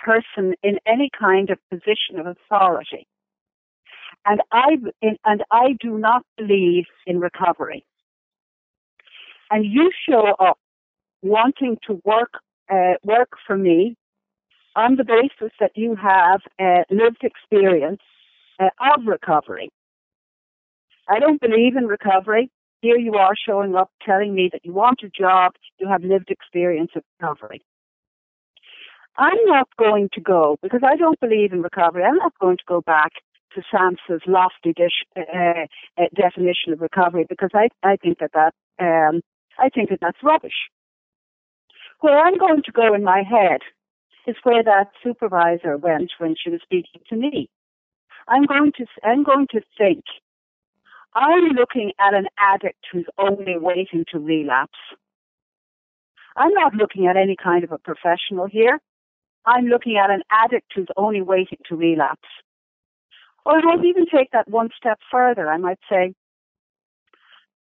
person 0.00 0.54
in 0.64 0.80
any 0.86 1.08
kind 1.16 1.50
of 1.50 1.58
position 1.70 2.18
of 2.18 2.26
authority, 2.26 3.06
and 4.26 4.40
I 4.50 4.70
and 5.02 5.44
I 5.52 5.76
do 5.80 5.96
not 5.96 6.24
believe 6.36 6.86
in 7.06 7.20
recovery. 7.20 7.84
And 9.52 9.64
you 9.64 9.92
show 10.08 10.34
up 10.40 10.58
wanting 11.22 11.78
to 11.86 12.00
work 12.04 12.32
uh, 12.68 12.94
work 13.04 13.30
for 13.46 13.56
me 13.56 13.94
on 14.74 14.96
the 14.96 15.04
basis 15.04 15.52
that 15.60 15.72
you 15.76 15.94
have 15.94 16.40
uh, 16.58 16.82
lived 16.90 17.22
experience 17.22 18.02
of 18.60 19.06
recovery. 19.06 19.70
I 21.08 21.18
don't 21.18 21.40
believe 21.40 21.76
in 21.76 21.86
recovery. 21.86 22.50
Here 22.82 22.96
you 22.96 23.14
are 23.14 23.34
showing 23.46 23.74
up 23.74 23.90
telling 24.04 24.34
me 24.34 24.48
that 24.52 24.64
you 24.64 24.72
want 24.72 25.02
a 25.02 25.08
job, 25.08 25.52
you 25.78 25.88
have 25.88 26.02
lived 26.02 26.30
experience 26.30 26.92
of 26.96 27.02
recovery. 27.20 27.62
I'm 29.16 29.44
not 29.44 29.68
going 29.78 30.08
to 30.14 30.20
go 30.20 30.56
because 30.62 30.80
I 30.84 30.96
don't 30.96 31.20
believe 31.20 31.52
in 31.52 31.62
recovery. 31.62 32.04
I'm 32.04 32.16
not 32.16 32.32
going 32.40 32.56
to 32.56 32.64
go 32.66 32.80
back 32.80 33.12
to 33.54 33.62
SAMHSA's 33.74 34.22
lofty 34.26 34.72
dish, 34.72 35.04
uh, 35.16 35.66
uh, 35.98 36.04
definition 36.14 36.72
of 36.72 36.80
recovery 36.80 37.26
because 37.28 37.50
I, 37.52 37.68
I 37.82 37.96
think 37.96 38.18
that 38.20 38.30
that 38.32 38.54
um, 38.78 39.20
I 39.58 39.68
think 39.68 39.90
that 39.90 39.98
that's 40.00 40.22
rubbish. 40.22 40.70
Where 42.00 42.18
I'm 42.18 42.38
going 42.38 42.62
to 42.64 42.72
go 42.72 42.94
in 42.94 43.04
my 43.04 43.22
head 43.28 43.60
is 44.26 44.36
where 44.44 44.62
that 44.62 44.90
supervisor 45.02 45.76
went 45.76 46.12
when 46.18 46.34
she 46.42 46.50
was 46.50 46.60
speaking 46.62 47.02
to 47.10 47.16
me. 47.16 47.50
I'm 48.28 48.44
going 48.44 48.72
to 48.78 48.86
I'm 49.02 49.22
going 49.24 49.46
to 49.52 49.60
think. 49.76 50.04
I'm 51.14 51.48
looking 51.48 51.92
at 51.98 52.14
an 52.14 52.26
addict 52.38 52.86
who's 52.92 53.06
only 53.18 53.58
waiting 53.58 54.04
to 54.12 54.18
relapse. 54.18 54.78
I'm 56.36 56.52
not 56.54 56.74
looking 56.74 57.06
at 57.06 57.16
any 57.16 57.36
kind 57.36 57.64
of 57.64 57.72
a 57.72 57.78
professional 57.78 58.46
here. 58.46 58.80
I'm 59.44 59.66
looking 59.66 59.96
at 59.96 60.10
an 60.10 60.22
addict 60.30 60.72
who's 60.74 60.88
only 60.96 61.22
waiting 61.22 61.58
to 61.68 61.76
relapse. 61.76 62.28
Or 63.44 63.58
I 63.58 63.62
might 63.62 63.84
even 63.84 64.06
take 64.06 64.30
that 64.32 64.48
one 64.48 64.68
step 64.76 64.98
further. 65.10 65.48
I 65.48 65.56
might 65.56 65.78
say, 65.90 66.14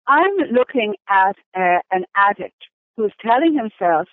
I'm 0.06 0.36
looking 0.52 0.94
at 1.08 1.36
uh, 1.54 1.80
an 1.90 2.04
addict 2.14 2.62
who's 2.96 3.12
telling 3.20 3.54
himself 3.54 4.08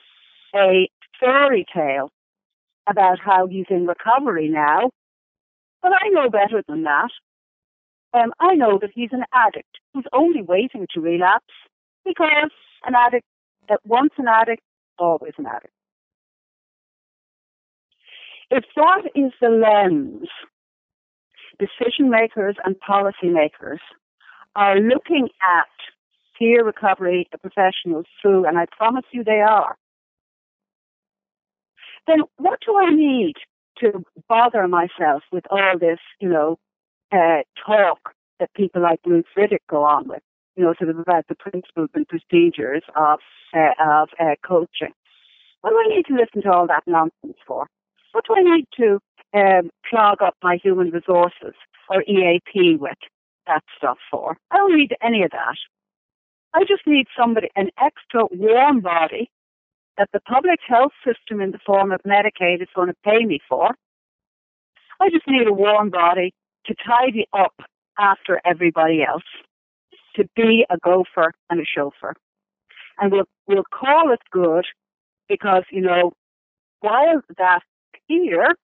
a 0.55 0.89
fairy 1.19 1.65
tale 1.73 2.09
about 2.89 3.19
how 3.19 3.47
he's 3.47 3.67
in 3.69 3.85
recovery 3.85 4.49
now. 4.49 4.89
But 5.81 5.93
I 5.93 6.09
know 6.09 6.29
better 6.29 6.63
than 6.67 6.83
that. 6.83 7.09
Um, 8.13 8.33
I 8.39 8.55
know 8.55 8.77
that 8.81 8.91
he's 8.93 9.11
an 9.13 9.23
addict 9.33 9.79
who's 9.93 10.05
only 10.13 10.41
waiting 10.41 10.87
to 10.93 11.01
relapse 11.01 11.53
because 12.05 12.51
an 12.85 12.93
addict 12.95 13.25
that 13.69 13.79
once 13.85 14.11
an 14.17 14.27
addict, 14.27 14.61
always 14.99 15.33
an 15.37 15.45
addict. 15.45 15.73
If 18.49 18.65
that 18.75 19.03
is 19.15 19.31
the 19.39 19.49
lens 19.49 20.27
decision 21.57 22.09
makers 22.09 22.55
and 22.65 22.75
policymakers 22.79 23.77
are 24.55 24.77
looking 24.79 25.29
at 25.41 25.69
peer 26.37 26.65
recovery 26.65 27.29
professionals 27.39 28.05
through, 28.21 28.45
and 28.45 28.57
I 28.57 28.65
promise 28.75 29.05
you 29.11 29.23
they 29.23 29.39
are, 29.39 29.77
then 32.07 32.21
what 32.37 32.59
do 32.65 32.75
I 32.77 32.89
need 32.89 33.35
to 33.79 34.03
bother 34.27 34.67
myself 34.67 35.23
with 35.31 35.45
all 35.49 35.77
this, 35.79 35.99
you 36.19 36.29
know, 36.29 36.57
uh, 37.11 37.41
talk 37.65 38.13
that 38.39 38.53
people 38.53 38.81
like 38.81 38.99
Ruth 39.05 39.25
Riddick 39.37 39.59
go 39.69 39.83
on 39.83 40.07
with, 40.07 40.21
you 40.55 40.63
know, 40.63 40.73
sort 40.77 40.89
of 40.89 40.99
about 40.99 41.27
the 41.27 41.35
principles 41.35 41.89
and 41.93 42.07
procedures 42.07 42.83
of 42.95 43.19
uh, 43.55 43.71
of 43.79 44.09
uh, 44.19 44.35
coaching. 44.45 44.93
What 45.61 45.71
do 45.71 45.77
I 45.77 45.95
need 45.95 46.05
to 46.07 46.15
listen 46.15 46.41
to 46.43 46.51
all 46.51 46.67
that 46.67 46.83
nonsense 46.87 47.37
for? 47.45 47.67
What 48.13 48.25
do 48.27 48.35
I 48.35 48.41
need 48.41 48.67
to 48.77 48.99
um, 49.33 49.69
clog 49.89 50.21
up 50.21 50.35
my 50.43 50.57
human 50.61 50.89
resources 50.89 51.53
or 51.89 52.03
EAP 52.03 52.77
with 52.77 52.97
that 53.47 53.63
stuff 53.77 53.97
for? 54.09 54.37
I 54.49 54.57
don't 54.57 54.75
need 54.75 54.95
any 55.01 55.23
of 55.23 55.31
that. 55.31 55.55
I 56.53 56.61
just 56.61 56.85
need 56.85 57.07
somebody, 57.17 57.49
an 57.55 57.69
extra 57.81 58.25
warm 58.31 58.81
body 58.81 59.29
that 59.97 60.09
the 60.13 60.19
public 60.21 60.59
health 60.67 60.91
system 61.05 61.41
in 61.41 61.51
the 61.51 61.59
form 61.65 61.91
of 61.91 62.01
Medicaid 62.03 62.61
is 62.61 62.67
going 62.75 62.87
to 62.87 62.95
pay 63.03 63.25
me 63.25 63.39
for. 63.47 63.71
I 64.99 65.09
just 65.09 65.27
need 65.27 65.47
a 65.47 65.53
warm 65.53 65.89
body 65.89 66.33
to 66.65 66.75
tidy 66.75 67.27
up 67.33 67.53
after 67.97 68.41
everybody 68.45 69.03
else, 69.03 69.23
to 70.15 70.27
be 70.35 70.65
a 70.69 70.77
gopher 70.77 71.33
and 71.49 71.59
a 71.59 71.65
chauffeur. 71.65 72.13
And 72.99 73.11
we'll, 73.11 73.27
we'll 73.47 73.63
call 73.63 74.11
it 74.11 74.21
good 74.31 74.65
because, 75.27 75.63
you 75.71 75.81
know, 75.81 76.13
while 76.81 77.21
that 77.37 77.61
here 78.07 78.55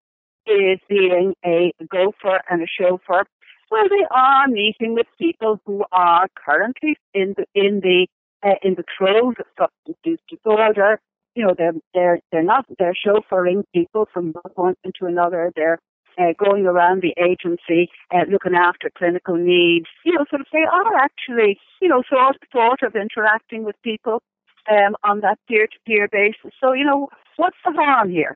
is 0.45 0.79
being 0.87 1.35
a 1.45 1.73
gopher 1.89 2.41
and 2.49 2.61
a 2.61 2.67
chauffeur, 2.67 3.25
well, 3.69 3.89
they 3.89 4.05
are 4.11 4.47
meeting 4.47 4.93
with 4.93 5.07
people 5.19 5.59
who 5.65 5.83
are 5.91 6.27
currently 6.35 6.97
in 7.13 7.35
the 7.35 7.45
in 7.53 7.81
the 7.81 8.07
uh, 8.43 8.55
in 8.61 8.75
the 8.75 8.85
throes 8.97 9.35
of 9.39 9.45
substance 9.57 9.97
use 10.05 10.19
disorder. 10.29 10.99
You 11.37 11.45
know, 11.45 11.53
they're 11.55 11.73
they're 11.93 12.19
they're 12.31 12.41
not 12.41 12.65
they're 12.79 12.95
chauffeuring 13.05 13.61
people 13.71 14.07
from 14.11 14.33
one 14.55 14.73
point 14.83 14.95
to 14.99 15.05
another. 15.05 15.51
They're 15.55 15.77
uh, 16.17 16.33
going 16.43 16.65
around 16.65 17.03
the 17.03 17.13
agency, 17.23 17.91
uh, 18.11 18.25
looking 18.27 18.55
after 18.55 18.89
clinical 18.97 19.35
needs. 19.35 19.85
You 20.03 20.13
know, 20.13 20.25
sort 20.31 20.41
of 20.41 20.47
they 20.51 20.63
are 20.63 20.95
actually, 20.95 21.59
you 21.79 21.89
know, 21.89 22.01
sort 22.09 22.37
sort 22.51 22.81
of 22.81 22.95
interacting 22.95 23.63
with 23.63 23.75
people 23.83 24.23
um, 24.67 24.95
on 25.03 25.19
that 25.21 25.37
peer-to-peer 25.47 26.07
basis. 26.11 26.53
So, 26.59 26.73
you 26.73 26.83
know, 26.83 27.09
what's 27.35 27.57
the 27.63 27.71
harm 27.71 28.09
here? 28.09 28.35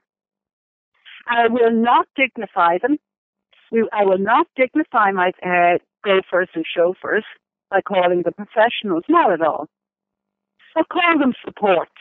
I 1.27 1.47
will 1.47 1.71
not 1.71 2.07
dignify 2.15 2.77
them. 2.77 2.99
I 3.93 4.05
will 4.05 4.19
not 4.19 4.45
dignify 4.55 5.09
my 5.09 5.31
uh, 5.43 5.79
gophers 6.05 6.49
and 6.53 6.65
chauffeurs 6.71 7.25
by 7.71 7.81
calling 7.81 8.21
them 8.21 8.33
professionals. 8.33 9.05
Not 9.09 9.31
at 9.31 9.41
all. 9.41 9.67
I'll 10.75 10.83
call 10.83 11.17
them 11.17 11.33
supports 11.43 11.91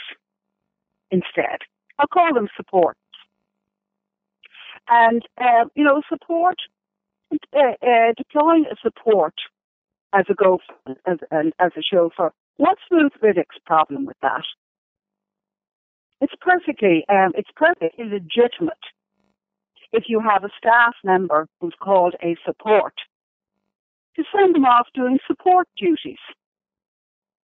instead. 1.11 1.61
I'll 1.99 2.07
call 2.07 2.33
them 2.35 2.49
supports. 2.57 2.99
And, 4.89 5.23
uh, 5.39 5.67
you 5.75 5.85
know, 5.85 6.03
support, 6.09 6.57
uh, 7.33 7.59
uh, 7.59 8.13
deploying 8.17 8.65
a 8.71 8.77
support 8.83 9.35
as 10.13 10.25
a 10.29 10.35
gopher, 10.35 10.63
as, 11.07 11.19
as 11.59 11.73
a 11.77 11.83
chauffeur. 11.83 12.33
What's 12.57 12.81
Ruth 12.91 13.13
Riddick's 13.23 13.59
problem 13.65 14.07
with 14.07 14.17
that? 14.23 14.45
It's 16.21 16.35
perfectly, 16.41 17.05
um, 17.09 17.33
it's 17.35 17.51
perfectly 17.57 18.05
legitimate 18.05 18.85
if 19.93 20.05
you 20.09 20.21
have 20.21 20.45
a 20.45 20.51
staff 20.59 20.95
member 21.05 21.47
who's 21.61 21.75
called 21.81 22.15
a 22.23 22.37
support 22.45 22.95
to 24.17 24.25
send 24.35 24.55
them 24.55 24.65
off 24.65 24.87
doing 24.95 25.19
support 25.27 25.69
duties. 25.77 26.19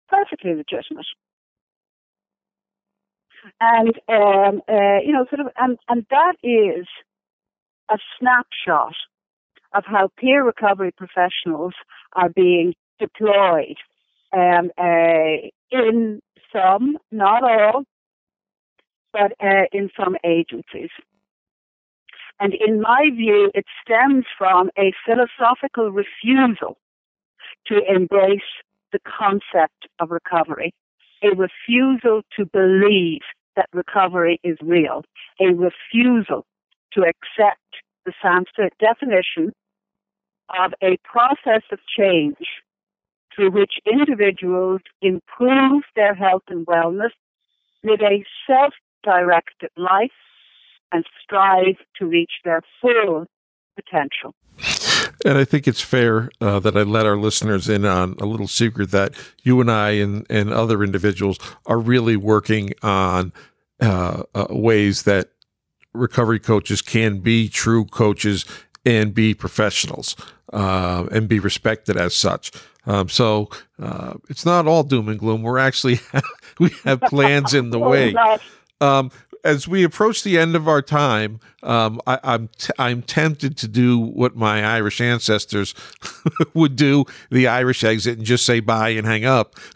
Perfectly 0.09 0.53
legitimate. 0.55 1.05
And, 3.59 3.93
um, 4.09 4.61
uh, 4.67 4.99
you 5.03 5.11
know, 5.13 5.25
sort 5.29 5.41
of, 5.41 5.47
and, 5.57 5.77
and 5.87 6.05
that 6.09 6.35
is 6.43 6.87
a 7.89 7.97
snapshot 8.19 8.95
of 9.73 9.83
how 9.85 10.09
peer 10.17 10.43
recovery 10.43 10.91
professionals 10.91 11.73
are 12.13 12.29
being 12.29 12.73
deployed 12.99 13.77
um, 14.33 14.71
uh, 14.77 15.49
in 15.71 16.21
some, 16.51 16.97
not 17.11 17.43
all, 17.43 17.83
but 19.13 19.33
uh, 19.41 19.65
in 19.71 19.89
some 19.97 20.15
agencies. 20.23 20.89
And 22.39 22.53
in 22.53 22.81
my 22.81 23.09
view, 23.15 23.51
it 23.53 23.65
stems 23.81 24.25
from 24.37 24.69
a 24.77 24.91
philosophical 25.05 25.91
refusal 25.91 26.77
to 27.67 27.79
embrace 27.87 28.41
the 28.91 28.99
concept 28.99 29.87
of 29.99 30.11
recovery, 30.11 30.73
a 31.25 31.35
refusal 31.35 32.21
to 32.37 32.45
believe 32.45 33.21
that 33.55 33.67
recovery 33.73 34.39
is 34.43 34.57
real, 34.61 35.03
a 35.39 35.47
refusal 35.47 36.45
to 36.93 37.01
accept 37.01 37.59
the 38.05 38.13
SAMHSA's 38.23 38.71
definition 38.79 39.51
of 40.49 40.73
a 40.83 40.97
process 41.03 41.63
of 41.71 41.79
change 41.97 42.37
through 43.35 43.51
which 43.51 43.73
individuals 43.91 44.81
improve 45.01 45.83
their 45.95 46.13
health 46.13 46.43
and 46.47 46.65
wellness, 46.65 47.09
live 47.83 48.01
a 48.01 48.23
self-directed 48.47 49.69
life, 49.77 50.11
and 50.91 51.03
strive 51.21 51.75
to 51.97 52.05
reach 52.05 52.31
their 52.43 52.61
full 52.81 53.25
potential. 53.75 54.33
And 55.25 55.39
I 55.39 55.43
think 55.43 55.67
it's 55.67 55.81
fair 55.81 56.29
uh, 56.39 56.59
that 56.59 56.77
I 56.77 56.83
let 56.83 57.07
our 57.07 57.17
listeners 57.17 57.67
in 57.67 57.83
on 57.83 58.15
a 58.21 58.25
little 58.27 58.47
secret 58.47 58.91
that 58.91 59.13
you 59.41 59.59
and 59.59 59.71
I 59.71 59.91
and, 59.91 60.23
and 60.29 60.53
other 60.53 60.83
individuals 60.83 61.39
are 61.65 61.79
really 61.79 62.15
working 62.15 62.73
on 62.83 63.33
uh, 63.81 64.23
uh, 64.35 64.45
ways 64.51 65.03
that 65.03 65.29
recovery 65.93 66.39
coaches 66.39 66.83
can 66.83 67.19
be 67.19 67.49
true 67.49 67.85
coaches 67.85 68.45
and 68.85 69.15
be 69.15 69.33
professionals 69.33 70.15
uh, 70.53 71.07
and 71.11 71.27
be 71.27 71.39
respected 71.39 71.97
as 71.97 72.15
such. 72.15 72.51
Um, 72.85 73.09
so 73.09 73.49
uh, 73.81 74.13
it's 74.29 74.45
not 74.45 74.67
all 74.67 74.83
doom 74.83 75.09
and 75.09 75.17
gloom. 75.17 75.41
We're 75.41 75.57
actually 75.57 75.99
we 76.59 76.69
have 76.83 77.01
plans 77.01 77.55
in 77.55 77.71
the 77.71 77.79
oh, 77.81 77.89
way. 77.89 78.15
Um, 78.79 79.09
as 79.45 79.67
we 79.67 79.83
approach 79.83 80.23
the 80.23 80.39
end 80.39 80.55
of 80.55 80.67
our 80.67 80.81
time, 80.81 81.39
um, 81.61 82.01
I, 82.07 82.15
am 82.15 82.19
I'm, 82.23 82.49
t- 82.57 82.73
I'm 82.79 83.01
tempted 83.03 83.55
to 83.57 83.67
do 83.67 83.99
what 83.99 84.35
my 84.35 84.65
Irish 84.65 84.99
ancestors 84.99 85.75
would 86.53 86.75
do: 86.75 87.05
the 87.29 87.47
Irish 87.47 87.83
exit 87.83 88.17
and 88.17 88.25
just 88.25 88.45
say 88.45 88.59
bye 88.59 88.89
and 88.89 89.05
hang 89.05 89.23
up. 89.23 89.55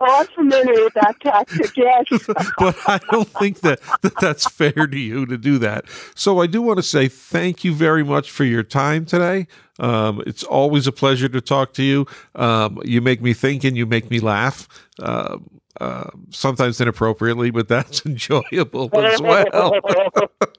I'm 0.00 0.26
familiar 0.28 0.84
with 0.84 0.94
that 0.94 1.16
tactic. 1.20 1.76
Yes, 1.76 2.06
but 2.58 2.76
I 2.86 3.00
don't 3.10 3.28
think 3.28 3.60
that, 3.60 3.80
that 4.02 4.14
that's 4.20 4.48
fair 4.48 4.86
to 4.86 4.98
you 4.98 5.26
to 5.26 5.36
do 5.36 5.58
that. 5.58 5.86
So 6.14 6.40
I 6.40 6.46
do 6.46 6.62
want 6.62 6.78
to 6.78 6.82
say 6.82 7.08
thank 7.08 7.64
you 7.64 7.74
very 7.74 8.04
much 8.04 8.30
for 8.30 8.44
your 8.44 8.62
time 8.62 9.04
today. 9.04 9.48
Um, 9.80 10.22
it's 10.26 10.44
always 10.44 10.86
a 10.86 10.92
pleasure 10.92 11.28
to 11.28 11.40
talk 11.40 11.72
to 11.74 11.82
you. 11.82 12.06
Um, 12.34 12.80
you 12.84 13.00
make 13.00 13.20
me 13.22 13.32
think 13.32 13.64
and 13.64 13.76
you 13.76 13.86
make 13.86 14.10
me 14.10 14.20
laugh. 14.20 14.68
Uh, 15.02 15.38
uh, 15.80 16.10
sometimes 16.30 16.80
inappropriately, 16.80 17.50
but 17.50 17.68
that's 17.68 18.04
enjoyable 18.06 18.90
as 18.98 19.20
well. 19.20 19.72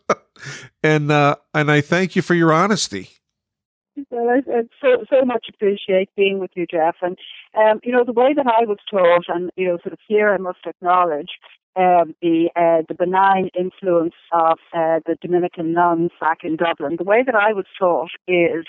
and 0.84 1.12
uh, 1.12 1.36
and 1.54 1.72
I 1.72 1.82
thank 1.82 2.16
you 2.16 2.22
for 2.22 2.34
your 2.34 2.52
honesty. 2.52 3.10
Well, 4.10 4.30
I, 4.30 4.38
I 4.52 4.62
so 4.82 5.06
so 5.10 5.26
much 5.26 5.48
appreciate 5.54 6.10
being 6.16 6.40
with 6.40 6.52
you, 6.56 6.66
Jeff. 6.66 6.96
And 7.02 7.18
um, 7.56 7.80
you 7.84 7.92
know 7.92 8.04
the 8.04 8.14
way 8.14 8.34
that 8.34 8.48
I 8.48 8.66
was 8.66 8.78
taught, 8.90 9.26
and 9.28 9.52
you 9.56 9.68
know, 9.68 9.78
sort 9.84 9.94
of 9.94 10.00
here 10.08 10.30
I 10.30 10.38
must 10.38 10.66
acknowledge 10.66 11.30
um, 11.76 12.16
the 12.22 12.50
uh, 12.56 12.84
the 12.88 12.96
benign 12.96 13.50
influence 13.58 14.16
of 14.32 14.58
uh, 14.74 15.00
the 15.06 15.18
Dominican 15.22 15.74
nuns 15.74 16.12
back 16.20 16.40
in 16.44 16.56
Dublin. 16.56 16.96
The 16.98 17.04
way 17.04 17.24
that 17.26 17.36
I 17.36 17.54
was 17.54 17.66
taught 17.78 18.12
is 18.28 18.66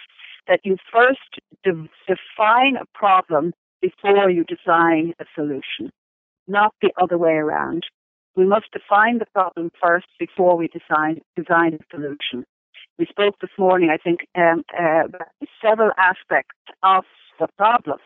that 0.49 0.61
you 0.65 0.77
first 0.93 1.21
de- 1.65 1.89
define 2.09 2.77
a 2.77 2.87
problem 2.95 3.53
before 3.81 4.31
you 4.31 4.45
design 4.45 5.15
a 5.21 5.25
solution 5.35 5.91
not 6.49 6.75
the 6.83 6.93
other 7.01 7.19
way 7.19 7.33
around. 7.35 7.85
We 8.37 8.47
must 8.47 8.67
define 8.73 9.19
the 9.19 9.27
problem 9.35 9.71
first 9.83 10.07
before 10.19 10.57
we 10.57 10.69
design, 10.69 11.21
design 11.37 11.75
a 11.75 11.85
solution. 11.95 12.45
We 12.99 13.07
spoke 13.07 13.37
this 13.41 13.51
morning, 13.59 13.91
I 13.91 13.99
think, 13.99 14.21
um, 14.37 14.65
uh, 14.79 15.05
several 15.63 15.91
aspects 15.99 16.57
of 16.83 17.05
the 17.39 17.49
problem, 17.57 17.99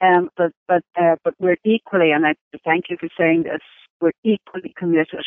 um, 0.00 0.30
but 0.36 0.52
but 0.68 0.82
uh, 1.00 1.16
but 1.24 1.34
we're 1.38 1.58
equally, 1.64 2.10
and 2.12 2.26
I 2.26 2.34
thank 2.64 2.86
you 2.90 2.96
for 2.98 3.08
saying 3.18 3.44
this, 3.44 3.60
we're 4.00 4.12
equally 4.24 4.74
committed 4.76 5.24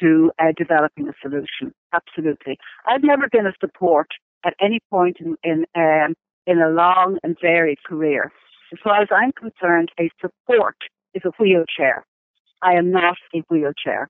to 0.00 0.30
uh, 0.38 0.52
developing 0.56 1.08
a 1.08 1.12
solution. 1.20 1.72
Absolutely, 1.92 2.58
I've 2.86 3.02
never 3.02 3.28
been 3.30 3.46
a 3.46 3.52
support 3.60 4.08
at 4.44 4.54
any 4.60 4.80
point 4.90 5.18
in 5.20 5.36
in, 5.42 5.66
um, 5.74 6.14
in 6.46 6.60
a 6.60 6.68
long 6.68 7.18
and 7.22 7.36
varied 7.40 7.82
career. 7.84 8.32
As 8.72 8.78
far 8.82 9.00
as 9.00 9.08
I'm 9.10 9.32
concerned, 9.32 9.90
a 9.98 10.10
support 10.20 10.76
is 11.14 11.22
a 11.24 11.30
wheelchair. 11.38 12.04
I 12.62 12.74
am 12.74 12.90
not 12.90 13.16
a 13.34 13.40
wheelchair. 13.48 14.08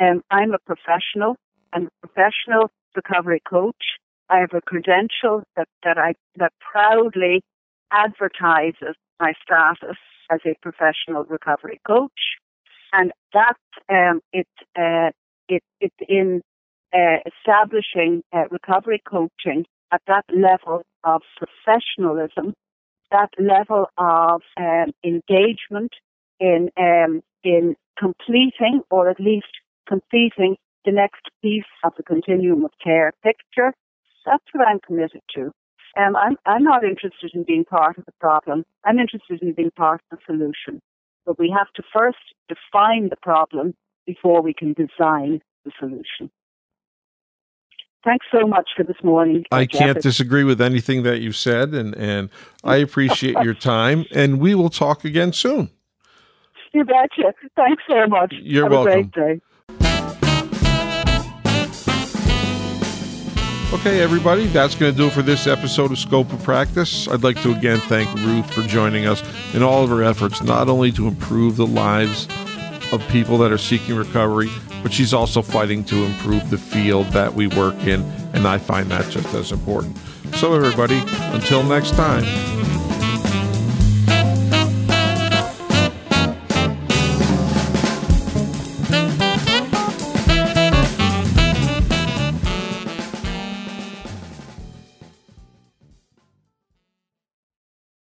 Um, 0.00 0.22
I'm 0.30 0.52
a 0.54 0.58
professional. 0.66 1.36
I'm 1.72 1.86
a 1.86 2.06
professional 2.06 2.70
recovery 2.96 3.42
coach. 3.48 3.98
I 4.28 4.38
have 4.38 4.54
a 4.54 4.60
credential 4.60 5.42
that, 5.56 5.68
that 5.84 5.98
I 5.98 6.14
that 6.36 6.52
proudly 6.60 7.42
advertises 7.90 8.96
my 9.20 9.34
status 9.42 9.96
as 10.30 10.40
a 10.46 10.54
professional 10.62 11.24
recovery 11.24 11.80
coach. 11.86 12.10
and 12.92 13.12
that 13.32 13.56
um, 13.88 14.20
it's 14.32 14.48
uh, 14.78 15.10
it, 15.48 15.62
it's 15.80 15.96
in 16.08 16.42
uh, 16.94 17.18
establishing 17.26 18.22
uh, 18.32 18.44
recovery 18.50 19.02
coaching 19.08 19.64
at 19.92 20.02
that 20.06 20.24
level 20.34 20.82
of 21.04 21.22
professionalism, 21.36 22.54
that 23.10 23.30
level 23.38 23.86
of 23.98 24.42
um, 24.56 24.92
engagement 25.04 25.92
in 26.40 26.70
um, 26.76 27.22
in 27.44 27.76
completing 27.98 28.80
or 28.90 29.08
at 29.08 29.20
least 29.20 29.52
completing 29.88 30.56
the 30.84 30.92
next 30.92 31.22
piece 31.42 31.64
of 31.84 31.92
the 31.96 32.02
continuum 32.02 32.64
of 32.64 32.70
care 32.82 33.12
picture. 33.22 33.72
That's 34.24 34.44
what 34.52 34.66
I'm 34.66 34.80
committed 34.80 35.22
to. 35.34 35.52
Um, 35.96 36.16
I'm, 36.16 36.36
I'm 36.46 36.62
not 36.62 36.84
interested 36.84 37.32
in 37.34 37.44
being 37.44 37.64
part 37.64 37.98
of 37.98 38.06
the 38.06 38.12
problem. 38.20 38.64
I'm 38.84 38.98
interested 38.98 39.42
in 39.42 39.52
being 39.52 39.70
part 39.76 40.00
of 40.10 40.18
the 40.18 40.24
solution. 40.26 40.80
But 41.26 41.38
we 41.38 41.54
have 41.56 41.70
to 41.74 41.82
first 41.94 42.18
define 42.48 43.10
the 43.10 43.16
problem 43.16 43.74
before 44.06 44.42
we 44.42 44.54
can 44.54 44.72
design 44.72 45.42
the 45.64 45.72
solution. 45.78 46.30
Thanks 48.04 48.26
so 48.32 48.46
much 48.46 48.70
for 48.76 48.82
this 48.82 48.96
morning. 49.04 49.44
I 49.52 49.66
can't 49.66 50.00
disagree 50.00 50.42
with 50.42 50.60
anything 50.60 51.04
that 51.04 51.20
you've 51.20 51.36
said, 51.36 51.72
and, 51.72 51.94
and 51.94 52.30
I 52.64 52.76
appreciate 52.76 53.36
your 53.44 53.54
time. 53.74 54.06
And 54.12 54.40
we 54.40 54.54
will 54.54 54.70
talk 54.70 55.04
again 55.04 55.32
soon. 55.32 55.70
You 56.72 56.84
betcha. 56.84 57.34
Thanks 57.54 57.82
so 57.88 58.06
much. 58.08 58.34
You're 58.40 58.64
Have 58.64 58.72
welcome. 58.72 58.92
A 58.92 59.02
great 59.04 59.12
day. 59.12 59.40
Okay, 63.74 64.02
everybody, 64.02 64.46
that's 64.48 64.74
going 64.74 64.92
to 64.92 64.98
do 64.98 65.06
it 65.06 65.12
for 65.12 65.22
this 65.22 65.46
episode 65.46 65.92
of 65.92 65.98
Scope 65.98 66.30
of 66.32 66.42
Practice. 66.42 67.08
I'd 67.08 67.22
like 67.22 67.40
to 67.42 67.52
again 67.52 67.78
thank 67.80 68.12
Ruth 68.16 68.52
for 68.52 68.62
joining 68.62 69.06
us 69.06 69.22
in 69.54 69.62
all 69.62 69.82
of 69.84 69.90
her 69.90 70.02
efforts, 70.02 70.42
not 70.42 70.68
only 70.68 70.92
to 70.92 71.08
improve 71.08 71.56
the 71.56 71.66
lives 71.66 72.28
of 72.92 73.06
people 73.08 73.38
that 73.38 73.50
are 73.50 73.58
seeking 73.58 73.96
recovery, 73.96 74.50
but 74.82 74.92
she's 74.92 75.14
also 75.14 75.42
fighting 75.42 75.82
to 75.84 76.04
improve 76.04 76.50
the 76.50 76.58
field 76.58 77.06
that 77.08 77.32
we 77.32 77.46
work 77.48 77.74
in, 77.86 78.02
and 78.34 78.46
I 78.46 78.58
find 78.58 78.90
that 78.90 79.10
just 79.10 79.34
as 79.34 79.50
important. 79.52 79.96
So, 80.34 80.54
everybody, 80.54 81.02
until 81.32 81.62
next 81.62 81.92
time. 81.92 82.91